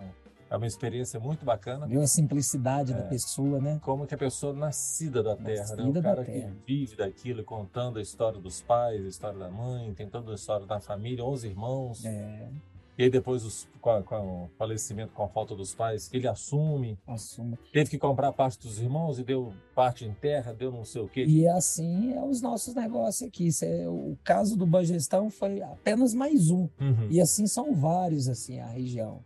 É 0.51 0.57
uma 0.57 0.67
experiência 0.67 1.17
muito 1.17 1.45
bacana. 1.45 1.87
Viu 1.87 2.01
a 2.01 2.07
simplicidade 2.07 2.91
é. 2.91 2.97
da 2.97 3.03
pessoa, 3.03 3.61
né? 3.61 3.79
Como 3.81 4.05
que 4.05 4.13
a 4.13 4.17
pessoa 4.17 4.51
nascida 4.51 5.23
da 5.23 5.33
terra, 5.33 5.61
nascida 5.61 5.83
né? 5.83 5.99
O 5.99 6.03
cara 6.03 6.25
que 6.25 6.45
vive 6.67 6.97
daquilo, 6.97 7.41
contando 7.41 7.99
a 7.99 8.01
história 8.01 8.37
dos 8.37 8.61
pais, 8.61 9.05
a 9.05 9.07
história 9.07 9.39
da 9.39 9.49
mãe, 9.49 9.93
tem 9.93 10.09
toda 10.09 10.29
a 10.33 10.35
história 10.35 10.65
da 10.65 10.81
família, 10.81 11.23
11 11.23 11.47
irmãos. 11.47 12.03
É. 12.03 12.49
E 12.97 13.03
aí 13.03 13.09
depois, 13.09 13.45
os, 13.45 13.65
com, 13.79 13.91
a, 13.91 14.03
com, 14.03 14.43
o 14.43 14.49
falecimento, 14.57 15.13
com 15.13 15.23
a 15.23 15.29
falta 15.29 15.55
dos 15.55 15.73
pais, 15.73 16.09
ele 16.11 16.27
assume. 16.27 16.99
Assume. 17.07 17.57
Teve 17.71 17.89
que 17.89 17.97
comprar 17.97 18.33
parte 18.33 18.59
dos 18.59 18.77
irmãos 18.77 19.19
e 19.19 19.23
deu 19.23 19.53
parte 19.73 20.03
em 20.03 20.13
terra, 20.13 20.53
deu 20.53 20.69
não 20.69 20.83
sei 20.83 21.01
o 21.01 21.07
quê. 21.07 21.23
E 21.23 21.47
assim 21.47 22.13
é 22.13 22.21
os 22.21 22.41
nossos 22.41 22.75
negócios 22.75 23.25
aqui. 23.25 23.47
É, 23.63 23.87
o 23.87 24.17
caso 24.21 24.57
do 24.57 24.67
Bangestão 24.67 25.29
foi 25.29 25.61
apenas 25.61 26.13
mais 26.13 26.49
um. 26.51 26.67
Uhum. 26.77 27.07
E 27.09 27.21
assim 27.21 27.47
são 27.47 27.73
vários, 27.73 28.27
assim, 28.27 28.59
a 28.59 28.67
região. 28.67 29.23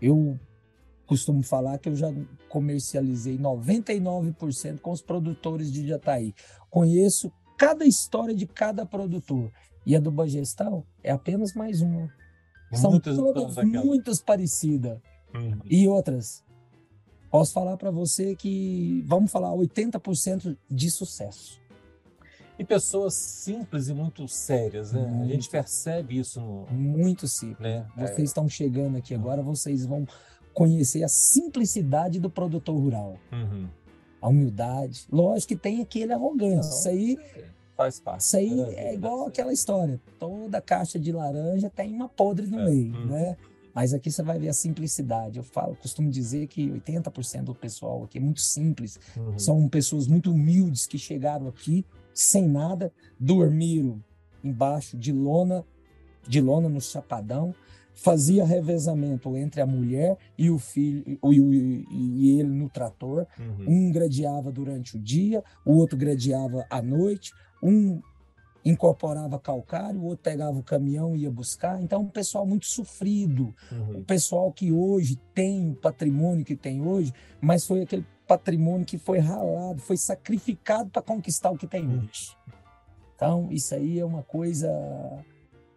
Eu 0.00 0.38
costumo 1.08 1.42
falar 1.42 1.78
que 1.78 1.88
eu 1.88 1.96
já 1.96 2.12
comercializei 2.50 3.38
99% 3.38 4.78
com 4.80 4.92
os 4.92 5.00
produtores 5.00 5.72
de 5.72 5.88
Jataí. 5.88 6.34
Conheço 6.70 7.32
cada 7.56 7.86
história 7.86 8.34
de 8.34 8.46
cada 8.46 8.84
produtor. 8.84 9.50
E 9.86 9.96
a 9.96 10.00
do 10.00 10.10
Bagestão 10.10 10.84
é 11.02 11.10
apenas 11.10 11.54
mais 11.54 11.80
uma. 11.80 12.12
São 12.74 12.90
muitas 12.90 13.16
todas 13.16 13.56
muitas 13.64 14.20
parecidas. 14.20 14.98
Uhum. 15.34 15.58
E 15.64 15.88
outras. 15.88 16.44
Posso 17.30 17.54
falar 17.54 17.78
para 17.78 17.90
você 17.90 18.36
que, 18.36 19.02
vamos 19.06 19.30
falar, 19.30 19.50
80% 19.52 20.56
de 20.70 20.90
sucesso. 20.90 21.58
E 22.58 22.64
pessoas 22.64 23.14
simples 23.14 23.88
e 23.88 23.94
muito 23.94 24.26
sérias, 24.28 24.92
né? 24.92 25.06
Muito. 25.06 25.30
A 25.30 25.34
gente 25.34 25.48
percebe 25.48 26.18
isso. 26.18 26.40
No... 26.40 26.66
Muito 26.70 27.26
simples. 27.28 27.60
Né? 27.60 27.86
Vocês 27.96 28.18
é. 28.18 28.22
estão 28.24 28.48
chegando 28.48 28.98
aqui 28.98 29.14
agora, 29.14 29.40
vocês 29.42 29.86
vão 29.86 30.06
conhecer 30.54 31.02
a 31.02 31.08
simplicidade 31.08 32.18
do 32.18 32.30
produtor 32.30 32.76
rural. 32.76 33.16
Uhum. 33.32 33.68
A 34.20 34.28
humildade. 34.28 35.06
Lógico 35.10 35.48
que 35.48 35.56
tem 35.56 35.80
aquele 35.80 36.12
arrogância. 36.12 36.70
Isso 36.70 36.88
aí. 36.88 37.18
Faz 37.76 38.00
parte. 38.00 38.20
Isso 38.22 38.36
aí 38.36 38.60
é, 38.74 38.94
igual 38.94 39.26
aquela 39.26 39.52
história. 39.52 40.00
Toda 40.18 40.60
caixa 40.60 40.98
de 40.98 41.12
laranja 41.12 41.70
tem 41.70 41.92
uma 41.94 42.08
podre 42.08 42.46
no 42.46 42.60
é. 42.60 42.64
meio, 42.64 42.94
uhum. 42.94 43.06
né? 43.06 43.36
Mas 43.72 43.94
aqui 43.94 44.10
você 44.10 44.24
vai 44.24 44.38
ver 44.40 44.48
a 44.48 44.52
simplicidade. 44.52 45.38
Eu 45.38 45.44
falo, 45.44 45.76
costumo 45.76 46.10
dizer 46.10 46.48
que 46.48 46.68
80% 46.68 47.44
do 47.44 47.54
pessoal 47.54 48.02
aqui 48.02 48.18
é 48.18 48.20
muito 48.20 48.40
simples. 48.40 48.98
Uhum. 49.16 49.38
São 49.38 49.68
pessoas 49.68 50.08
muito 50.08 50.32
humildes 50.32 50.84
que 50.84 50.98
chegaram 50.98 51.46
aqui 51.46 51.84
sem 52.12 52.48
nada, 52.48 52.92
dormiram 53.18 54.02
embaixo 54.42 54.96
de 54.96 55.12
lona, 55.12 55.64
de 56.26 56.40
lona 56.40 56.68
no 56.68 56.80
chapadão, 56.80 57.54
fazia 57.98 58.44
revezamento 58.44 59.36
entre 59.36 59.60
a 59.60 59.66
mulher 59.66 60.16
e 60.36 60.50
o 60.50 60.58
filho 60.58 61.02
e, 61.32 61.84
e 61.90 62.38
ele 62.38 62.48
no 62.48 62.68
trator. 62.68 63.26
Uhum. 63.38 63.64
Um 63.66 63.92
gradeava 63.92 64.52
durante 64.52 64.96
o 64.96 65.00
dia, 65.00 65.42
o 65.64 65.74
outro 65.74 65.98
gradeava 65.98 66.64
à 66.70 66.80
noite, 66.80 67.32
um 67.60 68.00
incorporava 68.64 69.38
calcário, 69.38 70.00
o 70.00 70.04
outro 70.04 70.22
pegava 70.22 70.58
o 70.58 70.62
caminhão 70.62 71.16
e 71.16 71.22
ia 71.22 71.30
buscar. 71.30 71.82
Então, 71.82 72.02
um 72.02 72.08
pessoal 72.08 72.46
muito 72.46 72.66
sofrido, 72.66 73.54
uhum. 73.72 73.98
o 73.98 74.04
pessoal 74.04 74.52
que 74.52 74.70
hoje 74.70 75.16
tem 75.34 75.70
o 75.70 75.74
patrimônio 75.74 76.44
que 76.44 76.54
tem 76.54 76.80
hoje, 76.80 77.12
mas 77.40 77.66
foi 77.66 77.82
aquele 77.82 78.06
patrimônio 78.28 78.86
que 78.86 78.98
foi 78.98 79.18
ralado, 79.18 79.80
foi 79.80 79.96
sacrificado 79.96 80.90
para 80.90 81.02
conquistar 81.02 81.50
o 81.50 81.56
que 81.56 81.66
tem 81.66 81.88
hoje. 81.88 82.36
Então, 83.16 83.48
isso 83.50 83.74
aí 83.74 83.98
é 83.98 84.04
uma 84.04 84.22
coisa 84.22 84.68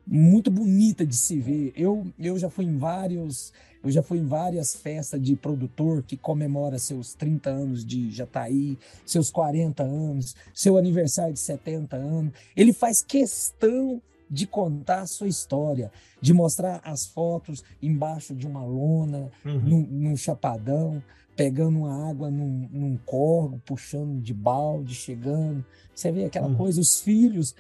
muito 0.06 0.50
bonita 0.50 1.06
de 1.06 1.16
se 1.16 1.40
ver. 1.40 1.74
Eu, 1.76 2.06
eu 2.20 2.38
já 2.38 2.50
fui 2.50 2.66
em 2.66 2.78
vários, 2.78 3.54
eu 3.84 3.92
já 3.92 4.02
fui 4.02 4.20
em 4.20 4.26
várias 4.26 4.76
festas 4.76 5.22
de 5.22 5.36
produtor 5.36 6.04
que 6.04 6.18
comemora 6.18 6.80
seus 6.80 7.14
30 7.14 7.50
anos 7.50 7.86
de 7.86 8.12
Jataí, 8.12 8.78
seus 9.06 9.30
40 9.30 9.84
anos, 9.84 10.36
seu 10.54 10.78
aniversário 10.78 11.34
de 11.34 11.40
70 11.40 11.96
anos. 11.96 12.34
Ele 12.56 12.74
faz 12.74 13.02
questão 13.02 14.02
de 14.30 14.48
contar 14.48 15.02
a 15.02 15.08
sua 15.08 15.28
história, 15.28 15.92
de 16.22 16.34
mostrar 16.34 16.80
as 16.86 17.06
fotos 17.06 17.64
embaixo 17.82 18.34
de 18.34 18.48
uma 18.48 18.64
lona, 18.64 19.30
uhum. 19.44 19.60
num, 19.60 19.88
num 19.88 20.16
chapadão 20.16 21.04
pegando 21.42 21.80
uma 21.80 22.08
água 22.08 22.30
num, 22.30 22.70
num 22.72 22.98
corgo, 22.98 23.60
puxando 23.66 24.22
de 24.22 24.32
balde, 24.32 24.94
chegando. 24.94 25.66
Você 25.96 26.12
vê 26.12 26.26
aquela 26.26 26.48
uhum. 26.48 26.56
coisa, 26.56 26.80
os 26.80 27.02
filhos, 27.02 27.56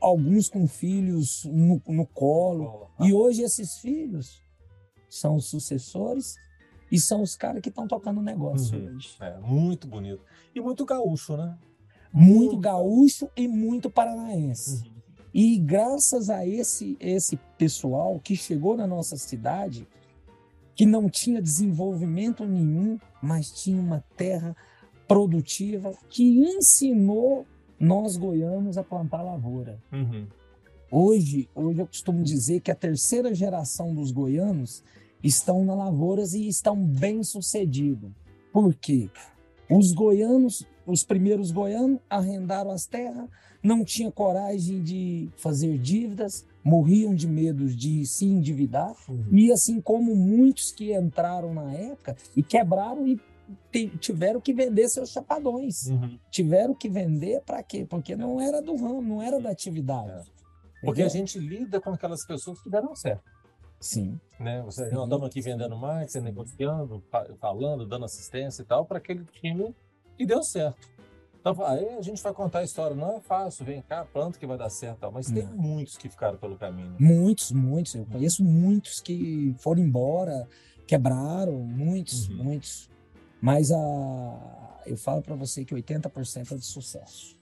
alguns 0.00 0.48
com 0.48 0.66
filhos 0.66 1.44
no, 1.44 1.78
no 1.86 2.06
colo. 2.06 2.88
E 2.98 3.12
hoje 3.12 3.42
esses 3.42 3.76
filhos 3.80 4.42
são 5.10 5.36
os 5.36 5.44
sucessores 5.44 6.36
e 6.90 6.98
são 6.98 7.20
os 7.20 7.36
caras 7.36 7.60
que 7.60 7.68
estão 7.68 7.86
tocando 7.86 8.18
o 8.18 8.22
negócio 8.22 8.78
uhum. 8.78 8.96
hoje. 8.96 9.10
É, 9.20 9.36
muito 9.40 9.86
bonito. 9.86 10.22
E 10.54 10.60
muito 10.62 10.86
gaúcho, 10.86 11.36
né? 11.36 11.58
Muito, 12.10 12.38
muito 12.38 12.56
gaúcho 12.56 13.28
e 13.36 13.46
muito 13.46 13.90
paranaense. 13.90 14.86
Uhum. 14.86 14.92
E 15.34 15.58
graças 15.58 16.30
a 16.30 16.46
esse, 16.46 16.96
esse 16.98 17.38
pessoal 17.58 18.18
que 18.24 18.34
chegou 18.34 18.74
na 18.74 18.86
nossa 18.86 19.18
cidade, 19.18 19.86
que 20.74 20.86
não 20.86 21.10
tinha 21.10 21.42
desenvolvimento 21.42 22.46
nenhum, 22.46 22.98
mas 23.22 23.50
tinha 23.50 23.80
uma 23.80 24.04
terra 24.16 24.56
produtiva 25.06 25.92
que 26.08 26.22
ensinou 26.22 27.46
nós 27.78 28.16
goianos 28.16 28.76
a 28.76 28.82
plantar 28.82 29.22
lavoura. 29.22 29.78
Uhum. 29.92 30.26
Hoje, 30.90 31.48
hoje 31.54 31.80
eu 31.80 31.86
costumo 31.86 32.22
dizer 32.22 32.60
que 32.60 32.70
a 32.70 32.74
terceira 32.74 33.34
geração 33.34 33.94
dos 33.94 34.10
goianos 34.10 34.82
estão 35.22 35.64
na 35.64 35.74
lavouras 35.74 36.34
e 36.34 36.48
estão 36.48 36.76
bem 36.76 37.22
sucedidos. 37.22 38.10
Por 38.52 38.74
quê? 38.74 39.10
Os 39.68 39.92
goianos, 39.92 40.66
os 40.88 41.04
primeiros 41.04 41.50
goianos, 41.50 42.00
arrendaram 42.08 42.70
as 42.70 42.86
terras, 42.86 43.28
não 43.62 43.84
tinham 43.84 44.10
coragem 44.10 44.82
de 44.82 45.28
fazer 45.36 45.76
dívidas, 45.78 46.46
morriam 46.64 47.14
de 47.14 47.28
medo 47.28 47.68
de 47.68 48.06
se 48.06 48.24
endividar, 48.24 48.94
uhum. 49.08 49.26
e 49.30 49.52
assim 49.52 49.80
como 49.80 50.16
muitos 50.16 50.72
que 50.72 50.96
entraram 50.96 51.52
na 51.52 51.72
época 51.72 52.16
e 52.34 52.42
quebraram 52.42 53.06
e 53.06 53.20
tiveram 54.00 54.40
que 54.40 54.52
vender 54.52 54.88
seus 54.88 55.10
chapadões. 55.10 55.86
Uhum. 55.86 56.18
Tiveram 56.30 56.74
que 56.74 56.88
vender 56.88 57.42
para 57.42 57.62
quê? 57.62 57.86
Porque 57.88 58.16
não 58.16 58.40
era 58.40 58.60
do 58.60 58.76
ramo, 58.76 59.02
não 59.02 59.22
era 59.22 59.40
da 59.40 59.50
atividade. 59.50 60.10
É. 60.10 60.84
Porque 60.84 61.02
a 61.02 61.08
gente 61.08 61.38
lida 61.38 61.80
com 61.80 61.90
aquelas 61.90 62.26
pessoas 62.26 62.60
que 62.62 62.70
deram 62.70 62.94
certo. 62.94 63.24
Sim. 63.80 64.20
Né? 64.38 64.62
Você 64.62 64.88
Sim. 64.90 64.96
aqui 65.24 65.40
vendendo 65.40 65.76
mais, 65.76 66.14
negociando, 66.14 67.02
falando, 67.40 67.86
dando 67.86 68.04
assistência 68.04 68.62
e 68.62 68.64
tal, 68.64 68.84
para 68.84 68.98
aquele 68.98 69.24
time 69.24 69.74
e 70.18 70.26
deu 70.26 70.42
certo. 70.42 70.88
Então, 71.40 71.64
aí 71.64 71.88
a 71.90 72.02
gente 72.02 72.22
vai 72.22 72.32
contar 72.34 72.60
a 72.60 72.64
história. 72.64 72.96
Não 72.96 73.16
é 73.16 73.20
fácil, 73.20 73.64
vem 73.64 73.80
cá, 73.80 74.04
planta 74.04 74.38
que 74.38 74.46
vai 74.46 74.58
dar 74.58 74.68
certo. 74.70 75.10
Mas 75.12 75.30
tem 75.30 75.46
muitos 75.46 75.96
que 75.96 76.08
ficaram 76.08 76.36
pelo 76.36 76.56
caminho. 76.56 76.96
Muitos, 76.98 77.52
muitos. 77.52 77.94
Eu 77.94 78.04
conheço 78.06 78.44
muitos 78.44 79.00
que 79.00 79.54
foram 79.58 79.80
embora, 79.80 80.48
quebraram, 80.86 81.54
muitos, 81.60 82.28
uhum. 82.28 82.44
muitos. 82.44 82.90
Mas 83.40 83.70
a, 83.70 84.80
eu 84.84 84.96
falo 84.96 85.22
para 85.22 85.36
você 85.36 85.64
que 85.64 85.74
80% 85.74 86.52
é 86.52 86.56
de 86.56 86.66
sucesso. 86.66 87.38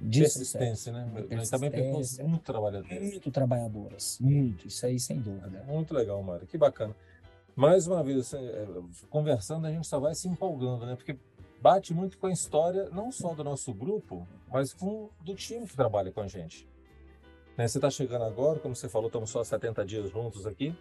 De 0.00 0.20
Persistência, 0.20 0.92
sucesso. 0.92 0.92
né? 0.92 1.26
Mas 1.30 1.50
também 1.50 1.70
pessoas 1.70 2.18
muito 2.20 2.42
trabalhadoras. 2.42 3.02
Muito 3.02 3.30
trabalhadoras, 3.30 4.18
muito. 4.20 4.66
Isso 4.66 4.86
aí, 4.86 4.98
sem 4.98 5.20
dúvida. 5.20 5.62
Muito 5.66 5.92
legal, 5.92 6.22
Mário. 6.22 6.46
Que 6.46 6.56
bacana. 6.56 6.94
Mais 7.54 7.86
uma 7.86 8.02
vez, 8.02 8.32
é, 8.32 8.66
conversando, 9.10 9.66
a 9.66 9.70
gente 9.70 9.86
só 9.86 10.00
vai 10.00 10.14
se 10.14 10.26
empolgando, 10.28 10.86
né? 10.86 10.96
Porque 10.96 11.18
bate 11.60 11.92
muito 11.92 12.18
com 12.18 12.26
a 12.26 12.32
história, 12.32 12.88
não 12.90 13.12
só 13.12 13.34
do 13.34 13.44
nosso 13.44 13.72
grupo, 13.74 14.26
mas 14.48 14.72
com 14.72 15.10
do 15.20 15.34
time 15.34 15.66
que 15.66 15.76
trabalha 15.76 16.10
com 16.10 16.20
a 16.20 16.26
gente. 16.26 16.68
Né? 17.56 17.68
Você 17.68 17.78
está 17.78 17.90
chegando 17.90 18.24
agora, 18.24 18.58
como 18.58 18.74
você 18.74 18.88
falou, 18.88 19.08
estamos 19.08 19.30
só 19.30 19.44
70 19.44 19.84
dias 19.84 20.10
juntos 20.10 20.46
aqui. 20.46 20.74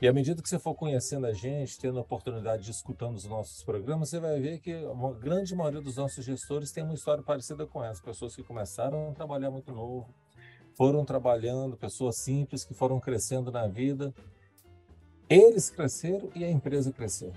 E 0.00 0.06
à 0.06 0.12
medida 0.12 0.40
que 0.40 0.48
você 0.48 0.58
for 0.60 0.74
conhecendo 0.74 1.26
a 1.26 1.32
gente, 1.32 1.76
tendo 1.78 1.98
a 1.98 2.02
oportunidade 2.02 2.62
de 2.62 2.70
escutando 2.70 3.16
os 3.16 3.24
nossos 3.24 3.64
programas, 3.64 4.08
você 4.08 4.20
vai 4.20 4.38
ver 4.40 4.60
que 4.60 4.72
a 4.72 5.12
grande 5.18 5.56
maioria 5.56 5.80
dos 5.80 5.96
nossos 5.96 6.24
gestores 6.24 6.70
tem 6.70 6.84
uma 6.84 6.94
história 6.94 7.22
parecida 7.22 7.66
com 7.66 7.82
essa. 7.84 8.00
Pessoas 8.02 8.36
que 8.36 8.44
começaram 8.44 9.10
a 9.10 9.12
trabalhar 9.12 9.50
muito 9.50 9.72
novo, 9.72 10.14
foram 10.76 11.04
trabalhando, 11.04 11.76
pessoas 11.76 12.16
simples 12.18 12.64
que 12.64 12.72
foram 12.72 13.00
crescendo 13.00 13.50
na 13.50 13.66
vida. 13.66 14.14
Eles 15.28 15.68
cresceram 15.68 16.30
e 16.32 16.44
a 16.44 16.50
empresa 16.50 16.92
cresceu. 16.92 17.32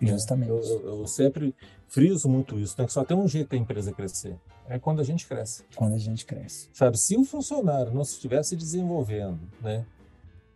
Justamente. 0.00 0.50
Eu, 0.50 0.62
eu, 0.62 0.98
eu, 1.00 1.06
sempre 1.06 1.54
friso 1.88 2.28
muito 2.28 2.58
isso, 2.58 2.74
né? 2.78 2.86
Que 2.86 2.92
só 2.92 3.04
tem 3.04 3.16
um 3.16 3.28
jeito 3.28 3.50
da 3.50 3.56
empresa 3.56 3.92
crescer. 3.92 4.36
É 4.68 4.78
quando 4.78 5.00
a 5.00 5.04
gente 5.04 5.26
cresce. 5.26 5.64
Quando 5.74 5.94
a 5.94 5.98
gente 5.98 6.26
cresce. 6.26 6.68
Sabe, 6.72 6.98
se 6.98 7.16
o 7.16 7.24
funcionário 7.24 7.92
não 7.92 8.02
estivesse 8.02 8.56
desenvolvendo, 8.56 9.40
né? 9.62 9.84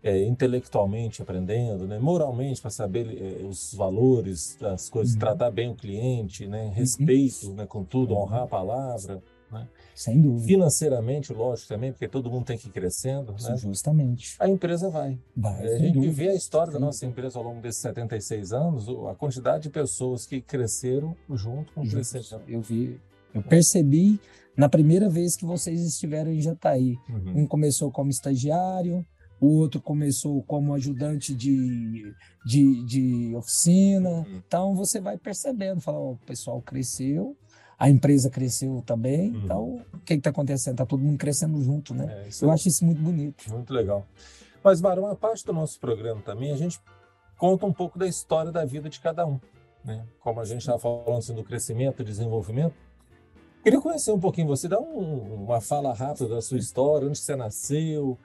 É, 0.02 0.24
intelectualmente 0.24 1.20
aprendendo, 1.20 1.86
né? 1.86 1.98
moralmente 1.98 2.58
para 2.62 2.70
saber 2.70 3.06
é, 3.20 3.44
os 3.44 3.74
valores 3.74 4.56
das 4.58 4.88
coisas, 4.88 5.12
uhum. 5.12 5.20
tratar 5.20 5.50
bem 5.50 5.70
o 5.70 5.74
cliente, 5.74 6.46
né? 6.46 6.64
Uhum. 6.64 6.70
respeito 6.70 7.48
uhum. 7.48 7.54
né? 7.54 7.66
com 7.66 7.84
tudo, 7.84 8.16
honrar 8.16 8.44
a 8.44 8.46
palavra, 8.46 9.22
né? 9.52 9.68
Sem 9.94 10.20
dúvida. 10.20 10.46
Financeiramente, 10.46 11.32
lógico 11.32 11.68
também, 11.68 11.92
porque 11.92 12.08
todo 12.08 12.30
mundo 12.30 12.46
tem 12.46 12.56
que 12.56 12.68
ir 12.68 12.72
crescendo. 12.72 13.32
Né? 13.32 13.56
Justamente. 13.56 14.36
A 14.38 14.48
empresa 14.48 14.88
vai. 14.88 15.18
vai 15.36 15.66
é, 15.66 15.74
a 15.74 15.78
gente 15.78 15.94
dúvida. 15.94 16.12
vê 16.12 16.28
a 16.30 16.34
história 16.34 16.72
da 16.72 16.78
nossa 16.78 17.04
empresa 17.04 17.38
ao 17.38 17.44
longo 17.44 17.60
desses 17.60 17.82
76 17.82 18.52
anos, 18.52 18.86
a 19.08 19.14
quantidade 19.14 19.64
de 19.64 19.70
pessoas 19.70 20.26
que 20.26 20.40
cresceram 20.40 21.16
junto 21.30 21.72
com 21.72 21.82
o 21.82 21.88
crescimento. 21.88 22.40
Eu 22.48 22.60
vi, 22.60 23.00
eu 23.34 23.42
percebi 23.42 24.20
na 24.56 24.68
primeira 24.68 25.08
vez 25.08 25.36
que 25.36 25.44
vocês 25.44 25.80
estiveram 25.84 26.32
em 26.32 26.40
Jataí. 26.40 26.96
Uhum. 27.08 27.42
Um 27.42 27.46
começou 27.46 27.90
como 27.90 28.10
estagiário, 28.10 29.04
o 29.40 29.56
outro 29.56 29.80
começou 29.80 30.42
como 30.42 30.74
ajudante 30.74 31.34
de, 31.34 32.12
de, 32.44 32.84
de 32.84 33.34
oficina. 33.34 34.10
Uhum. 34.10 34.42
Então 34.46 34.74
você 34.74 35.00
vai 35.00 35.16
percebendo, 35.16 35.80
fala, 35.80 35.98
oh, 35.98 36.12
o 36.12 36.18
pessoal 36.26 36.60
cresceu, 36.60 37.36
a 37.80 37.88
empresa 37.88 38.28
cresceu 38.28 38.82
também. 38.84 39.30
Uhum. 39.30 39.40
Então, 39.42 39.82
o 39.94 39.98
que 40.04 40.12
está 40.12 40.28
acontecendo? 40.28 40.74
Está 40.74 40.84
todo 40.84 41.00
mundo 41.00 41.16
crescendo 41.16 41.58
junto, 41.62 41.94
né? 41.94 42.26
É, 42.26 42.28
Eu 42.42 42.50
é... 42.50 42.52
acho 42.52 42.68
isso 42.68 42.84
muito 42.84 43.00
bonito. 43.00 43.42
Muito 43.48 43.72
legal. 43.72 44.06
Mas, 44.62 44.82
Mara, 44.82 45.00
uma 45.00 45.16
parte 45.16 45.46
do 45.46 45.52
nosso 45.54 45.80
programa 45.80 46.20
também, 46.20 46.52
a 46.52 46.56
gente 46.58 46.78
conta 47.38 47.64
um 47.64 47.72
pouco 47.72 47.98
da 47.98 48.06
história 48.06 48.52
da 48.52 48.66
vida 48.66 48.90
de 48.90 49.00
cada 49.00 49.26
um. 49.26 49.40
Né? 49.82 50.04
Como 50.20 50.38
a 50.38 50.44
gente 50.44 50.60
estava 50.60 50.78
falando 50.78 51.16
assim, 51.16 51.34
do 51.34 51.42
crescimento, 51.42 52.04
desenvolvimento. 52.04 52.74
Queria 53.62 53.80
conhecer 53.80 54.12
um 54.12 54.20
pouquinho 54.20 54.46
você, 54.46 54.68
dar 54.68 54.78
um, 54.78 55.44
uma 55.44 55.62
fala 55.62 55.94
rápida 55.94 56.28
da 56.28 56.42
sua 56.42 56.58
história, 56.58 57.08
onde 57.08 57.18
você 57.18 57.34
nasceu, 57.34 58.18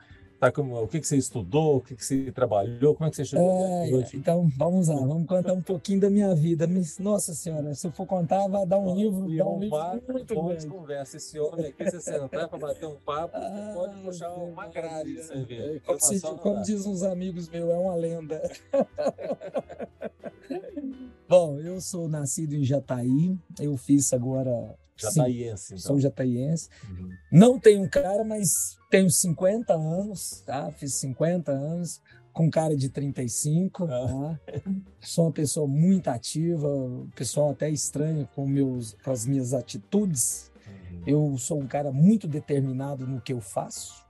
Tá, 0.45 0.51
como, 0.51 0.79
o 0.79 0.87
que, 0.87 0.99
que 0.99 1.07
você 1.07 1.17
estudou, 1.17 1.77
o 1.77 1.81
que, 1.81 1.95
que 1.95 2.05
você 2.05 2.31
trabalhou, 2.31 2.93
como 2.93 3.07
é 3.07 3.09
que 3.09 3.15
você 3.15 3.25
chegou 3.25 3.65
é? 3.65 3.89
Então, 4.13 4.47
vamos 4.55 4.89
lá, 4.89 4.97
vamos 4.97 5.25
contar 5.25 5.53
um 5.53 5.61
pouquinho 5.61 5.99
da 5.99 6.07
minha 6.07 6.35
vida. 6.35 6.69
Nossa 6.99 7.33
Senhora, 7.33 7.73
se 7.73 7.87
eu 7.87 7.91
for 7.91 8.05
contar, 8.05 8.47
vai 8.47 8.63
dar 8.63 8.77
um 8.77 8.95
livro, 8.95 9.21
dar 9.35 9.47
um, 9.47 9.59
livro 9.59 9.77
muito 10.07 10.35
bom 10.35 10.55
de 10.55 10.67
conversa. 10.67 11.17
Esse 11.17 11.39
homem 11.39 11.65
aqui, 11.65 11.89
você 11.89 12.15
entrar 12.15 12.47
para 12.47 12.59
bater 12.59 12.85
um 12.85 12.95
papo, 12.95 13.33
ah, 13.35 13.71
pode 13.73 13.99
puxar 14.01 14.31
uma 14.33 14.67
grade 14.67 15.15
de 15.15 15.23
cerveja. 15.23 15.81
Como, 15.83 15.99
se, 15.99 16.21
como 16.21 16.61
diz 16.61 16.85
uns 16.85 17.01
amigos 17.01 17.49
meus, 17.49 17.67
é 17.67 17.77
uma 17.77 17.95
lenda. 17.95 18.39
bom, 21.27 21.59
eu 21.59 21.81
sou 21.81 22.07
nascido 22.07 22.53
em 22.53 22.63
Jataí, 22.63 23.35
eu 23.59 23.75
fiz 23.77 24.13
agora 24.13 24.77
Jataiense, 24.97 25.73
então. 25.73 25.77
Sou 25.77 25.99
jataiense. 25.99 26.69
Uhum. 26.89 27.09
Não 27.31 27.59
tenho 27.59 27.89
cara, 27.89 28.23
mas 28.23 28.49
tenho 28.89 29.09
50 29.09 29.73
anos, 29.73 30.41
tá? 30.45 30.71
Fiz 30.71 30.95
50 30.95 31.51
anos, 31.51 32.01
com 32.31 32.49
cara 32.49 32.75
de 32.75 32.89
35, 32.89 33.83
ah. 33.85 33.87
tá? 33.87 34.61
Sou 35.01 35.25
uma 35.25 35.31
pessoa 35.31 35.67
muito 35.67 36.07
ativa, 36.07 36.67
o 36.67 37.09
pessoal 37.15 37.51
até 37.51 37.69
estranha 37.69 38.27
com, 38.33 38.47
meus, 38.47 38.93
com 39.03 39.11
as 39.11 39.25
minhas 39.25 39.53
atitudes. 39.53 40.51
Uhum. 40.65 41.03
Eu 41.05 41.37
sou 41.37 41.59
um 41.59 41.67
cara 41.67 41.91
muito 41.91 42.27
determinado 42.27 43.05
no 43.05 43.19
que 43.19 43.33
eu 43.33 43.41
faço. 43.41 44.05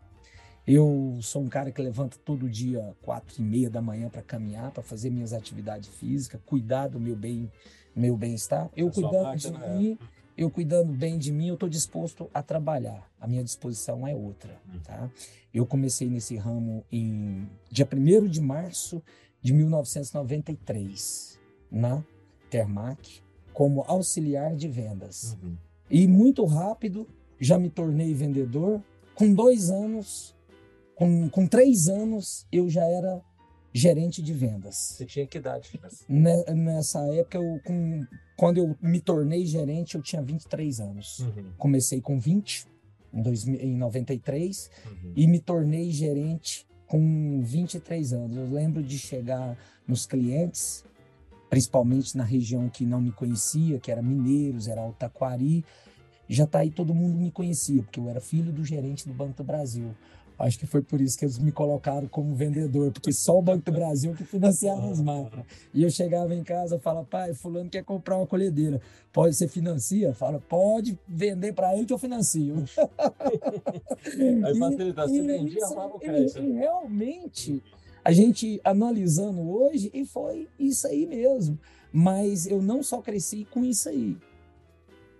Eu 0.67 1.19
sou 1.21 1.43
um 1.43 1.47
cara 1.47 1.71
que 1.71 1.79
levanta 1.79 2.17
todo 2.25 2.49
dia 2.49 2.95
quatro 3.03 3.39
e 3.39 3.43
meia 3.43 3.69
da 3.69 3.81
manhã 3.81 4.09
para 4.09 4.23
caminhar, 4.23 4.71
para 4.71 4.81
fazer 4.81 5.11
minhas 5.11 5.31
atividades 5.31 5.89
físicas, 5.89 6.41
cuidar 6.43 6.87
do 6.87 6.99
meu 6.99 7.15
bem, 7.15 7.51
meu 7.95 8.17
bem-estar. 8.17 8.69
Eu 8.75 8.89
cuidando 8.89 9.35
de 9.37 9.47
é. 9.47 9.77
mim, 9.77 9.99
eu 10.37 10.49
cuidando 10.49 10.91
bem 10.91 11.17
de 11.17 11.31
mim, 11.31 11.47
eu 11.47 11.53
estou 11.53 11.69
disposto 11.69 12.29
a 12.33 12.43
trabalhar. 12.43 13.09
A 13.19 13.27
minha 13.27 13.43
disposição 13.43 14.05
é 14.07 14.13
outra, 14.13 14.59
uhum. 14.71 14.79
tá? 14.79 15.09
Eu 15.53 15.65
comecei 15.65 16.09
nesse 16.09 16.35
ramo 16.35 16.83
em 16.91 17.47
dia 17.71 17.87
1 17.91 18.27
de 18.27 18.41
março 18.41 19.01
de 19.41 19.53
1993, 19.53 21.39
na 21.71 22.03
Termac. 22.49 23.23
como 23.53 23.85
auxiliar 23.87 24.55
de 24.55 24.67
vendas. 24.67 25.37
Uhum. 25.41 25.55
E 25.89 26.07
muito 26.07 26.43
rápido 26.43 27.07
já 27.39 27.57
me 27.57 27.69
tornei 27.69 28.13
vendedor. 28.13 28.81
Com 29.13 29.33
dois 29.33 29.69
anos, 29.69 30.35
com, 30.95 31.29
com 31.29 31.47
três 31.47 31.87
anos, 31.87 32.45
eu 32.51 32.69
já 32.69 32.83
era 32.83 33.21
gerente 33.75 34.21
de 34.21 34.31
vendas. 34.31 34.75
Você 34.75 35.05
tinha 35.05 35.27
que 35.27 35.37
idade? 35.37 35.69
Nessa 36.07 37.01
época, 37.13 37.37
eu, 37.37 37.59
com, 37.65 38.05
quando 38.37 38.57
eu 38.57 38.73
me 38.81 39.01
tornei 39.01 39.45
gerente, 39.45 39.95
eu 39.95 40.01
tinha 40.01 40.21
23 40.21 40.79
anos. 40.79 41.19
Uhum. 41.19 41.51
Comecei 41.57 41.99
com 41.99 42.17
20, 42.17 42.67
em, 43.13 43.21
2000, 43.21 43.59
em 43.59 43.75
93, 43.75 44.71
uhum. 44.85 45.13
e 45.13 45.27
me 45.27 45.39
tornei 45.39 45.91
gerente 45.91 46.65
com 46.87 47.41
23 47.43 48.13
anos. 48.13 48.37
Eu 48.37 48.49
lembro 48.49 48.81
de 48.81 48.97
chegar 48.97 49.57
nos 49.85 50.05
clientes, 50.05 50.85
principalmente 51.49 52.15
na 52.15 52.23
região 52.23 52.69
que 52.69 52.85
não 52.85 53.01
me 53.01 53.11
conhecia, 53.11 53.77
que 53.77 53.91
era 53.91 54.01
Mineiros, 54.01 54.69
era 54.69 54.79
Altaquari, 54.79 55.65
já 56.29 56.47
tá 56.47 56.59
aí 56.59 56.71
todo 56.71 56.95
mundo 56.95 57.17
me 57.17 57.29
conhecia, 57.29 57.83
porque 57.83 57.99
eu 57.99 58.07
era 58.07 58.21
filho 58.21 58.53
do 58.53 58.63
gerente 58.63 59.05
do 59.05 59.13
Banco 59.13 59.33
do 59.35 59.43
Brasil. 59.43 59.93
Acho 60.37 60.59
que 60.59 60.65
foi 60.65 60.81
por 60.81 60.99
isso 60.99 61.17
que 61.17 61.25
eles 61.25 61.37
me 61.37 61.51
colocaram 61.51 62.07
como 62.07 62.35
vendedor, 62.35 62.91
porque 62.91 63.13
só 63.13 63.37
o 63.37 63.41
Banco 63.41 63.65
do 63.65 63.71
Brasil 63.71 64.13
que 64.13 64.23
financiava 64.23 64.89
as 64.89 64.99
máquinas. 64.99 65.45
E 65.73 65.83
eu 65.83 65.89
chegava 65.89 66.35
em 66.35 66.43
casa 66.43 66.75
e 66.75 66.79
falava, 66.79 67.05
pai, 67.05 67.33
fulano 67.33 67.69
quer 67.69 67.83
comprar 67.83 68.17
uma 68.17 68.27
colhedeira. 68.27 68.81
Pode 69.13 69.35
ser 69.35 69.47
financia? 69.47 70.13
Fala, 70.13 70.39
pode 70.39 70.99
vender 71.07 71.53
para 71.53 71.75
ele 71.75 71.85
que 71.85 71.93
eu 71.93 71.97
financio. 71.97 72.65
Aí 74.45 74.59
facilita, 74.59 75.07
você 75.07 75.21
vendia, 75.21 75.65
arrumava 75.65 75.95
o 75.95 75.99
crédito. 75.99 76.43
E 76.43 76.51
realmente, 76.51 77.63
a 78.03 78.11
gente 78.11 78.59
analisando 78.63 79.41
hoje, 79.49 79.89
e 79.93 80.05
foi 80.05 80.49
isso 80.59 80.85
aí 80.87 81.05
mesmo. 81.05 81.57
Mas 81.91 82.45
eu 82.45 82.61
não 82.61 82.83
só 82.83 83.01
cresci 83.01 83.47
com 83.49 83.63
isso 83.63 83.87
aí 83.87 84.17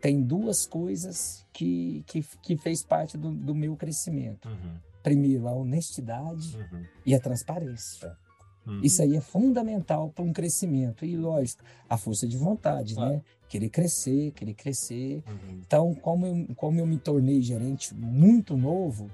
tem 0.06 0.22
duas 0.22 0.68
coisas 0.68 1.44
que, 1.52 2.04
que, 2.06 2.24
que 2.44 2.56
fez 2.56 2.84
parte 2.84 3.18
do, 3.18 3.32
do 3.32 3.56
meu 3.56 3.76
crescimento. 3.76 4.48
Uhum. 4.48 4.76
Primeiro, 5.06 5.48
a 5.48 5.54
honestidade 5.54 6.58
uhum. 6.58 6.84
e 7.06 7.14
a 7.14 7.20
transparência. 7.20 8.18
Uhum. 8.66 8.82
Isso 8.82 9.04
aí 9.04 9.16
é 9.16 9.22
fundamental 9.22 10.10
para 10.10 10.26
um 10.26 10.34
crescimento. 10.34 11.06
E, 11.06 11.16
lógico, 11.16 11.62
a 11.88 11.96
força 11.96 12.28
de 12.28 12.36
vontade, 12.36 12.96
né? 12.96 13.22
Querer 13.48 13.70
crescer, 13.70 14.32
querer 14.32 14.56
crescer. 14.56 15.24
Uhum. 15.28 15.62
Então, 15.64 15.94
como 15.94 16.26
eu, 16.26 16.56
como 16.56 16.80
eu 16.80 16.88
me 16.88 16.98
tornei 16.98 17.40
gerente 17.40 17.94
muito 17.94 18.58
novo, 18.58 19.12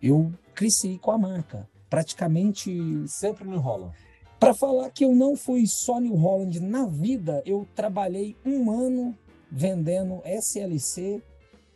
eu 0.00 0.32
cresci 0.54 0.98
com 0.98 1.10
a 1.10 1.18
marca. 1.18 1.68
Praticamente. 1.90 2.70
Sempre 3.08 3.48
no 3.48 3.58
Holland. 3.58 3.92
Para 4.38 4.54
falar 4.54 4.88
que 4.90 5.04
eu 5.04 5.16
não 5.16 5.34
fui 5.34 5.66
só 5.66 5.98
New 5.98 6.14
Holland 6.14 6.60
na 6.60 6.86
vida, 6.86 7.42
eu 7.44 7.66
trabalhei 7.74 8.36
um 8.46 8.70
ano 8.70 9.18
vendendo 9.50 10.22
SLC 10.24 11.20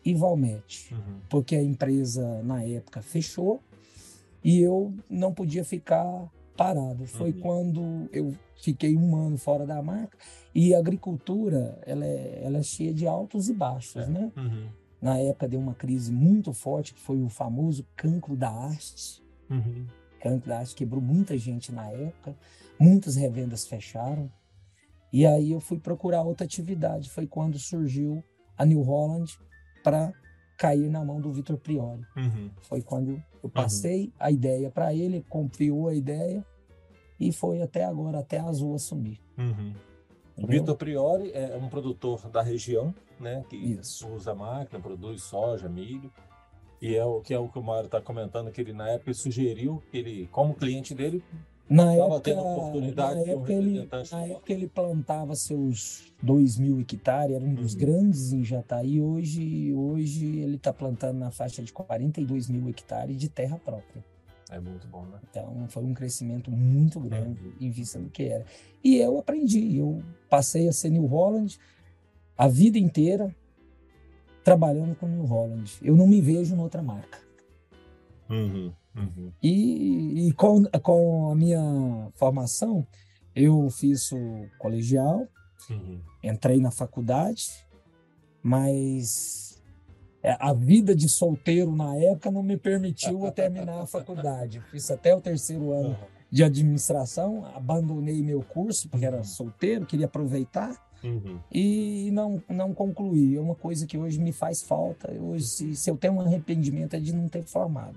e 0.04 0.14
Valmet, 0.14 0.92
uhum. 0.92 1.20
porque 1.28 1.56
a 1.56 1.62
empresa 1.62 2.42
na 2.42 2.62
época 2.62 3.02
fechou 3.02 3.60
e 4.42 4.60
eu 4.60 4.94
não 5.08 5.32
podia 5.34 5.64
ficar 5.64 6.30
parado. 6.56 7.06
Foi 7.06 7.30
uhum. 7.30 7.40
quando 7.40 8.08
eu 8.12 8.34
fiquei 8.60 8.96
um 8.96 9.16
ano 9.16 9.38
fora 9.38 9.66
da 9.66 9.80
marca 9.82 10.16
e 10.54 10.74
a 10.74 10.78
agricultura 10.78 11.78
ela 11.86 12.04
é, 12.04 12.40
ela 12.42 12.58
é 12.58 12.62
cheia 12.62 12.92
de 12.92 13.06
altos 13.06 13.48
e 13.48 13.54
baixos, 13.54 14.02
é. 14.02 14.06
né? 14.06 14.32
Uhum. 14.36 14.68
Na 15.00 15.18
época 15.18 15.46
deu 15.48 15.60
uma 15.60 15.74
crise 15.74 16.10
muito 16.10 16.52
forte 16.52 16.92
que 16.92 17.00
foi 17.00 17.22
o 17.22 17.28
famoso 17.28 17.86
cancro 17.94 18.36
da 18.36 18.50
haste. 18.50 19.22
Uhum. 19.48 19.86
Cancro 20.20 20.48
da 20.48 20.58
haste 20.58 20.74
quebrou 20.74 21.00
muita 21.00 21.38
gente 21.38 21.70
na 21.70 21.88
época, 21.90 22.36
muitas 22.78 23.14
revendas 23.14 23.66
fecharam. 23.66 24.30
E 25.12 25.24
aí 25.24 25.52
eu 25.52 25.60
fui 25.60 25.78
procurar 25.78 26.22
outra 26.22 26.44
atividade. 26.44 27.08
Foi 27.08 27.26
quando 27.26 27.58
surgiu 27.58 28.22
a 28.56 28.64
New 28.64 28.82
Holland 28.82 29.38
para 29.82 30.12
cair 30.56 30.88
na 30.90 31.04
mão 31.04 31.20
do 31.20 31.32
Vitor 31.32 31.56
Priori. 31.56 32.02
Uhum. 32.16 32.50
Foi 32.62 32.82
quando 32.82 33.10
eu 33.10 33.22
uhum. 33.44 33.50
passei 33.50 34.06
uhum. 34.06 34.12
a 34.18 34.30
ideia 34.30 34.70
para 34.70 34.92
ele, 34.92 35.24
confiou 35.28 35.88
a 35.88 35.94
ideia 35.94 36.44
e 37.18 37.32
foi 37.32 37.62
até 37.62 37.84
agora, 37.84 38.18
até 38.18 38.38
a 38.38 38.44
Azul 38.44 38.74
assumir. 38.74 39.20
Uhum. 39.36 39.72
O 40.36 40.46
Vitor 40.46 40.76
Priori 40.76 41.32
é 41.32 41.56
um 41.56 41.68
produtor 41.68 42.28
da 42.28 42.42
região, 42.42 42.94
né? 43.18 43.44
Que 43.48 43.56
Isso. 43.56 44.08
usa 44.08 44.34
máquina, 44.34 44.80
produz 44.80 45.22
soja, 45.22 45.68
milho. 45.68 46.12
E 46.80 46.94
é 46.94 47.04
o 47.04 47.20
que 47.20 47.34
é 47.34 47.38
o 47.38 47.48
que 47.48 47.58
o 47.58 47.62
Mário 47.62 47.86
está 47.86 48.00
comentando, 48.00 48.52
que 48.52 48.60
ele 48.60 48.72
na 48.72 48.88
época 48.90 49.12
sugeriu 49.12 49.82
que 49.90 49.98
ele, 49.98 50.28
como 50.28 50.54
cliente 50.54 50.94
dele, 50.94 51.24
na 51.68 51.92
época, 51.92 52.34
na 52.34 53.20
época, 53.20 53.52
ele, 53.52 53.88
na 54.10 54.26
época 54.26 54.52
ele 54.52 54.68
plantava 54.68 55.34
seus 55.34 56.12
2 56.22 56.58
mil 56.58 56.80
hectares, 56.80 57.36
era 57.36 57.44
um 57.44 57.54
dos 57.54 57.74
uhum. 57.74 57.80
grandes 57.80 58.32
em 58.32 58.42
Jataí. 58.42 59.00
Hoje, 59.00 59.72
hoje 59.74 60.26
ele 60.38 60.56
está 60.56 60.72
plantando 60.72 61.18
na 61.18 61.30
faixa 61.30 61.62
de 61.62 61.72
42 61.72 62.48
mil 62.48 62.68
hectares 62.68 63.16
de 63.16 63.28
terra 63.28 63.58
própria. 63.58 64.02
É 64.50 64.58
muito 64.58 64.86
bom, 64.88 65.04
né? 65.04 65.18
Então 65.30 65.66
foi 65.68 65.84
um 65.84 65.92
crescimento 65.92 66.50
muito 66.50 66.98
grande 67.00 67.38
uhum. 67.44 67.52
em 67.60 67.70
vista 67.70 67.98
do 67.98 68.08
que 68.08 68.24
era. 68.24 68.46
E 68.82 68.96
eu 68.96 69.18
aprendi, 69.18 69.76
eu 69.76 70.02
passei 70.30 70.68
a 70.68 70.72
ser 70.72 70.88
New 70.88 71.04
Holland 71.04 71.58
a 72.36 72.48
vida 72.48 72.78
inteira 72.78 73.34
trabalhando 74.42 74.94
com 74.94 75.06
New 75.06 75.26
Holland. 75.26 75.70
Eu 75.82 75.94
não 75.94 76.06
me 76.06 76.20
vejo 76.22 76.54
em 76.54 76.58
outra 76.58 76.82
marca. 76.82 77.18
Uhum. 78.30 78.72
Uhum. 78.98 79.32
E, 79.42 80.28
e 80.28 80.32
com, 80.32 80.64
com 80.82 81.30
a 81.30 81.34
minha 81.34 82.08
formação, 82.14 82.86
eu 83.34 83.68
fiz 83.70 84.10
o 84.12 84.46
colegial, 84.58 85.26
uhum. 85.70 86.00
entrei 86.22 86.60
na 86.60 86.70
faculdade, 86.70 87.46
mas 88.42 89.62
é, 90.22 90.36
a 90.40 90.52
vida 90.52 90.94
de 90.94 91.08
solteiro 91.08 91.74
na 91.74 91.94
época 91.96 92.30
não 92.30 92.42
me 92.42 92.56
permitiu 92.56 93.20
terminar 93.32 93.82
a 93.82 93.86
faculdade. 93.86 94.60
Fiz 94.70 94.90
até 94.90 95.14
o 95.14 95.20
terceiro 95.20 95.72
ano 95.72 95.96
de 96.30 96.44
administração, 96.44 97.46
abandonei 97.54 98.22
meu 98.22 98.42
curso 98.42 98.88
porque 98.88 99.06
era 99.06 99.18
uhum. 99.18 99.24
solteiro, 99.24 99.86
queria 99.86 100.06
aproveitar. 100.06 100.88
Uhum. 101.02 101.38
E 101.52 102.10
não, 102.12 102.42
não 102.48 102.74
concluí. 102.74 103.36
É 103.36 103.40
uma 103.40 103.54
coisa 103.54 103.86
que 103.86 103.96
hoje 103.96 104.18
me 104.20 104.32
faz 104.32 104.62
falta. 104.62 105.12
Hoje, 105.12 105.46
se, 105.46 105.76
se 105.76 105.88
eu 105.88 105.96
tenho 105.96 106.14
um 106.14 106.20
arrependimento, 106.20 106.94
é 106.94 107.00
de 107.00 107.14
não 107.14 107.28
ter 107.28 107.44
formado. 107.44 107.96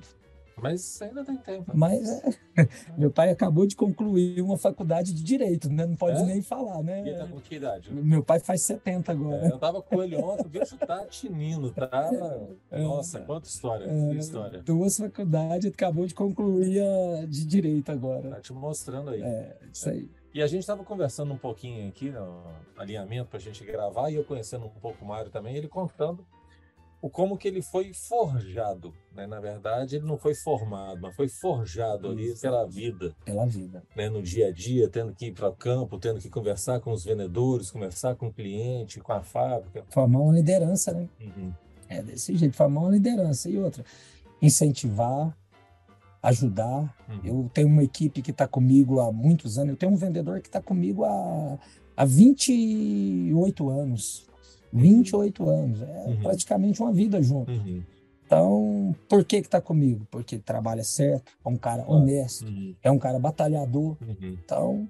Mas 0.61 1.01
ainda 1.01 1.23
tem 1.25 1.37
tempo. 1.37 1.71
Mas 1.73 2.07
é, 2.09 2.37
meu 2.97 3.09
pai 3.09 3.31
acabou 3.31 3.65
de 3.65 3.75
concluir 3.75 4.41
uma 4.41 4.57
faculdade 4.57 5.13
de 5.13 5.23
direito, 5.23 5.69
né? 5.69 5.85
Não 5.85 5.95
pode 5.95 6.21
é? 6.21 6.25
nem 6.25 6.41
falar, 6.41 6.83
né? 6.83 7.03
E 7.07 7.17
tá 7.17 7.27
com 7.27 7.39
que 7.39 7.55
idade? 7.55 7.91
Meu 7.91 8.23
pai 8.23 8.39
faz 8.39 8.61
70 8.61 9.11
agora. 9.11 9.47
É, 9.47 9.51
eu 9.51 9.57
tava 9.57 9.81
com 9.81 10.03
ele 10.03 10.15
ontem, 10.17 10.45
o 10.45 10.49
bicho 10.49 10.77
tá 10.77 11.05
tinindo, 11.07 11.71
tá? 11.71 12.09
É. 12.69 12.81
Nossa, 12.83 13.19
quanta 13.21 13.47
história, 13.47 13.85
é, 13.85 14.13
história. 14.13 14.61
Duas 14.61 14.97
faculdades, 14.97 15.71
acabou 15.71 16.05
de 16.05 16.13
concluir 16.13 16.81
a 16.81 17.25
de 17.25 17.45
direito 17.45 17.91
agora. 17.91 18.29
Tá 18.29 18.39
te 18.39 18.53
mostrando 18.53 19.09
aí. 19.09 19.21
É, 19.21 19.57
isso 19.73 19.89
aí. 19.89 20.09
E 20.33 20.41
a 20.41 20.47
gente 20.47 20.61
estava 20.61 20.83
conversando 20.83 21.33
um 21.33 21.37
pouquinho 21.37 21.89
aqui 21.89 22.09
no 22.09 22.43
alinhamento 22.77 23.29
para 23.29 23.37
a 23.37 23.41
gente 23.41 23.65
gravar, 23.65 24.09
e 24.09 24.15
eu 24.15 24.23
conhecendo 24.23 24.65
um 24.65 24.69
pouco 24.69 25.03
o 25.03 25.07
Mário 25.07 25.29
também, 25.29 25.55
ele 25.55 25.67
contando 25.67 26.25
o 27.01 27.09
como 27.09 27.35
que 27.35 27.47
ele 27.47 27.61
foi 27.61 27.93
forjado, 27.93 28.93
né? 29.13 29.25
Na 29.25 29.39
verdade, 29.39 29.95
ele 29.95 30.05
não 30.05 30.17
foi 30.17 30.35
formado, 30.35 31.01
mas 31.01 31.15
foi 31.15 31.27
forjado 31.27 32.07
ali 32.07 32.35
pela 32.39 32.63
vida. 32.65 33.15
Pela 33.25 33.45
vida. 33.45 33.83
Né? 33.95 34.07
No 34.07 34.21
dia 34.21 34.49
a 34.49 34.51
dia, 34.51 34.87
tendo 34.87 35.13
que 35.13 35.27
ir 35.27 35.33
para 35.33 35.49
o 35.49 35.55
campo, 35.55 35.97
tendo 35.97 36.19
que 36.19 36.29
conversar 36.29 36.79
com 36.79 36.91
os 36.91 37.03
vendedores, 37.03 37.71
conversar 37.71 38.15
com 38.15 38.27
o 38.27 38.33
cliente, 38.33 38.99
com 38.99 39.13
a 39.13 39.21
fábrica. 39.21 39.83
Formar 39.89 40.19
uma 40.19 40.33
liderança, 40.33 40.91
né? 40.93 41.09
Uhum. 41.19 41.51
É 41.89 42.03
desse 42.03 42.37
jeito, 42.37 42.55
formar 42.55 42.81
uma 42.81 42.91
liderança. 42.91 43.49
E 43.49 43.57
outra, 43.57 43.83
incentivar, 44.39 45.35
ajudar. 46.21 46.95
Uhum. 47.09 47.19
Eu 47.23 47.51
tenho 47.51 47.67
uma 47.67 47.83
equipe 47.83 48.21
que 48.21 48.31
está 48.31 48.47
comigo 48.47 48.99
há 48.99 49.11
muitos 49.11 49.57
anos. 49.57 49.71
Eu 49.71 49.77
tenho 49.77 49.91
um 49.91 49.97
vendedor 49.97 50.39
que 50.39 50.47
está 50.47 50.61
comigo 50.61 51.03
há, 51.03 51.57
há 51.97 52.05
28 52.05 53.69
anos. 53.69 54.30
28 54.71 55.49
anos. 55.49 55.81
É 55.81 56.05
uhum. 56.07 56.21
praticamente 56.21 56.81
uma 56.81 56.91
vida 56.91 57.21
junto. 57.21 57.51
Uhum. 57.51 57.83
Então, 58.25 58.95
por 59.09 59.25
que 59.25 59.41
que 59.41 59.49
tá 59.49 59.59
comigo? 59.59 60.07
Porque 60.09 60.37
trabalha 60.37 60.85
certo, 60.85 61.33
é 61.43 61.49
um 61.49 61.57
cara 61.57 61.83
honesto, 61.85 62.45
uhum. 62.45 62.73
é 62.81 62.89
um 62.89 62.97
cara 62.97 63.19
batalhador. 63.19 63.97
Uhum. 64.01 64.37
Então, 64.45 64.89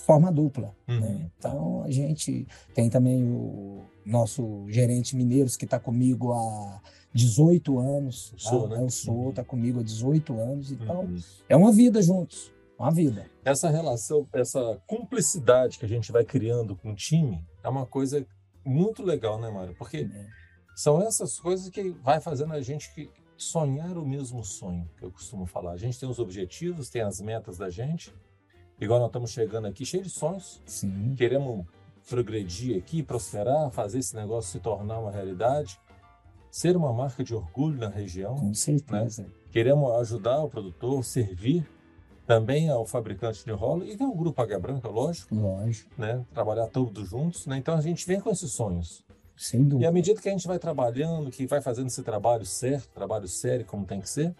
forma 0.00 0.32
dupla. 0.32 0.74
Né? 0.88 0.96
Uhum. 0.96 1.30
Então, 1.38 1.82
a 1.84 1.90
gente 1.90 2.46
tem 2.74 2.90
também 2.90 3.22
o 3.22 3.82
nosso 4.04 4.64
gerente 4.68 5.14
Mineiros, 5.14 5.56
que 5.56 5.64
está 5.64 5.78
comigo 5.78 6.32
há 6.32 6.80
18 7.14 7.78
anos. 7.78 8.34
Sou, 8.36 8.68
tá? 8.68 8.76
né? 8.76 8.82
Eu 8.82 8.90
sou, 8.90 9.30
está 9.30 9.44
comigo 9.44 9.80
há 9.80 9.82
18 9.84 10.34
anos. 10.40 10.72
Então, 10.72 11.08
é 11.48 11.56
uma 11.56 11.70
vida 11.70 12.02
juntos. 12.02 12.50
Uma 12.78 12.90
vida. 12.90 13.26
Essa 13.44 13.70
relação, 13.70 14.26
essa 14.32 14.80
cumplicidade 14.88 15.78
que 15.78 15.84
a 15.84 15.88
gente 15.88 16.10
vai 16.10 16.24
criando 16.24 16.74
com 16.74 16.90
o 16.90 16.96
time 16.96 17.44
é 17.62 17.68
uma 17.68 17.86
coisa 17.86 18.26
muito 18.64 19.02
legal, 19.02 19.40
né, 19.40 19.50
Mário? 19.50 19.74
Porque 19.74 20.08
é. 20.12 20.26
são 20.74 21.02
essas 21.02 21.38
coisas 21.38 21.68
que 21.68 21.90
vai 21.90 22.20
fazendo 22.20 22.52
a 22.52 22.60
gente 22.60 23.10
sonhar 23.36 23.98
o 23.98 24.06
mesmo 24.06 24.44
sonho, 24.44 24.88
que 24.96 25.04
eu 25.04 25.10
costumo 25.10 25.46
falar. 25.46 25.72
A 25.72 25.76
gente 25.76 25.98
tem 25.98 26.08
os 26.08 26.18
objetivos, 26.18 26.88
tem 26.88 27.02
as 27.02 27.20
metas 27.20 27.58
da 27.58 27.68
gente. 27.68 28.14
Igual 28.80 29.00
nós 29.00 29.08
estamos 29.08 29.30
chegando 29.30 29.66
aqui 29.66 29.84
cheio 29.84 30.02
de 30.02 30.10
sonhos. 30.10 30.60
Sim. 30.66 31.14
Queremos 31.16 31.66
progredir 32.08 32.78
aqui, 32.78 33.02
prosperar, 33.02 33.70
fazer 33.70 33.98
esse 33.98 34.14
negócio 34.14 34.50
se 34.50 34.60
tornar 34.60 34.98
uma 34.98 35.10
realidade, 35.10 35.78
ser 36.50 36.76
uma 36.76 36.92
marca 36.92 37.22
de 37.22 37.34
orgulho 37.34 37.78
na 37.78 37.88
região. 37.88 38.36
Com 38.36 38.54
certeza. 38.54 39.22
Né? 39.22 39.28
Queremos 39.50 39.90
ajudar 40.00 40.42
o 40.42 40.48
produtor, 40.48 41.04
servir 41.04 41.66
também 42.32 42.70
ao 42.70 42.86
fabricante 42.86 43.44
de 43.44 43.50
rolo 43.50 43.84
e 43.84 43.94
ao 44.00 44.14
Grupo 44.14 44.40
Águia 44.40 44.58
Branca, 44.58 44.88
lógico. 44.88 45.34
Lógico. 45.34 45.90
Né? 45.98 46.24
Trabalhar 46.32 46.66
todos 46.66 47.10
juntos. 47.10 47.46
Né? 47.46 47.58
Então 47.58 47.76
a 47.76 47.80
gente 47.82 48.06
vem 48.06 48.20
com 48.20 48.30
esses 48.30 48.50
sonhos. 48.52 49.04
Sem 49.36 49.62
dúvida. 49.62 49.84
E 49.84 49.86
à 49.86 49.92
medida 49.92 50.18
que 50.18 50.28
a 50.28 50.32
gente 50.32 50.46
vai 50.46 50.58
trabalhando, 50.58 51.30
que 51.30 51.46
vai 51.46 51.60
fazendo 51.60 51.88
esse 51.88 52.02
trabalho 52.02 52.46
certo, 52.46 52.88
trabalho 52.94 53.28
sério, 53.28 53.66
como 53.66 53.84
tem 53.84 54.00
que 54.00 54.08
ser, 54.08 54.34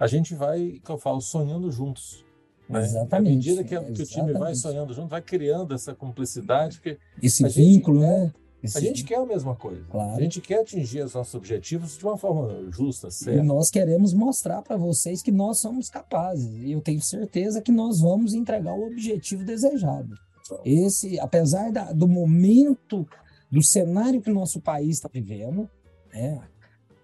a 0.00 0.06
gente 0.06 0.34
vai, 0.34 0.80
que 0.82 0.90
eu 0.90 0.96
falo, 0.96 1.20
sonhando 1.20 1.70
juntos. 1.70 2.24
Né? 2.68 2.80
Exatamente. 2.80 3.50
À 3.50 3.52
medida 3.52 3.64
que, 3.64 3.92
que 3.92 4.02
o 4.02 4.06
time 4.06 4.32
vai 4.32 4.54
sonhando 4.54 4.94
junto, 4.94 5.08
vai 5.08 5.20
criando 5.20 5.74
essa 5.74 5.94
cumplicidade. 5.94 6.80
Esse 7.22 7.46
vínculo, 7.48 8.00
gente, 8.00 8.10
né? 8.10 8.32
A 8.74 8.80
gente 8.80 9.04
quer 9.04 9.16
a 9.16 9.26
mesma 9.26 9.54
coisa. 9.54 9.84
Claro. 9.90 10.16
A 10.16 10.20
gente 10.20 10.40
quer 10.40 10.60
atingir 10.60 11.02
os 11.02 11.14
nossos 11.14 11.34
objetivos 11.34 11.96
de 11.96 12.04
uma 12.04 12.16
forma 12.16 12.70
justa, 12.70 13.10
certa. 13.10 13.40
E 13.40 13.42
nós 13.42 13.70
queremos 13.70 14.12
mostrar 14.12 14.62
para 14.62 14.76
vocês 14.76 15.22
que 15.22 15.30
nós 15.30 15.60
somos 15.60 15.88
capazes. 15.88 16.62
E 16.62 16.72
eu 16.72 16.80
tenho 16.80 17.00
certeza 17.00 17.60
que 17.60 17.72
nós 17.72 18.00
vamos 18.00 18.34
entregar 18.34 18.74
o 18.74 18.86
objetivo 18.86 19.44
desejado. 19.44 20.14
Esse, 20.64 21.18
apesar 21.18 21.72
da, 21.72 21.92
do 21.92 22.06
momento, 22.06 23.06
do 23.50 23.62
cenário 23.62 24.20
que 24.20 24.30
o 24.30 24.34
nosso 24.34 24.60
país 24.60 24.96
está 24.96 25.08
vivendo, 25.12 25.68
né? 26.12 26.40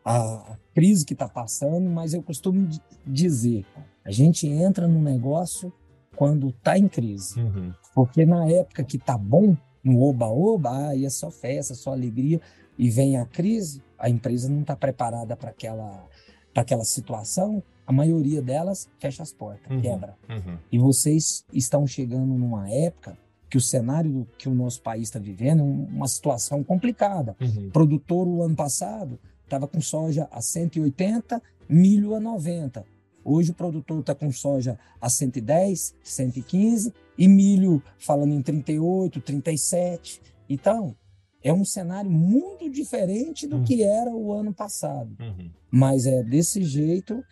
a 0.04 0.56
crise 0.74 1.04
que 1.04 1.12
está 1.12 1.28
passando, 1.28 1.88
mas 1.88 2.12
eu 2.12 2.22
costumo 2.22 2.68
dizer, 3.06 3.64
a 4.04 4.10
gente 4.10 4.46
entra 4.48 4.88
no 4.88 5.00
negócio 5.00 5.72
quando 6.16 6.48
está 6.48 6.76
em 6.78 6.88
crise. 6.88 7.40
Uhum. 7.40 7.72
Porque 7.94 8.24
na 8.26 8.48
época 8.48 8.84
que 8.84 8.96
está 8.96 9.16
bom, 9.16 9.56
no 9.82 10.00
oba-oba, 10.02 10.88
aí 10.88 11.04
é 11.04 11.10
só 11.10 11.30
festa, 11.30 11.74
só 11.74 11.92
alegria, 11.92 12.40
e 12.78 12.88
vem 12.90 13.16
a 13.16 13.26
crise, 13.26 13.82
a 13.98 14.08
empresa 14.08 14.48
não 14.48 14.62
está 14.62 14.74
preparada 14.76 15.36
para 15.36 15.50
aquela, 15.50 16.06
aquela 16.54 16.84
situação, 16.84 17.62
a 17.86 17.92
maioria 17.92 18.40
delas 18.40 18.88
fecha 18.98 19.22
as 19.22 19.32
portas, 19.32 19.70
Uhum. 19.70 19.80
quebra. 19.80 20.16
Uhum. 20.28 20.56
E 20.70 20.78
vocês 20.78 21.44
estão 21.52 21.86
chegando 21.86 22.26
numa 22.34 22.68
época 22.70 23.16
que 23.50 23.56
o 23.58 23.60
cenário 23.60 24.26
que 24.38 24.48
o 24.48 24.54
nosso 24.54 24.80
país 24.80 25.04
está 25.08 25.18
vivendo 25.18 25.60
é 25.60 25.62
um- 25.62 25.84
uma 25.84 26.08
situação 26.08 26.64
complicada. 26.64 27.36
Uhum. 27.40 27.66
O 27.68 27.70
produtor, 27.70 28.26
o 28.26 28.42
ano 28.42 28.56
passado, 28.56 29.18
estava 29.44 29.68
com 29.68 29.80
soja 29.80 30.26
a 30.30 30.40
180, 30.40 31.42
milho 31.68 32.14
a 32.14 32.20
90. 32.20 32.84
Hoje 33.24 33.50
o 33.50 33.54
produtor 33.54 34.00
está 34.00 34.14
com 34.14 34.32
soja 34.32 34.78
a 35.00 35.10
110, 35.10 35.94
115 36.02 36.92
e 37.22 37.28
milho 37.28 37.80
falando 37.98 38.32
em 38.32 38.42
38, 38.42 39.20
37. 39.20 40.20
Então, 40.48 40.96
é 41.40 41.52
um 41.52 41.64
cenário 41.64 42.10
muito 42.10 42.68
diferente 42.68 43.46
do 43.46 43.58
Uhum. 43.58 43.64
que 43.64 43.80
era 43.84 44.10
o 44.10 44.32
ano 44.32 44.52
passado. 44.52 45.16
Uhum. 45.20 45.48
Mas 45.70 46.04
é 46.04 46.20
desse 46.24 46.64
jeito 46.64 47.22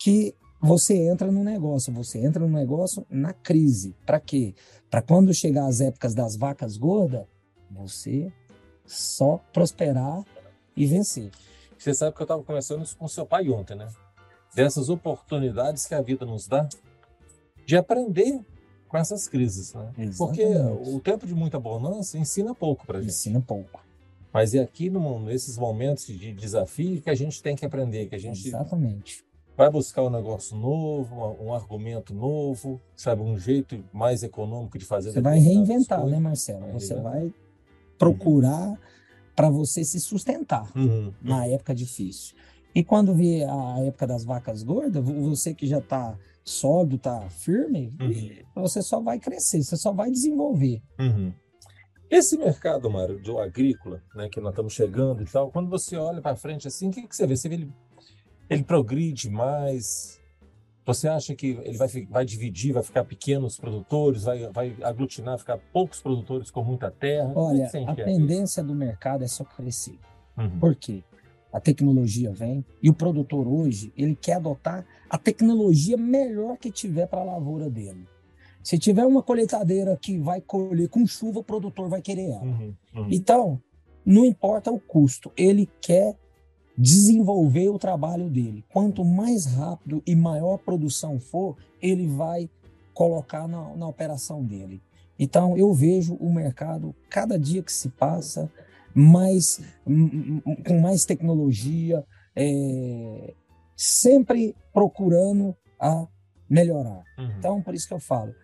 que 0.00 0.34
você 0.60 0.96
entra 0.96 1.30
no 1.30 1.44
negócio. 1.44 1.92
Você 1.92 2.18
entra 2.18 2.44
no 2.44 2.52
negócio 2.52 3.06
na 3.08 3.32
crise. 3.32 3.94
Para 4.04 4.18
quê? 4.18 4.52
Para 4.90 5.00
quando 5.00 5.32
chegar 5.32 5.66
as 5.66 5.80
épocas 5.80 6.12
das 6.12 6.34
vacas 6.34 6.76
gordas, 6.76 7.24
você 7.70 8.32
só 8.84 9.40
prosperar 9.52 10.24
e 10.76 10.86
vencer. 10.86 11.30
Você 11.78 11.94
sabe 11.94 12.16
que 12.16 12.22
eu 12.22 12.24
estava 12.24 12.42
conversando 12.42 12.82
isso 12.82 12.96
com 12.96 13.06
seu 13.06 13.24
pai 13.24 13.48
ontem, 13.48 13.76
né? 13.76 13.86
Dessas 14.56 14.88
oportunidades 14.88 15.86
que 15.86 15.94
a 15.94 16.02
vida 16.02 16.26
nos 16.26 16.48
dá 16.48 16.68
de 17.64 17.76
aprender 17.76 18.44
com 18.96 19.00
essas 19.00 19.28
crises, 19.28 19.74
né? 19.74 19.90
Porque 20.16 20.42
Exatamente. 20.42 20.90
o 20.90 21.00
tempo 21.00 21.26
de 21.26 21.34
muita 21.34 21.60
bonança 21.60 22.16
ensina 22.18 22.54
pouco 22.54 22.86
para 22.86 23.00
gente. 23.00 23.10
Ensina 23.10 23.40
pouco. 23.40 23.84
Mas 24.32 24.54
é 24.54 24.60
aqui 24.60 24.88
no- 24.90 25.18
nesses 25.20 25.56
momentos 25.58 26.06
de 26.06 26.32
desafio 26.32 27.00
que 27.00 27.10
a 27.10 27.14
gente 27.14 27.42
tem 27.42 27.54
que 27.54 27.64
aprender, 27.64 28.06
que 28.06 28.14
a 28.14 28.18
gente 28.18 28.46
Exatamente. 28.48 29.24
vai 29.56 29.70
buscar 29.70 30.02
um 30.02 30.10
negócio 30.10 30.56
novo, 30.56 31.14
um, 31.14 31.46
um 31.48 31.54
argumento 31.54 32.12
novo, 32.14 32.80
sabe, 32.94 33.22
um 33.22 33.38
jeito 33.38 33.82
mais 33.92 34.22
econômico 34.22 34.78
de 34.78 34.84
fazer. 34.84 35.12
Você 35.12 35.20
vai 35.20 35.38
reinventar, 35.38 36.04
né, 36.06 36.18
Marcelo? 36.18 36.66
Você 36.72 36.94
reinventar. 36.94 37.12
vai 37.20 37.34
procurar 37.98 38.78
para 39.34 39.50
você 39.50 39.84
se 39.84 40.00
sustentar 40.00 40.70
Uhum. 40.76 41.12
na 41.22 41.46
época 41.46 41.74
difícil. 41.74 42.34
E 42.74 42.84
quando 42.84 43.14
vier 43.14 43.48
a 43.48 43.80
época 43.80 44.06
das 44.06 44.24
vacas 44.24 44.62
gordas, 44.62 45.02
vo- 45.02 45.30
você 45.30 45.54
que 45.54 45.66
já 45.66 45.78
está 45.78 46.16
sólido, 46.46 46.96
está 46.96 47.28
firme, 47.28 47.92
Uhum. 48.00 48.62
você 48.62 48.80
só 48.80 49.00
vai 49.00 49.18
crescer, 49.18 49.62
você 49.62 49.76
só 49.76 49.92
vai 49.92 50.10
desenvolver. 50.10 50.80
Uhum. 50.98 51.32
Esse 52.08 52.38
mercado, 52.38 52.88
Mário, 52.88 53.20
do 53.20 53.38
agrícola, 53.40 54.00
né, 54.14 54.28
que 54.28 54.40
nós 54.40 54.52
estamos 54.52 54.72
chegando 54.72 55.22
e 55.22 55.26
tal, 55.26 55.50
quando 55.50 55.68
você 55.68 55.96
olha 55.96 56.22
para 56.22 56.36
frente 56.36 56.68
assim, 56.68 56.88
o 56.88 56.92
que, 56.92 57.06
que 57.06 57.16
você 57.16 57.26
vê? 57.26 57.36
Você 57.36 57.48
vê 57.48 57.56
ele, 57.56 57.72
ele 58.48 58.62
progride 58.62 59.28
mais? 59.28 60.20
Você 60.86 61.08
acha 61.08 61.34
que 61.34 61.58
ele 61.64 61.76
vai, 61.76 61.88
vai 62.08 62.24
dividir, 62.24 62.72
vai 62.72 62.84
ficar 62.84 63.02
pequenos 63.02 63.58
produtores, 63.58 64.22
vai, 64.22 64.46
vai 64.52 64.76
aglutinar, 64.84 65.36
ficar 65.36 65.58
poucos 65.72 66.00
produtores 66.00 66.48
com 66.48 66.62
muita 66.62 66.92
terra? 66.92 67.32
Olha, 67.34 67.66
a 67.66 67.94
tendência 67.96 68.62
do 68.62 68.72
mercado 68.72 69.24
é 69.24 69.26
só 69.26 69.42
crescer. 69.42 69.98
Uhum. 70.38 70.60
Por 70.60 70.76
quê? 70.76 71.02
A 71.56 71.60
tecnologia 71.60 72.30
vem 72.32 72.62
e 72.82 72.90
o 72.90 72.92
produtor 72.92 73.48
hoje, 73.48 73.90
ele 73.96 74.14
quer 74.14 74.34
adotar 74.34 74.84
a 75.08 75.16
tecnologia 75.16 75.96
melhor 75.96 76.58
que 76.58 76.70
tiver 76.70 77.06
para 77.06 77.22
a 77.22 77.24
lavoura 77.24 77.70
dele. 77.70 78.06
Se 78.62 78.78
tiver 78.78 79.06
uma 79.06 79.22
colheitadeira 79.22 79.96
que 79.96 80.18
vai 80.18 80.38
colher 80.42 80.90
com 80.90 81.06
chuva, 81.06 81.38
o 81.38 81.42
produtor 81.42 81.88
vai 81.88 82.02
querer 82.02 82.28
ela. 82.28 82.44
Uhum. 82.44 82.74
Uhum. 82.94 83.08
Então, 83.10 83.62
não 84.04 84.26
importa 84.26 84.70
o 84.70 84.78
custo, 84.78 85.32
ele 85.34 85.66
quer 85.80 86.14
desenvolver 86.76 87.70
o 87.70 87.78
trabalho 87.78 88.28
dele. 88.28 88.62
Quanto 88.68 89.02
mais 89.02 89.46
rápido 89.46 90.02
e 90.06 90.14
maior 90.14 90.56
a 90.56 90.58
produção 90.58 91.18
for, 91.18 91.56
ele 91.80 92.06
vai 92.06 92.50
colocar 92.92 93.48
na, 93.48 93.74
na 93.74 93.88
operação 93.88 94.44
dele. 94.44 94.82
Então, 95.18 95.56
eu 95.56 95.72
vejo 95.72 96.16
o 96.16 96.30
mercado, 96.30 96.94
cada 97.08 97.38
dia 97.38 97.62
que 97.62 97.72
se 97.72 97.88
passa, 97.88 98.52
mais, 98.96 99.60
com 100.66 100.80
mais 100.80 101.04
tecnologia, 101.04 102.02
é, 102.34 103.34
sempre 103.76 104.56
procurando 104.72 105.54
a 105.78 106.06
melhorar. 106.48 107.04
Uhum. 107.18 107.30
Então, 107.38 107.62
por 107.62 107.74
isso 107.74 107.86
que 107.86 107.92
eu 107.92 108.00
falo, 108.00 108.34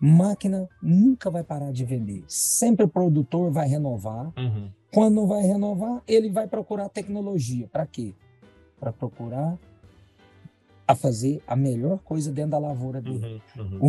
máquina 0.00 0.68
nunca 0.82 1.30
vai 1.30 1.44
parar 1.44 1.70
de 1.70 1.84
vender. 1.84 2.24
Sempre 2.26 2.86
o 2.86 2.88
produtor 2.88 3.52
vai 3.52 3.68
renovar. 3.68 4.32
Uhum. 4.36 4.72
Quando 4.92 5.14
não 5.14 5.28
vai 5.28 5.42
renovar, 5.42 6.02
ele 6.08 6.28
vai 6.28 6.48
procurar 6.48 6.88
tecnologia. 6.88 7.68
Para 7.68 7.86
quê? 7.86 8.12
Para 8.80 8.92
procurar 8.92 9.56
a 10.90 10.94
fazer 10.96 11.40
a 11.46 11.54
melhor 11.54 11.98
coisa 12.00 12.32
dentro 12.32 12.50
da 12.52 12.58
lavoura 12.58 13.00
dele. 13.00 13.40
Uhum. 13.56 13.64
Uhum. 13.64 13.78
O, 13.80 13.88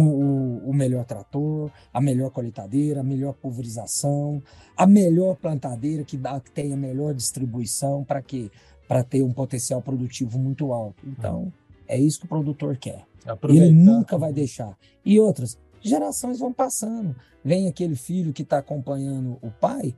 o- 0.68 0.70
o 0.70 0.74
melhor 0.74 1.04
trator, 1.06 1.72
a 1.92 2.00
melhor 2.00 2.30
colheitadeira, 2.30 3.00
a 3.00 3.04
melhor 3.04 3.34
pulverização, 3.34 4.42
a 4.78 4.86
melhor 4.86 5.36
plantadeira 5.36 6.04
que, 6.04 6.16
dá, 6.18 6.40
que 6.40 6.52
tenha 6.52 6.78
melhor 6.78 7.14
distribuição. 7.14 8.04
Para 8.04 8.22
quê? 8.22 8.52
Para 8.88 9.04
ter 9.04 9.24
um 9.24 9.34
potencial 9.34 9.82
produtivo 9.82 10.38
muito 10.38 10.72
alto. 10.72 11.04
Então, 11.08 11.52
é 11.88 11.98
isso 11.98 12.20
que 12.20 12.26
o 12.26 12.30
produtor 12.30 12.78
quer. 12.78 13.04
Aproveitar. 13.26 13.66
Ele 13.66 13.74
nunca 13.74 14.18
vai 14.18 14.32
deixar. 14.32 14.78
E 15.04 15.20
outras, 15.20 15.58
gerações 15.82 16.38
vão 16.38 16.54
passando. 16.54 17.16
Vem 17.44 17.68
aquele 17.68 17.96
filho 17.96 18.32
que 18.32 18.44
está 18.44 18.60
acompanhando 18.60 19.38
o 19.42 19.50
pai, 19.50 19.96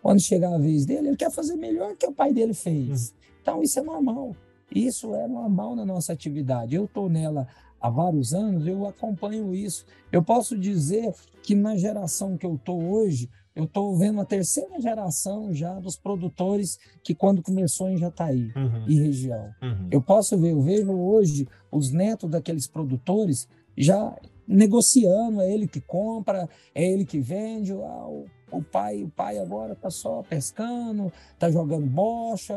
quando 0.00 0.20
chegar 0.20 0.54
a 0.54 0.58
vez 0.58 0.86
dele, 0.86 1.08
ele 1.08 1.16
quer 1.16 1.30
fazer 1.30 1.56
melhor 1.56 1.94
que 1.96 2.06
o 2.06 2.12
pai 2.12 2.32
dele 2.32 2.54
fez. 2.54 3.12
Então, 3.42 3.62
isso 3.62 3.78
é 3.78 3.82
normal. 3.82 4.34
Isso 4.74 5.14
é 5.14 5.26
normal 5.28 5.76
na 5.76 5.84
nossa 5.84 6.12
atividade. 6.12 6.74
Eu 6.74 6.84
estou 6.86 7.08
nela 7.08 7.46
há 7.80 7.88
vários 7.90 8.34
anos, 8.34 8.66
eu 8.66 8.86
acompanho 8.86 9.54
isso. 9.54 9.84
Eu 10.10 10.22
posso 10.22 10.58
dizer 10.58 11.14
que 11.42 11.54
na 11.54 11.76
geração 11.76 12.36
que 12.36 12.44
eu 12.46 12.56
estou 12.56 12.82
hoje, 12.82 13.30
eu 13.54 13.64
estou 13.64 13.96
vendo 13.96 14.20
a 14.20 14.24
terceira 14.24 14.80
geração 14.80 15.52
já 15.54 15.78
dos 15.78 15.96
produtores 15.96 16.78
que 17.02 17.14
quando 17.14 17.42
começou 17.42 17.88
em 17.88 17.96
Jataí 17.96 18.52
Uhum. 18.56 18.84
e 18.88 18.98
região. 18.98 19.50
Uhum. 19.62 19.88
Eu 19.90 20.02
posso 20.02 20.36
ver, 20.36 20.50
eu 20.52 20.60
vejo 20.60 20.92
hoje 20.92 21.48
os 21.70 21.90
netos 21.92 22.28
daqueles 22.30 22.66
produtores 22.66 23.48
já 23.76 24.14
negociando, 24.48 25.40
é 25.40 25.52
ele 25.52 25.66
que 25.66 25.80
compra, 25.80 26.48
é 26.74 26.84
ele 26.84 27.04
que 27.04 27.18
vende, 27.18 27.72
ah, 27.72 28.06
o, 28.08 28.26
o 28.52 28.62
pai, 28.62 29.02
o 29.02 29.08
pai 29.08 29.38
agora 29.38 29.74
tá 29.74 29.90
só 29.90 30.22
pescando, 30.22 31.12
tá 31.38 31.50
jogando 31.50 31.86
bocha, 31.86 32.54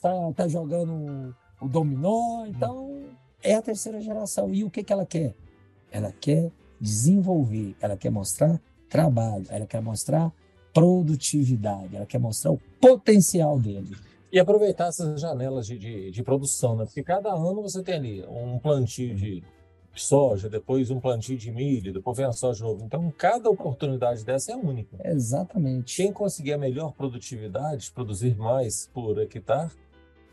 tá, 0.00 0.32
tá 0.34 0.48
jogando 0.48 1.34
o 1.60 1.68
dominó, 1.68 2.46
então 2.46 3.04
é 3.42 3.54
a 3.54 3.62
terceira 3.62 4.00
geração. 4.00 4.52
E 4.52 4.64
o 4.64 4.70
que 4.70 4.82
que 4.82 4.92
ela 4.92 5.06
quer? 5.06 5.34
Ela 5.90 6.12
quer 6.12 6.50
desenvolver, 6.80 7.74
ela 7.80 7.96
quer 7.96 8.10
mostrar 8.10 8.60
trabalho, 8.88 9.44
ela 9.48 9.66
quer 9.66 9.80
mostrar 9.80 10.32
produtividade, 10.72 11.96
ela 11.96 12.06
quer 12.06 12.18
mostrar 12.18 12.52
o 12.52 12.60
potencial 12.80 13.58
dele. 13.58 13.96
E 14.30 14.38
aproveitar 14.38 14.88
essas 14.88 15.20
janelas 15.20 15.66
de, 15.66 15.78
de, 15.78 16.10
de 16.10 16.22
produção, 16.22 16.76
né? 16.76 16.84
Porque 16.84 17.02
cada 17.02 17.32
ano 17.32 17.62
você 17.62 17.82
tem 17.82 17.94
ali 17.94 18.24
um 18.26 18.58
plantio 18.58 19.14
de 19.14 19.42
soja, 19.94 20.48
depois 20.48 20.90
um 20.90 21.00
plantio 21.00 21.36
de 21.36 21.50
milho, 21.50 21.92
depois 21.92 22.16
vem 22.16 22.26
a 22.26 22.32
soja 22.32 22.58
de 22.58 22.62
novo. 22.62 22.84
Então, 22.84 23.12
cada 23.16 23.50
oportunidade 23.50 24.24
dessa 24.24 24.52
é 24.52 24.56
única. 24.56 24.96
Exatamente. 25.04 25.96
Quem 25.96 26.12
conseguir 26.12 26.52
a 26.52 26.58
melhor 26.58 26.92
produtividade, 26.92 27.90
produzir 27.90 28.36
mais 28.36 28.88
por 28.92 29.18
hectare, 29.18 29.70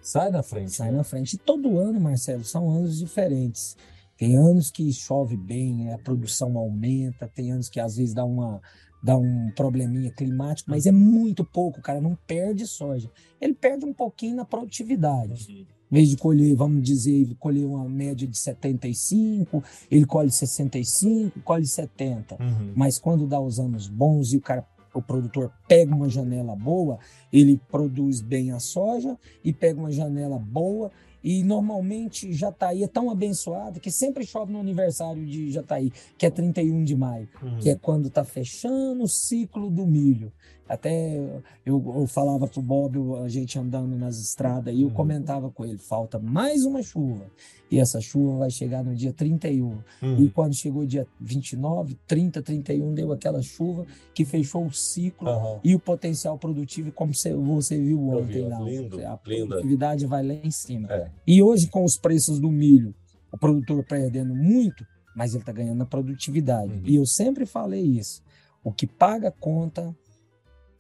sai 0.06 0.30
na 0.30 0.44
frente. 0.44 0.72
Sai 0.72 0.92
né? 0.92 0.98
na 0.98 1.04
frente. 1.04 1.34
E 1.34 1.38
todo 1.38 1.80
ano, 1.80 2.00
Marcelo, 2.00 2.44
são 2.44 2.70
anos 2.70 2.98
diferentes. 3.00 3.76
Tem 4.18 4.38
anos 4.38 4.72
que 4.72 4.94
chove 4.94 5.36
bem, 5.36 5.92
a 5.92 5.98
produção 5.98 6.58
aumenta, 6.58 7.28
tem 7.28 7.52
anos 7.52 7.68
que 7.68 7.80
às 7.80 7.98
vezes 7.98 8.14
dá 8.14 8.24
uma 8.24 8.62
dá 9.04 9.16
um 9.16 9.52
probleminha 9.52 10.10
climático, 10.10 10.72
mas 10.72 10.88
é 10.88 10.92
muito 10.92 11.46
pouco, 11.46 11.80
o 11.80 11.82
cara 11.82 12.02
não 12.02 12.18
perde 12.26 12.66
soja. 12.66 13.12
Ele 13.40 13.54
perde 13.54 13.86
um 13.86 13.94
pouquinho 13.94 14.36
na 14.36 14.46
produtividade. 14.46 15.46
Uhum. 15.48 15.66
Em 15.92 15.96
vez 15.96 16.10
de 16.10 16.18
colher, 16.18 16.56
vamos 16.56 16.84
dizer, 16.84 17.36
colher 17.38 17.66
uma 17.66 17.88
média 17.88 18.28
de 18.28 18.36
75, 18.36 19.64
ele 19.92 20.08
colhe 20.08 20.32
65, 20.32 21.40
colhe 21.42 21.68
70. 21.68 22.36
Uhum. 22.42 22.74
Mas 22.76 22.98
quando 22.98 23.28
dá 23.28 23.40
os 23.40 23.60
anos 23.60 23.88
bons 23.88 24.34
e 24.34 24.38
o 24.38 24.42
cara 24.42 24.66
o 24.98 25.02
produtor 25.02 25.52
pega 25.68 25.94
uma 25.94 26.10
janela 26.10 26.56
boa, 26.56 26.98
ele 27.32 27.60
produz 27.70 28.22
bem 28.22 28.52
a 28.52 28.60
soja 28.60 29.18
e 29.44 29.52
pega 29.52 29.80
uma 29.80 29.92
janela 29.92 30.40
boa 30.40 30.92
e 31.26 31.44
normalmente 31.44 32.32
Jataí 32.32 32.84
é 32.84 32.88
tão 32.88 33.10
abençoado 33.10 33.80
que 33.80 33.90
sempre 33.90 34.24
chove 34.24 34.54
no 34.54 34.60
aniversário 34.60 35.26
de 35.26 35.50
Jataí, 35.50 35.92
que 36.20 36.28
é 36.28 36.30
31 36.30 36.84
de 36.84 36.96
maio, 36.96 37.28
uhum. 37.42 37.58
que 37.58 37.70
é 37.72 37.76
quando 37.76 38.10
está 38.10 38.24
fechando 38.24 39.02
o 39.02 39.08
ciclo 39.08 39.72
do 39.72 39.88
milho. 39.88 40.32
Até 40.68 41.18
eu, 41.64 41.94
eu 41.96 42.08
falava 42.08 42.48
pro 42.48 42.62
Bob, 42.62 42.98
a 43.24 43.28
gente 43.28 43.58
andando 43.60 43.96
nas 43.96 44.18
estradas, 44.18 44.74
e 44.74 44.82
eu 44.82 44.88
uhum. 44.88 44.94
comentava 44.94 45.52
com 45.52 45.64
ele: 45.64 45.78
falta 45.78 46.18
mais 46.18 46.66
uma 46.66 46.82
chuva. 46.82 47.26
E 47.70 47.80
essa 47.80 48.00
chuva 48.00 48.40
vai 48.40 48.50
chegar 48.50 48.84
no 48.84 48.96
dia 48.96 49.12
31. 49.12 49.66
Uhum. 49.66 49.82
E 50.02 50.30
quando 50.30 50.54
chegou 50.54 50.86
dia 50.86 51.08
29, 51.20 51.98
30, 52.08 52.42
31, 52.42 52.94
deu 52.94 53.12
aquela 53.12 53.42
chuva 53.42 53.86
que 54.14 54.24
fechou 54.24 54.66
o 54.66 54.74
ciclo 54.74 55.30
uhum. 55.30 55.60
e 55.64 55.76
o 55.76 55.80
potencial 55.80 56.38
produtivo, 56.38 56.92
como 56.92 57.14
você, 57.14 57.34
você 57.34 57.78
viu 57.78 58.08
ontem 58.10 58.34
vi, 58.34 58.42
lá. 58.42 58.60
Lindo, 58.60 59.06
a 59.06 59.18
produtividade 59.18 60.04
linda. 60.04 60.10
vai 60.10 60.26
lá 60.26 60.34
em 60.34 60.52
cima. 60.52 60.92
É. 60.92 61.10
E 61.28 61.42
hoje, 61.42 61.68
com 61.68 61.84
os 61.84 61.98
preços 61.98 62.40
do 62.40 62.50
milho, 62.52 62.94
o 63.32 63.38
produtor 63.38 63.84
perdendo 63.84 64.34
muito, 64.34 64.86
mas 65.16 65.34
ele 65.34 65.42
está 65.42 65.52
ganhando 65.52 65.78
na 65.78 65.86
produtividade. 65.86 66.74
Uhum. 66.74 66.82
E 66.86 66.96
eu 66.96 67.06
sempre 67.06 67.46
falei 67.46 67.84
isso. 67.84 68.24
O 68.64 68.72
que 68.72 68.88
paga 68.88 69.32
conta 69.32 69.96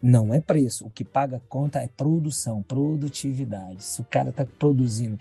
não 0.05 0.31
é 0.31 0.39
preço. 0.39 0.85
O 0.85 0.89
que 0.89 1.03
paga 1.03 1.41
conta 1.49 1.79
é 1.79 1.87
produção, 1.87 2.61
produtividade. 2.61 3.83
Se 3.83 4.01
o 4.01 4.05
cara 4.05 4.29
está 4.29 4.45
produzindo 4.45 5.17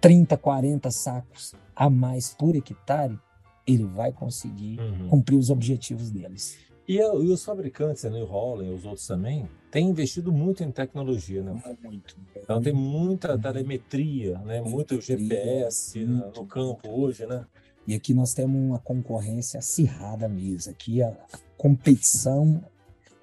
30, 0.00 0.36
40 0.36 0.90
sacos 0.90 1.54
a 1.74 1.88
mais 1.88 2.34
por 2.34 2.56
hectare, 2.56 3.16
ele 3.64 3.84
vai 3.84 4.12
conseguir 4.12 4.80
uhum. 4.80 5.08
cumprir 5.08 5.36
os 5.36 5.48
objetivos 5.48 6.10
deles. 6.10 6.58
E, 6.88 6.96
e 6.96 7.32
os 7.32 7.44
fabricantes, 7.44 8.02
né, 8.04 8.20
o 8.20 8.24
Holland 8.24 8.70
e 8.70 8.74
os 8.74 8.84
outros 8.84 9.06
também, 9.06 9.48
têm 9.70 9.88
investido 9.90 10.32
muito 10.32 10.62
em 10.62 10.72
tecnologia, 10.72 11.42
né? 11.42 11.60
Muito. 11.82 12.16
Então 12.36 12.60
tem 12.60 12.72
muita 12.72 13.38
telemetria, 13.38 14.38
né? 14.38 14.60
Muito 14.60 15.00
GPS 15.00 16.04
muito. 16.04 16.40
no 16.40 16.46
campo 16.46 16.88
hoje, 16.88 17.26
né? 17.26 17.44
E 17.86 17.94
aqui 17.94 18.12
nós 18.12 18.34
temos 18.34 18.60
uma 18.60 18.78
concorrência 18.78 19.58
acirrada 19.58 20.28
mesmo. 20.28 20.72
Aqui 20.72 21.02
a, 21.02 21.08
a 21.08 21.38
competição 21.56 22.64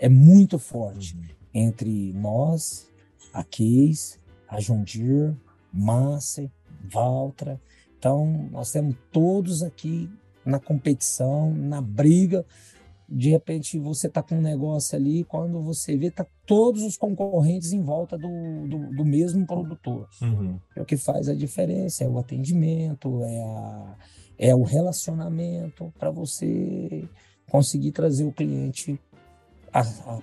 é 0.03 0.09
muito 0.09 0.59
forte 0.59 1.15
uhum. 1.15 1.23
entre 1.53 2.11
nós, 2.11 2.91
a 3.33 3.41
Case, 3.41 4.19
a 4.49 4.59
John 4.59 4.83
Deere, 4.83 5.33
Massey, 5.71 6.51
Valtra. 6.91 7.57
Então, 7.97 8.49
nós 8.51 8.69
temos 8.69 8.97
todos 9.13 9.63
aqui 9.63 10.09
na 10.45 10.59
competição, 10.59 11.53
na 11.53 11.79
briga. 11.79 12.45
De 13.07 13.29
repente, 13.29 13.79
você 13.79 14.07
está 14.07 14.21
com 14.21 14.35
um 14.35 14.41
negócio 14.41 14.97
ali, 14.97 15.23
quando 15.23 15.61
você 15.61 15.95
vê, 15.95 16.11
tá 16.11 16.25
todos 16.45 16.83
os 16.83 16.97
concorrentes 16.97 17.71
em 17.71 17.81
volta 17.81 18.17
do, 18.17 18.67
do, 18.67 18.97
do 18.97 19.05
mesmo 19.05 19.47
produtor. 19.47 20.09
Uhum. 20.21 20.59
É 20.75 20.81
o 20.81 20.85
que 20.85 20.97
faz 20.97 21.29
a 21.29 21.33
diferença, 21.33 22.03
é 22.03 22.09
o 22.09 22.19
atendimento, 22.19 23.23
é, 23.23 23.41
a, 23.41 23.95
é 24.37 24.53
o 24.53 24.63
relacionamento 24.63 25.93
para 25.97 26.11
você 26.11 27.07
conseguir 27.49 27.93
trazer 27.93 28.25
o 28.25 28.33
cliente 28.33 28.99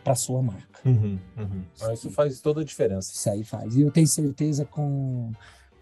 para 0.05 0.15
sua 0.15 0.41
marca. 0.41 0.81
Uhum, 0.85 1.19
uhum. 1.37 1.93
Isso 1.93 2.11
faz 2.11 2.41
toda 2.41 2.61
a 2.61 2.65
diferença. 2.65 3.13
Isso 3.13 3.29
aí 3.29 3.45
faz. 3.45 3.77
E 3.77 3.83
eu 3.83 3.91
tenho 3.91 4.07
certeza 4.07 4.65
com, 4.65 5.33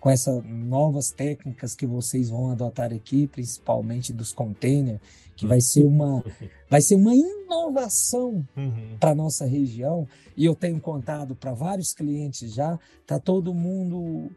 com 0.00 0.10
essas 0.10 0.42
novas 0.44 1.10
técnicas 1.10 1.74
que 1.74 1.86
vocês 1.86 2.30
vão 2.30 2.50
adotar 2.50 2.92
aqui, 2.92 3.26
principalmente 3.26 4.12
dos 4.12 4.32
containers, 4.32 5.00
que 5.36 5.46
vai 5.46 5.60
ser 5.60 5.84
uma, 5.84 6.24
vai 6.68 6.80
ser 6.80 6.94
uma 6.94 7.14
inovação 7.14 8.46
uhum. 8.56 8.96
para 8.98 9.14
nossa 9.14 9.44
região. 9.44 10.08
E 10.36 10.44
eu 10.44 10.54
tenho 10.54 10.80
contado 10.80 11.34
para 11.34 11.52
vários 11.52 11.92
clientes 11.92 12.54
já, 12.54 12.78
tá 13.06 13.18
todo 13.18 13.54
mundo 13.54 14.30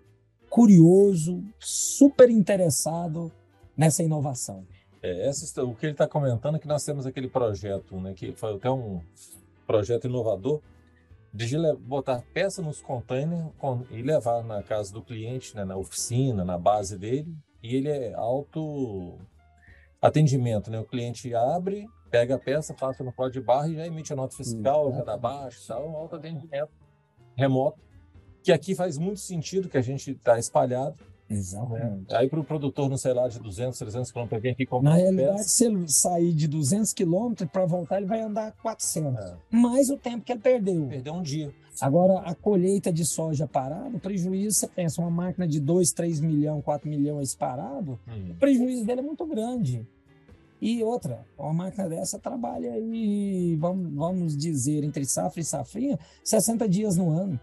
curioso, 0.49 1.41
super 1.57 2.29
interessado 2.29 3.31
nessa 3.77 4.03
inovação. 4.03 4.65
É, 5.01 5.27
essa, 5.27 5.63
o 5.63 5.75
que 5.75 5.85
ele 5.85 5.93
está 5.93 6.07
comentando 6.07 6.55
é 6.55 6.59
que 6.59 6.67
nós 6.67 6.83
temos 6.83 7.05
aquele 7.05 7.27
projeto, 7.27 7.99
né, 7.99 8.13
que 8.13 8.33
foi 8.33 8.55
até 8.55 8.69
um 8.69 9.01
projeto 9.65 10.07
inovador, 10.07 10.61
de 11.33 11.55
botar 11.79 12.21
peça 12.33 12.61
nos 12.61 12.81
containers 12.81 13.51
e 13.89 14.01
levar 14.01 14.43
na 14.43 14.61
casa 14.61 14.93
do 14.93 15.01
cliente, 15.01 15.55
né, 15.55 15.63
na 15.63 15.77
oficina, 15.77 16.43
na 16.43 16.57
base 16.57 16.97
dele, 16.97 17.33
e 17.63 17.75
ele 17.75 17.89
é 17.89 18.13
auto 18.13 19.17
atendimento, 20.01 20.71
né? 20.71 20.79
O 20.79 20.83
cliente 20.83 21.33
abre, 21.33 21.87
pega 22.09 22.35
a 22.35 22.39
peça, 22.39 22.73
passa 22.73 23.03
no 23.03 23.13
código 23.13 23.39
de 23.39 23.45
barra 23.45 23.69
e 23.69 23.75
já 23.75 23.85
emite 23.85 24.11
a 24.11 24.15
nota 24.15 24.35
fiscal, 24.35 24.91
já 24.91 25.03
dá 25.03 25.15
baixo, 25.15 25.65
tal, 25.67 25.87
um 25.87 25.95
auto 25.95 26.15
atendimento 26.15 26.71
remoto, 27.37 27.79
que 28.43 28.51
aqui 28.51 28.75
faz 28.75 28.97
muito 28.97 29.19
sentido 29.19 29.69
que 29.69 29.77
a 29.77 29.81
gente 29.81 30.11
está 30.11 30.37
espalhado 30.39 30.97
Exatamente. 31.31 32.13
É. 32.13 32.17
Aí 32.17 32.29
para 32.29 32.39
o 32.39 32.43
produtor, 32.43 32.89
não 32.89 32.97
sei 32.97 33.13
lá, 33.13 33.27
de 33.27 33.39
200, 33.39 33.77
300 33.77 34.11
quilômetros, 34.11 34.41
vem 34.41 34.51
aqui 34.51 34.65
comprar 34.65 34.91
Na 34.91 34.95
realidade, 34.97 35.37
peça. 35.37 35.49
se 35.49 35.65
ele 35.65 35.87
sair 35.87 36.33
de 36.33 36.47
200 36.47 36.93
quilômetros 36.93 37.49
para 37.49 37.65
voltar, 37.65 37.97
ele 37.97 38.07
vai 38.07 38.21
andar 38.21 38.51
400. 38.61 39.23
É. 39.23 39.35
Mais 39.49 39.89
o 39.89 39.97
tempo 39.97 40.23
que 40.23 40.31
ele 40.31 40.41
perdeu. 40.41 40.87
Perdeu 40.87 41.13
um 41.13 41.21
dia. 41.21 41.53
Agora, 41.79 42.19
a 42.19 42.35
colheita 42.35 42.91
de 42.91 43.05
soja 43.05 43.47
parada, 43.47 43.95
o 43.95 43.99
prejuízo, 43.99 44.59
você 44.59 44.67
pensa, 44.67 45.01
uma 45.01 45.09
máquina 45.09 45.47
de 45.47 45.59
2, 45.59 45.91
3 45.93 46.19
milhões, 46.19 46.63
4 46.63 46.87
milhões 46.87 47.33
parado, 47.33 47.99
hum. 48.07 48.31
o 48.31 48.35
prejuízo 48.35 48.85
dele 48.85 48.99
é 48.99 49.03
muito 49.03 49.25
grande. 49.25 49.87
E 50.61 50.83
outra, 50.83 51.25
uma 51.39 51.51
máquina 51.51 51.89
dessa 51.89 52.19
trabalha 52.19 52.73
aí, 52.73 53.57
vamos, 53.59 53.91
vamos 53.95 54.37
dizer, 54.37 54.83
entre 54.83 55.05
safra 55.05 55.41
e 55.41 55.43
safrinha, 55.43 55.97
60 56.23 56.69
dias 56.69 56.97
no 56.97 57.09
ano. 57.09 57.39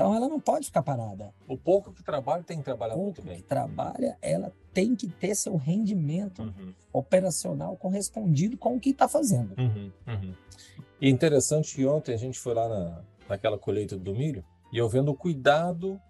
Então 0.00 0.14
ela 0.14 0.30
não 0.30 0.40
pode 0.40 0.64
ficar 0.64 0.82
parada. 0.82 1.30
O 1.46 1.58
pouco 1.58 1.92
que 1.92 2.02
trabalha 2.02 2.42
tem 2.42 2.56
que 2.56 2.64
trabalhar 2.64 2.94
o 2.94 3.02
muito 3.02 3.20
bem. 3.20 3.36
que 3.36 3.42
trabalha, 3.42 4.16
ela 4.22 4.50
tem 4.72 4.96
que 4.96 5.06
ter 5.06 5.34
seu 5.34 5.56
rendimento 5.56 6.40
uhum. 6.40 6.72
operacional 6.90 7.76
correspondido 7.76 8.56
com 8.56 8.76
o 8.76 8.80
que 8.80 8.90
está 8.90 9.06
fazendo. 9.06 9.54
Uhum, 9.58 9.92
uhum. 10.06 10.34
E 10.98 11.10
interessante 11.10 11.74
que 11.74 11.84
ontem 11.84 12.14
a 12.14 12.16
gente 12.16 12.38
foi 12.38 12.54
lá 12.54 12.66
na, 12.66 13.02
naquela 13.28 13.58
colheita 13.58 13.94
do 13.98 14.14
milho 14.14 14.42
e 14.72 14.78
eu 14.78 14.88
vendo 14.88 15.10
o 15.10 15.14
cuidado. 15.14 16.00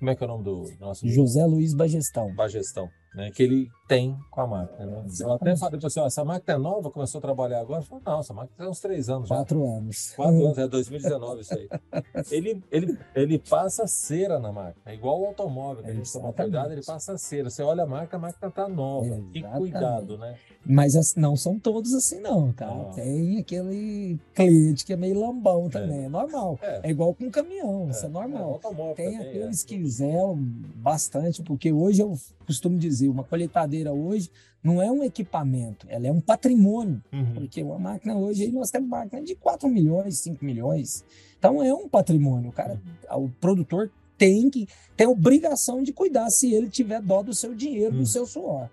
Como 0.00 0.10
é 0.10 0.16
que 0.16 0.24
é 0.24 0.26
o 0.26 0.30
nome 0.30 0.42
do 0.42 0.64
nosso? 0.80 1.06
José 1.08 1.46
Luiz 1.46 1.74
Bagestão. 1.74 2.34
Bagestão 2.34 2.88
né, 3.14 3.30
que 3.30 3.42
ele 3.42 3.68
tem 3.88 4.16
com 4.30 4.42
a 4.42 4.46
máquina. 4.46 4.86
Né? 4.86 5.04
Eu 5.18 5.32
até 5.32 5.56
falei 5.56 5.80
assim, 5.82 6.00
essa 6.00 6.24
máquina 6.24 6.54
é 6.54 6.58
nova, 6.58 6.90
começou 6.90 7.18
a 7.18 7.22
trabalhar 7.22 7.60
agora. 7.60 7.80
Falei, 7.80 8.04
não, 8.06 8.20
essa 8.20 8.34
máquina 8.34 8.54
tem 8.58 8.68
uns 8.68 8.80
três 8.80 9.08
anos 9.08 9.28
já. 9.28 9.36
Quatro 9.36 9.66
anos. 9.66 10.12
Quatro 10.14 10.44
anos, 10.44 10.58
é 10.58 10.68
2019 10.68 11.40
isso 11.40 11.54
aí. 11.54 11.68
ele, 12.30 12.62
ele, 12.70 12.98
ele 13.14 13.38
passa 13.38 13.86
cera 13.86 14.38
na 14.38 14.52
máquina, 14.52 14.82
é 14.84 14.94
igual 14.94 15.20
o 15.22 15.26
automóvel, 15.26 15.82
que 15.82 15.90
a 15.90 15.94
gente 15.94 16.12
toma 16.12 16.32
cuidado, 16.32 16.72
ele 16.72 16.84
passa 16.84 17.16
cera. 17.16 17.48
Você 17.48 17.62
olha 17.62 17.84
a 17.84 17.86
máquina, 17.86 18.18
a 18.18 18.20
máquina 18.20 18.48
está 18.48 18.68
nova. 18.68 19.06
Exatamente. 19.06 19.32
Que 19.32 19.42
cuidado, 19.42 20.18
né? 20.18 20.36
Mas 20.66 21.14
não 21.16 21.34
são 21.34 21.58
todos 21.58 21.94
assim 21.94 22.20
não, 22.20 22.52
tá? 22.52 22.66
Não. 22.66 22.90
Tem 22.90 23.38
aquele 23.38 24.18
cliente 24.34 24.84
que 24.84 24.92
é 24.92 24.96
meio 24.96 25.18
lambão 25.18 25.70
também, 25.70 26.02
é, 26.02 26.04
é 26.04 26.08
normal. 26.08 26.58
É. 26.60 26.80
é. 26.84 26.90
igual 26.90 27.14
com 27.14 27.24
um 27.24 27.30
caminhão, 27.30 27.86
é. 27.86 27.90
isso 27.90 28.04
é 28.04 28.08
normal. 28.08 28.60
É, 28.62 28.94
tem 28.94 29.12
também, 29.12 29.28
aqueles 29.28 29.64
que 29.64 29.82
zelam 29.88 30.36
bastante, 30.36 31.42
porque 31.42 31.72
hoje 31.72 32.02
eu 32.02 32.18
costumo 32.48 32.78
dizer, 32.78 33.08
uma 33.08 33.22
colheitadeira 33.22 33.77
hoje 33.86 34.30
não 34.62 34.82
é 34.82 34.90
um 34.90 35.04
equipamento, 35.04 35.86
ela 35.88 36.06
é 36.06 36.12
um 36.12 36.20
patrimônio. 36.20 37.02
Uhum. 37.12 37.34
Porque 37.34 37.62
uma 37.62 37.78
máquina 37.78 38.16
hoje, 38.16 38.50
nós 38.50 38.70
temos 38.70 38.88
máquina 38.88 39.22
de 39.22 39.34
4 39.34 39.68
milhões, 39.68 40.18
5 40.18 40.44
milhões. 40.44 41.04
Então 41.38 41.62
é 41.62 41.72
um 41.72 41.88
patrimônio. 41.88 42.50
O 42.50 42.52
cara, 42.52 42.80
o 43.10 43.28
produtor 43.28 43.90
tem 44.16 44.50
que 44.50 44.66
tem 44.96 45.06
obrigação 45.06 45.82
de 45.82 45.92
cuidar 45.92 46.28
se 46.30 46.52
ele 46.52 46.68
tiver 46.68 47.00
dó 47.00 47.22
do 47.22 47.32
seu 47.32 47.54
dinheiro, 47.54 47.94
uhum. 47.94 48.00
do 48.00 48.06
seu 48.06 48.26
suor. 48.26 48.68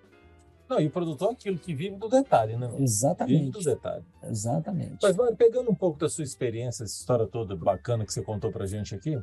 Não, 0.68 0.80
e 0.80 0.88
o 0.88 0.90
produtor 0.90 1.30
é 1.30 1.34
aquilo 1.34 1.60
que 1.60 1.76
vive 1.76 1.96
do 1.96 2.10
detalhe, 2.10 2.58
né? 2.58 2.68
Exatamente. 2.80 3.40
Vive 3.40 3.52
do 3.52 3.60
detalhe. 3.60 4.04
Exatamente. 4.24 4.98
Mas, 5.02 5.16
Mário, 5.16 5.36
pegando 5.36 5.70
um 5.70 5.76
pouco 5.76 6.00
da 6.00 6.10
sua 6.10 6.24
experiência, 6.24 6.84
essa 6.84 7.00
história 7.00 7.28
toda 7.28 7.56
bacana 7.56 8.04
que 8.04 8.12
você 8.12 8.24
contou 8.24 8.52
pra 8.52 8.66
gente 8.66 8.96
aqui, 8.96 9.16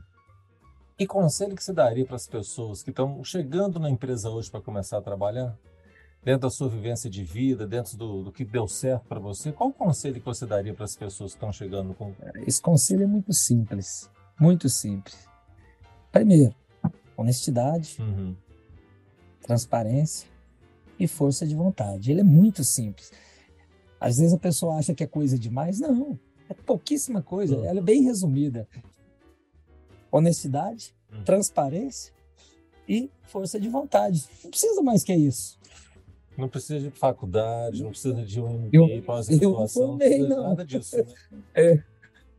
que 0.97 1.05
conselho 1.05 1.57
que 1.57 1.65
você 1.65 1.73
daria 1.73 2.07
para 2.07 2.15
as 2.15 2.29
pessoas 2.29 2.83
que 2.83 2.91
estão 2.91 3.25
chegando 3.25 3.81
na 3.81 3.91
empresa 3.91 4.31
hoje 4.31 4.49
para 4.49 4.61
começar 4.61 4.99
a 4.99 5.03
trabalhar? 5.03 5.59
Dentro 6.25 6.43
da 6.43 6.51
sua 6.51 6.69
vivência 6.69 7.11
de 7.11 7.25
vida, 7.25 7.67
dentro 7.67 7.97
do, 7.97 8.23
do 8.25 8.33
que 8.33 8.45
deu 8.45 8.69
certo 8.69 9.05
para 9.07 9.19
você, 9.19 9.51
qual 9.53 9.71
o 9.71 9.73
conselho 9.73 10.15
que 10.15 10.25
você 10.25 10.47
daria 10.47 10.73
para 10.73 10.85
as 10.85 10.95
pessoas 10.97 11.33
que 11.33 11.37
estão 11.37 11.53
chegando 11.53 11.95
com. 11.95 12.15
Esse 12.47 12.61
conselho 12.63 13.03
é 13.03 13.07
muito 13.07 13.33
simples. 13.33 14.09
Muito 14.41 14.69
simples. 14.69 15.29
Primeiro, 16.11 16.55
honestidade, 17.17 17.97
Uhum. 18.01 18.37
transparência 19.41 20.29
e 20.99 21.07
força 21.09 21.47
de 21.47 21.55
vontade. 21.55 22.11
Ele 22.11 22.21
é 22.21 22.25
muito 22.25 22.63
simples. 22.63 23.11
Às 24.01 24.19
vezes 24.19 24.33
a 24.33 24.39
pessoa 24.39 24.77
acha 24.77 24.95
que 24.95 25.03
é 25.03 25.07
coisa 25.07 25.39
demais. 25.39 25.81
Não, 25.81 26.19
é 26.49 26.55
pouquíssima 26.55 27.23
coisa. 27.23 27.57
Hum. 27.57 27.65
Ela 27.65 27.79
é 27.81 27.83
bem 27.83 28.03
resumida. 28.03 28.69
Honestidade, 30.11 30.95
Hum. 31.13 31.23
transparência 31.25 32.13
e 32.89 33.11
força 33.25 33.59
de 33.61 33.69
vontade. 33.69 34.25
Não 34.43 34.51
precisa 34.51 34.83
mais 34.83 35.03
que 35.05 35.15
isso. 35.15 35.59
Não 36.37 36.49
precisa 36.49 36.81
de 36.89 36.91
faculdade, 36.97 37.83
não 37.83 37.91
precisa 37.91 38.23
de 38.25 38.41
um 38.41 38.49
MBA, 38.67 39.03
pós 39.05 39.29
eu 39.29 39.51
não 39.51 39.67
precisa 39.99 40.25
de 40.25 40.29
não. 40.29 40.43
nada 40.49 40.65
disso. 40.65 40.97
Né? 40.97 41.85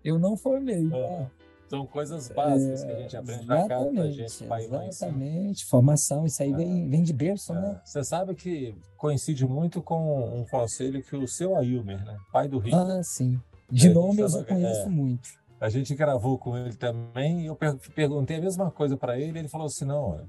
Eu 0.03 0.19
não 0.19 0.35
formei. 0.35 0.85
É, 0.93 1.25
São 1.69 1.85
coisas 1.87 2.27
básicas 2.27 2.83
que 2.83 2.91
a 2.91 2.95
gente 2.99 3.15
aprende 3.15 3.45
na 3.47 3.65
casa 3.69 3.89
da 3.93 4.11
gente, 4.11 4.43
pai 4.43 4.65
exatamente. 4.65 5.65
Formação, 5.65 6.25
isso 6.25 6.43
aí 6.43 6.51
vem, 6.53 6.89
vem 6.89 7.01
de 7.03 7.13
berço, 7.13 7.53
né? 7.53 7.79
É, 7.81 7.85
Você 7.87 8.03
sabe 8.03 8.35
que 8.35 8.75
coincide 8.97 9.47
muito 9.47 9.81
com 9.81 10.41
um 10.41 10.45
conselho 10.45 11.01
que 11.01 11.15
o 11.15 11.25
seu 11.25 11.55
Ailmer, 11.55 12.03
né? 12.03 12.17
pai 12.33 12.49
do 12.49 12.59
Rico, 12.59 12.75
Ah, 12.75 13.01
sim. 13.01 13.39
De 13.71 13.87
É, 13.87 13.93
nome 13.93 14.19
eu 14.19 14.27
já 14.27 14.43
conheço 14.43 14.81
é. 14.81 14.89
muito. 14.89 15.29
a 15.61 15.69
gente 15.69 15.95
gravou 15.95 16.37
com 16.37 16.57
ele 16.57 16.75
também 16.75 17.43
e 17.43 17.45
eu 17.45 17.55
per- 17.55 17.77
perguntei 17.95 18.35
a 18.37 18.41
mesma 18.41 18.69
coisa 18.69 18.97
para 18.97 19.17
ele 19.17 19.39
ele 19.39 19.47
falou 19.47 19.67
assim, 19.67 19.85
não, 19.85 20.09
olha, 20.11 20.27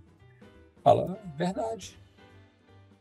fala 0.85 1.19
a 1.41 1.77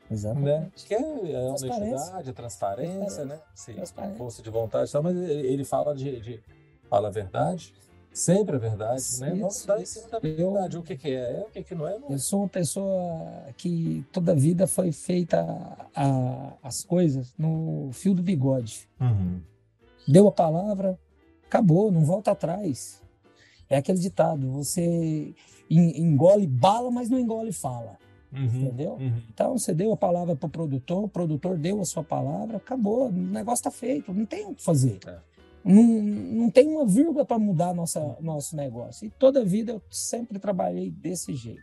verdade, 0.10 0.40
né? 0.40 0.70
Exatamente. 0.76 0.86
Que 0.86 0.94
é 0.94 0.98
a 0.98 1.02
Transparência. 1.02 1.76
honestidade, 1.94 2.30
a 2.30 2.34
transparência, 2.34 3.26
né? 3.26 3.40
Sim, 3.56 3.76
força 4.18 4.42
de 4.42 4.50
vontade, 4.50 4.90
e 4.90 4.94
tal, 4.94 5.04
mas 5.04 5.16
ele, 5.18 5.64
fala 5.66 5.96
de, 5.96 6.20
de 6.20 6.40
fala 6.90 7.08
a 7.08 7.12
verdade, 7.12 7.74
sempre 8.12 8.56
a 8.56 8.60
verdade, 8.60 9.02
né? 9.20 9.30
Vamos 9.32 9.58
Isso, 9.58 9.68
dar 9.68 9.80
em 9.80 9.84
isso. 9.84 9.94
cima 10.00 10.10
da 10.20 10.28
Eu- 10.28 10.52
verdade, 10.54 10.78
o 10.78 10.84
que, 10.84 10.96
que 10.96 11.10
é, 11.10 11.40
é, 11.40 11.42
o 11.48 11.52
que, 11.52 11.64
que 11.64 11.74
não 11.76 11.88
é, 11.88 11.98
não 11.98 12.10
é. 12.10 12.14
Eu 12.14 12.20
sou 12.20 12.42
uma 12.42 12.50
pessoa 12.50 13.26
que 13.58 14.06
toda 14.12 14.34
a 14.34 14.36
vida 14.36 14.68
foi 14.68 14.92
feita 14.92 15.42
a- 15.96 16.54
as 16.62 16.84
coisas 16.84 17.34
no 17.38 17.90
fio 17.94 18.14
do 18.14 18.22
bigode. 18.22 18.88
Uhum. 19.02 19.42
Deu 20.08 20.28
a 20.28 20.32
palavra, 20.32 21.00
acabou, 21.46 21.92
não 21.92 22.02
volta 22.06 22.32
atrás. 22.32 23.02
É 23.70 23.78
aquele 23.78 23.98
ditado, 23.98 24.52
você 24.52 25.34
en- 25.70 26.00
engole 26.04 26.46
bala, 26.46 26.92
mas 26.92 27.10
não 27.10 27.18
engole 27.18 27.52
fala. 27.52 27.98
Uhum. 28.34 28.46
Entendeu? 28.46 28.94
Uhum. 28.94 29.22
Então, 29.34 29.58
você 29.58 29.74
deu 29.74 29.92
a 29.94 29.98
palavra 29.98 30.36
para 30.36 30.48
o 30.48 30.50
produtor, 30.50 31.04
o 31.04 31.08
produtor 31.08 31.58
deu 31.58 31.80
a 31.80 31.86
sua 31.86 32.04
palavra, 32.04 32.58
acabou, 32.58 33.08
o 33.08 33.12
negócio 33.12 33.62
está 33.62 33.72
feito, 33.72 34.14
não 34.14 34.26
tem 34.26 34.46
o 34.48 34.56
que 34.56 34.64
fazer. 34.64 35.00
É. 35.08 35.18
Não, 35.64 35.84
não 35.84 36.50
tem 36.50 36.68
uma 36.68 36.86
vírgula 36.86 37.24
para 37.26 37.40
mudar 37.40 37.74
nossa, 37.74 38.18
nosso 38.20 38.56
negócio. 38.56 39.06
E 39.06 39.10
toda 39.12 39.42
a 39.42 39.46
vida 39.46 39.72
eu 39.72 39.82
sempre 39.90 40.38
trabalhei 40.40 40.92
desse 40.92 41.34
jeito. 41.36 41.62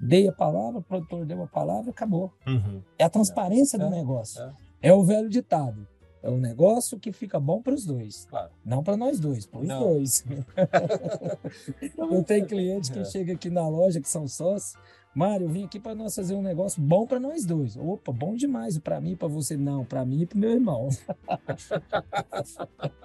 Dei 0.00 0.26
a 0.26 0.32
palavra, 0.32 0.78
o 0.80 0.82
produtor 0.82 1.26
deu 1.26 1.42
a 1.42 1.46
palavra, 1.46 1.90
acabou. 1.90 2.32
Uhum. 2.46 2.82
É 2.98 3.04
a 3.04 3.10
transparência 3.10 3.76
É, 3.76 3.80
do 3.80 3.90
negócio. 3.90 4.42
é. 4.82 4.88
É. 4.88 4.92
o 4.94 5.04
velho 5.04 5.28
ditado. 5.28 5.86
É 6.22 6.28
um 6.28 6.36
negócio 6.38 6.98
que 6.98 7.12
fica 7.12 7.38
bom 7.40 7.62
para 7.62 7.72
os 7.74 7.86
dois. 7.86 8.26
Claro. 8.28 8.50
Não 8.64 8.82
para 8.82 8.94
nós 8.96 9.18
dois, 9.20 9.46
para 9.46 9.60
os 9.60 9.68
dois. 9.68 10.24
eu 11.96 12.22
tenho 12.24 12.46
cliente 12.46 12.92
que 12.92 12.98
É. 12.98 13.04
chega 13.04 13.32
aqui 13.32 13.48
na 13.50 13.66
loja 13.68 14.00
que 14.00 14.08
são 14.08 14.26
sócios. 14.28 14.74
Mário, 15.14 15.46
eu 15.46 15.50
vim 15.50 15.64
aqui 15.64 15.80
para 15.80 15.94
nós 15.94 16.14
fazer 16.14 16.34
um 16.34 16.42
negócio 16.42 16.80
bom 16.80 17.04
para 17.06 17.18
nós 17.18 17.44
dois. 17.44 17.76
Opa, 17.76 18.12
bom 18.12 18.34
demais. 18.34 18.78
Para 18.78 19.00
mim 19.00 19.12
e 19.12 19.16
para 19.16 19.26
você, 19.26 19.56
não. 19.56 19.84
Para 19.84 20.04
mim 20.04 20.22
e 20.22 20.26
para 20.26 20.38
meu 20.38 20.50
irmão. 20.50 20.88
Ah, 21.28 21.40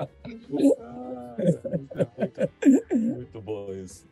muito, 0.50 0.78
muito 3.16 3.42
bom 3.42 3.74
isso. 3.74 4.08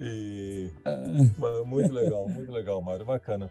E, 0.00 0.70
mas 1.38 1.66
muito 1.66 1.92
legal, 1.92 2.26
muito 2.26 2.50
legal, 2.50 2.80
Mário, 2.80 3.04
bacana. 3.04 3.50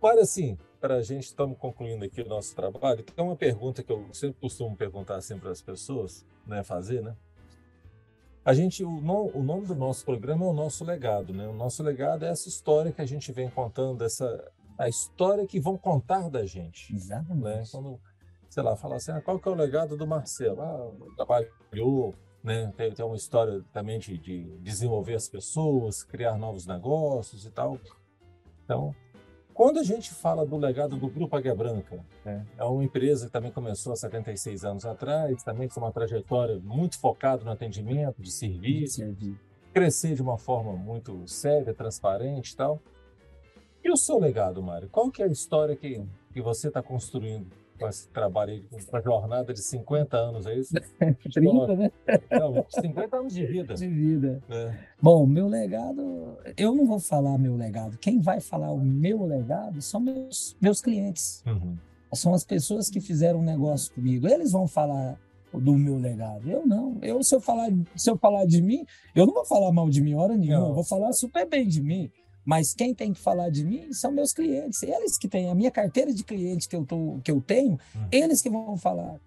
Mário, 0.00 0.20
assim, 0.20 0.58
para 0.80 0.96
a 0.96 1.02
gente, 1.02 1.24
estamos 1.24 1.56
concluindo 1.58 2.04
aqui 2.04 2.20
o 2.20 2.28
nosso 2.28 2.54
trabalho, 2.54 3.02
tem 3.02 3.24
uma 3.24 3.34
pergunta 3.34 3.82
que 3.82 3.90
eu 3.90 4.06
sempre 4.12 4.38
costumo 4.38 4.76
perguntar 4.76 5.16
assim 5.16 5.38
para 5.38 5.50
as 5.50 5.62
pessoas, 5.62 6.26
né, 6.46 6.62
fazer, 6.62 7.02
né? 7.02 7.16
A 8.48 8.54
gente, 8.54 8.82
o, 8.82 8.90
no- 8.90 9.30
o 9.36 9.42
nome 9.42 9.66
do 9.66 9.74
nosso 9.74 10.02
programa 10.06 10.46
é 10.46 10.48
o 10.48 10.54
nosso 10.54 10.82
legado, 10.82 11.34
né? 11.34 11.46
O 11.46 11.52
nosso 11.52 11.82
legado 11.82 12.24
é 12.24 12.30
essa 12.30 12.48
história 12.48 12.90
que 12.90 13.02
a 13.02 13.04
gente 13.04 13.30
vem 13.30 13.50
contando, 13.50 14.02
essa 14.02 14.50
a 14.78 14.88
história 14.88 15.46
que 15.46 15.60
vão 15.60 15.76
contar 15.76 16.30
da 16.30 16.46
gente 16.46 16.90
né? 16.90 16.98
Exatamente. 16.98 17.70
Quando, 17.70 18.00
sei 18.48 18.62
lá, 18.62 18.74
falar 18.74 18.96
assim, 18.96 19.12
ah, 19.12 19.20
qual 19.20 19.38
que 19.38 19.46
é 19.46 19.52
o 19.52 19.54
legado 19.54 19.98
do 19.98 20.06
Marcelo? 20.06 20.62
Ah, 20.62 20.90
trabalhou, 21.14 22.14
né? 22.42 22.72
Tem, 22.74 22.90
tem 22.90 23.04
uma 23.04 23.16
história 23.16 23.62
também 23.70 23.98
de, 23.98 24.16
de 24.16 24.44
desenvolver 24.60 25.16
as 25.16 25.28
pessoas, 25.28 26.02
criar 26.02 26.38
novos 26.38 26.64
negócios 26.66 27.44
e 27.44 27.50
tal. 27.50 27.78
Então, 28.64 28.94
quando 29.58 29.80
a 29.80 29.82
gente 29.82 30.14
fala 30.14 30.46
do 30.46 30.56
legado 30.56 30.96
do 30.96 31.08
Grupo 31.08 31.34
Águia 31.34 31.52
Branca, 31.52 31.98
né? 32.24 32.46
é 32.56 32.62
uma 32.62 32.84
empresa 32.84 33.26
que 33.26 33.32
também 33.32 33.50
começou 33.50 33.92
há 33.92 33.96
76 33.96 34.64
anos 34.64 34.86
atrás, 34.86 35.42
também 35.42 35.68
com 35.68 35.80
uma 35.80 35.90
trajetória 35.90 36.60
muito 36.60 36.96
focada 36.96 37.42
no 37.42 37.50
atendimento 37.50 38.22
de 38.22 38.30
serviço, 38.30 38.98
Servir. 38.98 39.36
crescer 39.74 40.14
de 40.14 40.22
uma 40.22 40.38
forma 40.38 40.74
muito 40.74 41.26
séria, 41.26 41.74
transparente 41.74 42.52
e 42.52 42.56
tal. 42.56 42.80
E 43.82 43.90
o 43.90 43.96
seu 43.96 44.20
legado, 44.20 44.62
Mário? 44.62 44.88
Qual 44.90 45.10
que 45.10 45.24
é 45.24 45.24
a 45.24 45.28
história 45.28 45.74
que, 45.74 46.06
que 46.32 46.40
você 46.40 46.68
está 46.68 46.80
construindo 46.80 47.48
aí, 47.86 48.62
com 48.62 48.76
essa 48.76 49.00
jornada 49.00 49.52
de 49.52 49.60
50 49.60 50.16
anos, 50.16 50.46
é 50.46 50.54
isso? 50.54 50.74
30, 51.32 51.76
né? 51.76 51.90
Não, 52.30 52.64
50 52.68 53.16
anos 53.16 53.34
de 53.34 53.46
vida. 53.46 53.74
De 53.74 53.88
vida. 53.88 54.42
né? 54.48 54.78
Bom, 55.00 55.26
meu 55.26 55.46
legado, 55.46 56.38
eu 56.56 56.74
não 56.74 56.86
vou 56.86 56.98
falar 56.98 57.38
meu 57.38 57.56
legado. 57.56 57.98
Quem 57.98 58.20
vai 58.20 58.40
falar 58.40 58.72
o 58.72 58.80
meu 58.80 59.24
legado 59.24 59.80
são 59.80 60.00
meus, 60.00 60.56
meus 60.60 60.80
clientes. 60.80 61.42
Uhum. 61.46 61.76
São 62.14 62.32
as 62.32 62.44
pessoas 62.44 62.88
que 62.88 63.00
fizeram 63.00 63.40
um 63.40 63.44
negócio 63.44 63.92
comigo. 63.94 64.26
Eles 64.26 64.52
vão 64.52 64.66
falar 64.66 65.18
do 65.52 65.74
meu 65.76 65.98
legado. 65.98 66.50
Eu 66.50 66.66
não. 66.66 66.98
Eu 67.02 67.22
se 67.22 67.34
eu 67.34 67.40
falar, 67.40 67.68
se 67.94 68.10
eu 68.10 68.16
falar 68.16 68.44
de 68.46 68.60
mim, 68.62 68.84
eu 69.14 69.26
não 69.26 69.34
vou 69.34 69.44
falar 69.44 69.72
mal 69.72 69.88
de 69.88 70.00
mim 70.00 70.14
hora 70.14 70.36
nenhuma. 70.36 70.60
Não. 70.60 70.68
Eu 70.68 70.74
vou 70.74 70.84
falar 70.84 71.12
super 71.12 71.48
bem 71.48 71.66
de 71.66 71.82
mim. 71.82 72.10
Mas 72.48 72.72
quem 72.72 72.94
tem 72.94 73.12
que 73.12 73.20
falar 73.20 73.50
de 73.50 73.62
mim 73.62 73.92
são 73.92 74.10
meus 74.10 74.32
clientes. 74.32 74.82
Eles 74.82 75.18
que 75.18 75.28
têm 75.28 75.50
a 75.50 75.54
minha 75.54 75.70
carteira 75.70 76.14
de 76.14 76.24
clientes 76.24 76.66
que 76.66 76.74
eu, 76.74 76.82
tô, 76.82 77.18
que 77.22 77.30
eu 77.30 77.42
tenho, 77.42 77.72
Uhum. 77.94 78.08
eles 78.10 78.40
que 78.40 78.48
vão 78.48 78.74
falar 78.78 79.16
o 79.16 79.20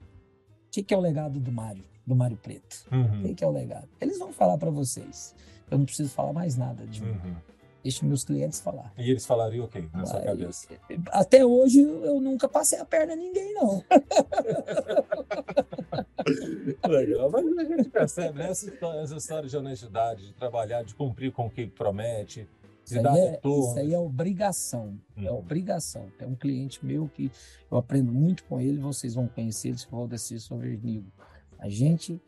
que, 0.72 0.82
que 0.82 0.92
é 0.92 0.98
o 0.98 1.00
legado 1.00 1.40
do 1.40 1.52
Mário, 1.52 1.84
do 2.04 2.16
Mário 2.16 2.36
Preto. 2.38 2.84
O 2.92 2.96
Uhum. 2.96 3.22
que, 3.22 3.36
que 3.36 3.44
é 3.44 3.48
o 3.48 3.52
legado? 3.52 3.88
Eles 4.02 4.18
vão 4.18 4.34
falar 4.34 4.58
para 4.58 4.72
vocês. 4.72 5.36
Eu 5.70 5.78
não 5.78 5.86
preciso 5.86 6.10
falar 6.10 6.34
mais 6.34 6.58
nada 6.58 6.84
de 6.88 7.00
mim. 7.04 7.12
Uhum. 7.12 7.36
Deixa 7.84 8.04
meus 8.08 8.24
clientes 8.24 8.60
falar. 8.60 8.92
E 8.98 9.12
eles 9.12 9.24
falariam 9.24 9.66
o 9.66 9.68
quê 9.68 9.88
na 9.94 10.04
sua 10.04 10.20
cabeça? 10.22 10.68
Até 11.12 11.46
hoje 11.46 11.80
eu 11.80 12.20
nunca 12.20 12.50
passei 12.50 12.80
a 12.80 12.86
perna 12.86 13.14
a 13.14 13.16
ninguém, 13.16 13.54
não. 13.54 13.84
Legal, 16.90 17.30
mas 17.30 17.46
a 17.58 17.64
gente 17.66 17.90
percebe 17.90 18.40
né? 18.40 18.50
essa, 18.50 18.66
história, 18.68 19.00
essa 19.02 19.16
história 19.16 19.48
de 19.48 19.56
honestidade, 19.58 20.26
de 20.28 20.34
trabalhar, 20.34 20.84
de 20.84 20.96
cumprir 20.96 21.32
com 21.32 21.46
o 21.46 21.50
que 21.52 21.68
promete, 21.68 22.48
Isso 22.86 23.00
aí, 23.00 23.20
é, 23.20 23.40
isso 23.44 23.80
aí 23.80 23.94
é 23.94 24.00
obrigação. 24.00 25.00
É 25.16 25.32
Hum. 25.32 25.36
obrigação. 25.38 26.08
Tem 26.18 26.28
um 26.28 26.36
cliente 26.36 26.86
meu 26.86 27.08
que 27.08 27.32
eu 27.70 27.78
aprendo 27.78 28.12
muito 28.12 28.44
com 28.46 28.60
ele, 28.60 28.80
vocês 28.80 29.14
vão 29.14 29.28
conhecer 29.28 29.70
ele, 29.70 29.78
se 29.78 29.88
for 29.88 30.08
descer 30.08 30.40
sobre 30.40 30.70
Vernigo. 30.70 31.12
A 31.60 31.70
gente 31.70 32.20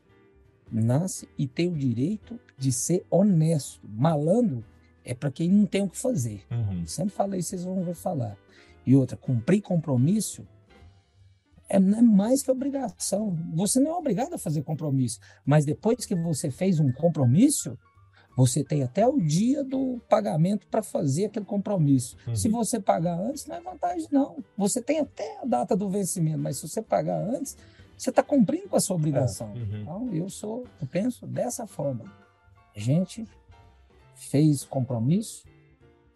nasce 0.72 1.28
e 1.38 1.48
tem 1.48 1.68
o 1.68 1.76
direito 1.76 2.40
de 2.58 2.72
ser 2.72 3.06
honesto. 3.10 3.80
Malandro 3.84 4.64
é 5.04 5.14
para 5.14 5.32
quem 5.32 5.50
não 5.50 5.66
tem 5.66 5.82
o 5.82 5.90
que 5.90 5.98
fazer. 5.98 6.44
Uhum. 6.50 6.86
Sempre 6.86 7.14
falei, 7.14 7.42
vocês 7.42 7.64
vão 7.64 7.84
ver 7.84 7.96
falar. 7.96 8.38
E 8.86 8.96
outra, 8.96 9.18
cumprir 9.18 9.62
compromisso 9.62 10.48
é, 11.70 11.80
não 11.80 11.98
é 11.98 12.02
mais 12.02 12.44
que 12.44 12.52
obrigação. 12.52 13.36
Você 13.54 13.80
não 13.80 13.92
é 13.92 13.96
obrigado 13.96 14.34
a 14.34 14.38
fazer 14.38 14.62
compromisso, 14.62 15.20
mas 15.46 15.66
depois 15.66 16.06
que 16.06 16.16
você 16.16 16.52
fez 16.52 16.80
um 16.80 16.92
compromisso, 16.92 17.78
você 18.36 18.64
tem 18.64 18.84
até 18.84 19.08
o 19.08 19.20
dia 19.20 19.64
do 19.64 20.02
pagamento 20.10 20.68
para 20.68 20.82
fazer 20.82 21.26
aquele 21.26 21.46
compromisso. 21.46 22.18
Uhum. 22.28 22.36
Se 22.36 22.50
você 22.50 22.80
pagar 22.80 23.20
antes, 23.20 23.46
não 23.46 23.56
é 23.56 23.62
vantagem, 23.62 24.08
não. 24.12 24.44
Você 24.58 24.82
tem 24.82 25.00
até 25.00 25.40
a 25.42 25.46
data 25.46 25.76
do 25.76 25.90
vencimento, 25.90 26.40
mas 26.40 26.58
se 26.58 26.68
você 26.68 26.82
pagar 26.82 27.22
antes, 27.22 27.56
você 27.98 28.10
está 28.10 28.24
cumprindo 28.24 28.70
com 28.70 28.76
a 28.76 28.80
sua 28.80 28.96
obrigação. 28.96 29.54
Uhum. 29.54 29.82
Então, 29.82 30.14
eu 30.14 30.30
sou, 30.30 30.66
eu 30.82 30.88
penso 30.88 31.28
dessa 31.28 31.68
forma. 31.68 32.06
A 32.76 32.80
gente 32.80 33.28
fez 34.16 34.64
compromisso, 34.64 35.46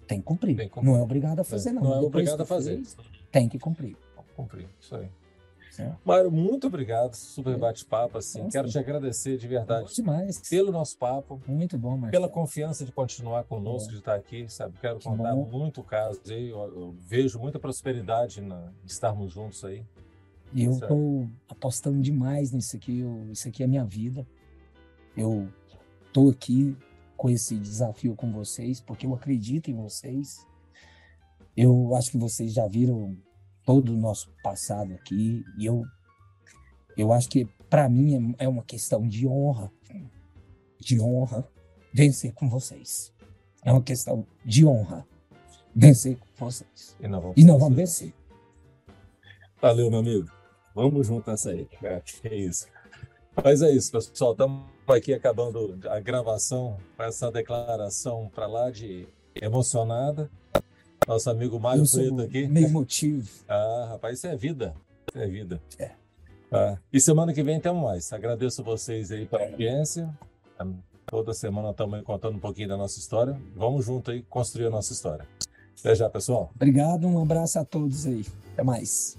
tem 0.08 0.20
que 0.20 0.26
cumprir. 0.26 0.72
Não 0.82 0.96
é 0.96 1.02
obrigado 1.02 1.40
a 1.40 1.44
fazer, 1.44 1.72
não. 1.72 1.84
Não 1.84 1.94
é 1.94 2.00
obrigado 2.00 2.42
a 2.42 2.46
fazer. 2.46 2.76
fez, 2.78 2.98
tem 3.32 3.48
que 3.48 3.60
cumprir. 3.60 3.96
Cumprir, 4.36 4.68
isso 4.80 4.96
aí. 4.96 5.08
É. 5.80 5.92
Mário, 6.04 6.32
muito 6.32 6.68
obrigado. 6.68 7.14
Super 7.14 7.54
é. 7.54 7.58
bate-papo. 7.58 8.18
Assim. 8.18 8.40
Nossa, 8.40 8.52
Quero 8.52 8.70
te 8.70 8.80
agradecer 8.80 9.38
de 9.38 9.48
verdade 9.48 9.94
demais. 9.94 10.42
pelo 10.50 10.72
nosso 10.72 10.98
papo. 10.98 11.42
Muito 11.48 11.78
bom, 11.78 11.92
Marcelo. 11.92 12.12
Pela 12.12 12.30
confiança 12.30 12.84
de 12.86 12.92
continuar 12.92 13.44
conosco, 13.44 13.90
é. 13.90 13.92
de 13.94 14.00
estar 14.00 14.16
aqui. 14.16 14.50
Sabe? 14.50 14.78
Quero 14.80 15.00
que 15.00 15.06
contar 15.06 15.36
bom. 15.36 15.46
muito 15.46 15.84
caso. 15.84 16.20
Eu, 16.28 16.58
eu, 16.58 16.96
vejo 17.00 17.40
muita 17.40 17.60
prosperidade 17.60 18.42
na, 18.42 18.72
em 18.84 18.88
estarmos 18.88 19.32
juntos 19.32 19.64
aí. 19.64 19.84
E 20.54 20.64
eu 20.64 20.72
estou 20.72 21.28
apostando 21.50 22.02
demais 22.02 22.52
nisso 22.52 22.76
aqui. 22.76 23.00
Eu, 23.00 23.30
isso 23.32 23.48
aqui 23.48 23.64
é 23.64 23.68
minha 23.68 23.86
vida. 23.86 24.26
Eu 25.16 25.48
estou 26.08 26.30
aqui 26.30 26.76
com 27.16 27.30
esse 27.30 27.58
desafio 27.58 28.16
com 28.16 28.32
vocês, 28.32 28.80
porque 28.80 29.06
eu 29.06 29.14
acredito 29.14 29.70
em 29.70 29.76
vocês. 29.76 30.46
Eu 31.56 31.96
acho 31.96 32.12
que 32.12 32.18
vocês 32.18 32.54
já 32.54 32.68
viram 32.68 33.18
todo 33.68 33.94
o 33.94 33.98
nosso 33.98 34.30
passado 34.42 34.94
aqui 34.94 35.44
e 35.60 35.66
eu 35.66 35.86
eu 36.96 37.12
acho 37.12 37.28
que 37.28 37.46
para 37.70 37.90
mim 37.90 38.36
é, 38.40 38.46
é 38.46 38.48
uma 38.48 38.64
questão 38.64 39.06
de 39.06 39.28
honra, 39.28 39.70
de 40.80 41.00
honra 41.00 41.46
vencer 41.94 42.34
com 42.34 42.50
vocês. 42.50 43.14
É 43.64 43.72
uma 43.72 43.84
questão 43.84 44.26
de 44.44 44.66
honra 44.66 45.06
vencer 45.76 46.18
com 46.18 46.46
vocês. 46.46 46.96
E 47.00 47.08
não 47.08 47.22
vamos, 47.22 47.38
e 47.38 47.44
não 47.44 47.60
vamos 47.60 47.76
vencer. 47.76 48.14
Valeu, 49.62 49.92
meu 49.92 50.00
amigo. 50.00 50.32
Vamos 50.74 51.06
junto 51.06 51.30
nessa 51.30 51.52
aí. 51.52 51.68
É, 51.84 52.02
é 52.24 52.36
isso. 52.36 52.68
Mas 53.44 53.62
é 53.62 53.70
isso, 53.70 53.92
pessoal. 53.92 54.32
Estamos 54.32 54.64
aqui 54.88 55.14
acabando 55.14 55.78
a 55.90 56.00
gravação 56.00 56.78
com 56.96 57.04
essa 57.04 57.30
declaração 57.30 58.32
para 58.34 58.48
lá 58.48 58.72
de 58.72 59.08
emocionada. 59.36 60.32
Nosso 61.08 61.30
amigo 61.30 61.58
Mário 61.60 61.90
Preto 61.90 62.22
aqui. 62.22 62.48
Meio 62.48 62.70
motivo. 62.70 63.30
Ah, 63.48 63.88
rapaz, 63.92 64.18
isso 64.18 64.28
é 64.28 64.36
vida. 64.36 64.76
Isso 65.08 65.18
é 65.24 65.28
vida. 65.28 65.62
É. 65.80 65.92
Ah, 66.52 66.78
e 66.92 67.00
semana 67.00 67.34
que 67.34 67.42
vem 67.42 67.60
temos 67.60 67.82
mais. 67.82 68.12
Agradeço 68.12 68.62
vocês 68.62 69.12
aí 69.12 69.26
pela 69.26 69.46
audiência. 69.46 70.10
Toda 71.06 71.34
semana 71.34 71.70
estamos 71.70 72.02
contando 72.04 72.36
um 72.36 72.40
pouquinho 72.40 72.68
da 72.68 72.76
nossa 72.76 73.00
história. 73.00 73.40
Vamos 73.56 73.86
junto 73.86 74.12
aí 74.12 74.22
construir 74.24 74.66
a 74.66 74.70
nossa 74.70 74.92
história. 74.92 75.26
Até 75.80 75.96
já, 75.96 76.10
pessoal. 76.10 76.52
Obrigado, 76.54 77.08
um 77.08 77.22
abraço 77.22 77.58
a 77.58 77.64
todos 77.64 78.06
aí. 78.06 78.26
Até 78.54 78.64
mais. 78.64 79.18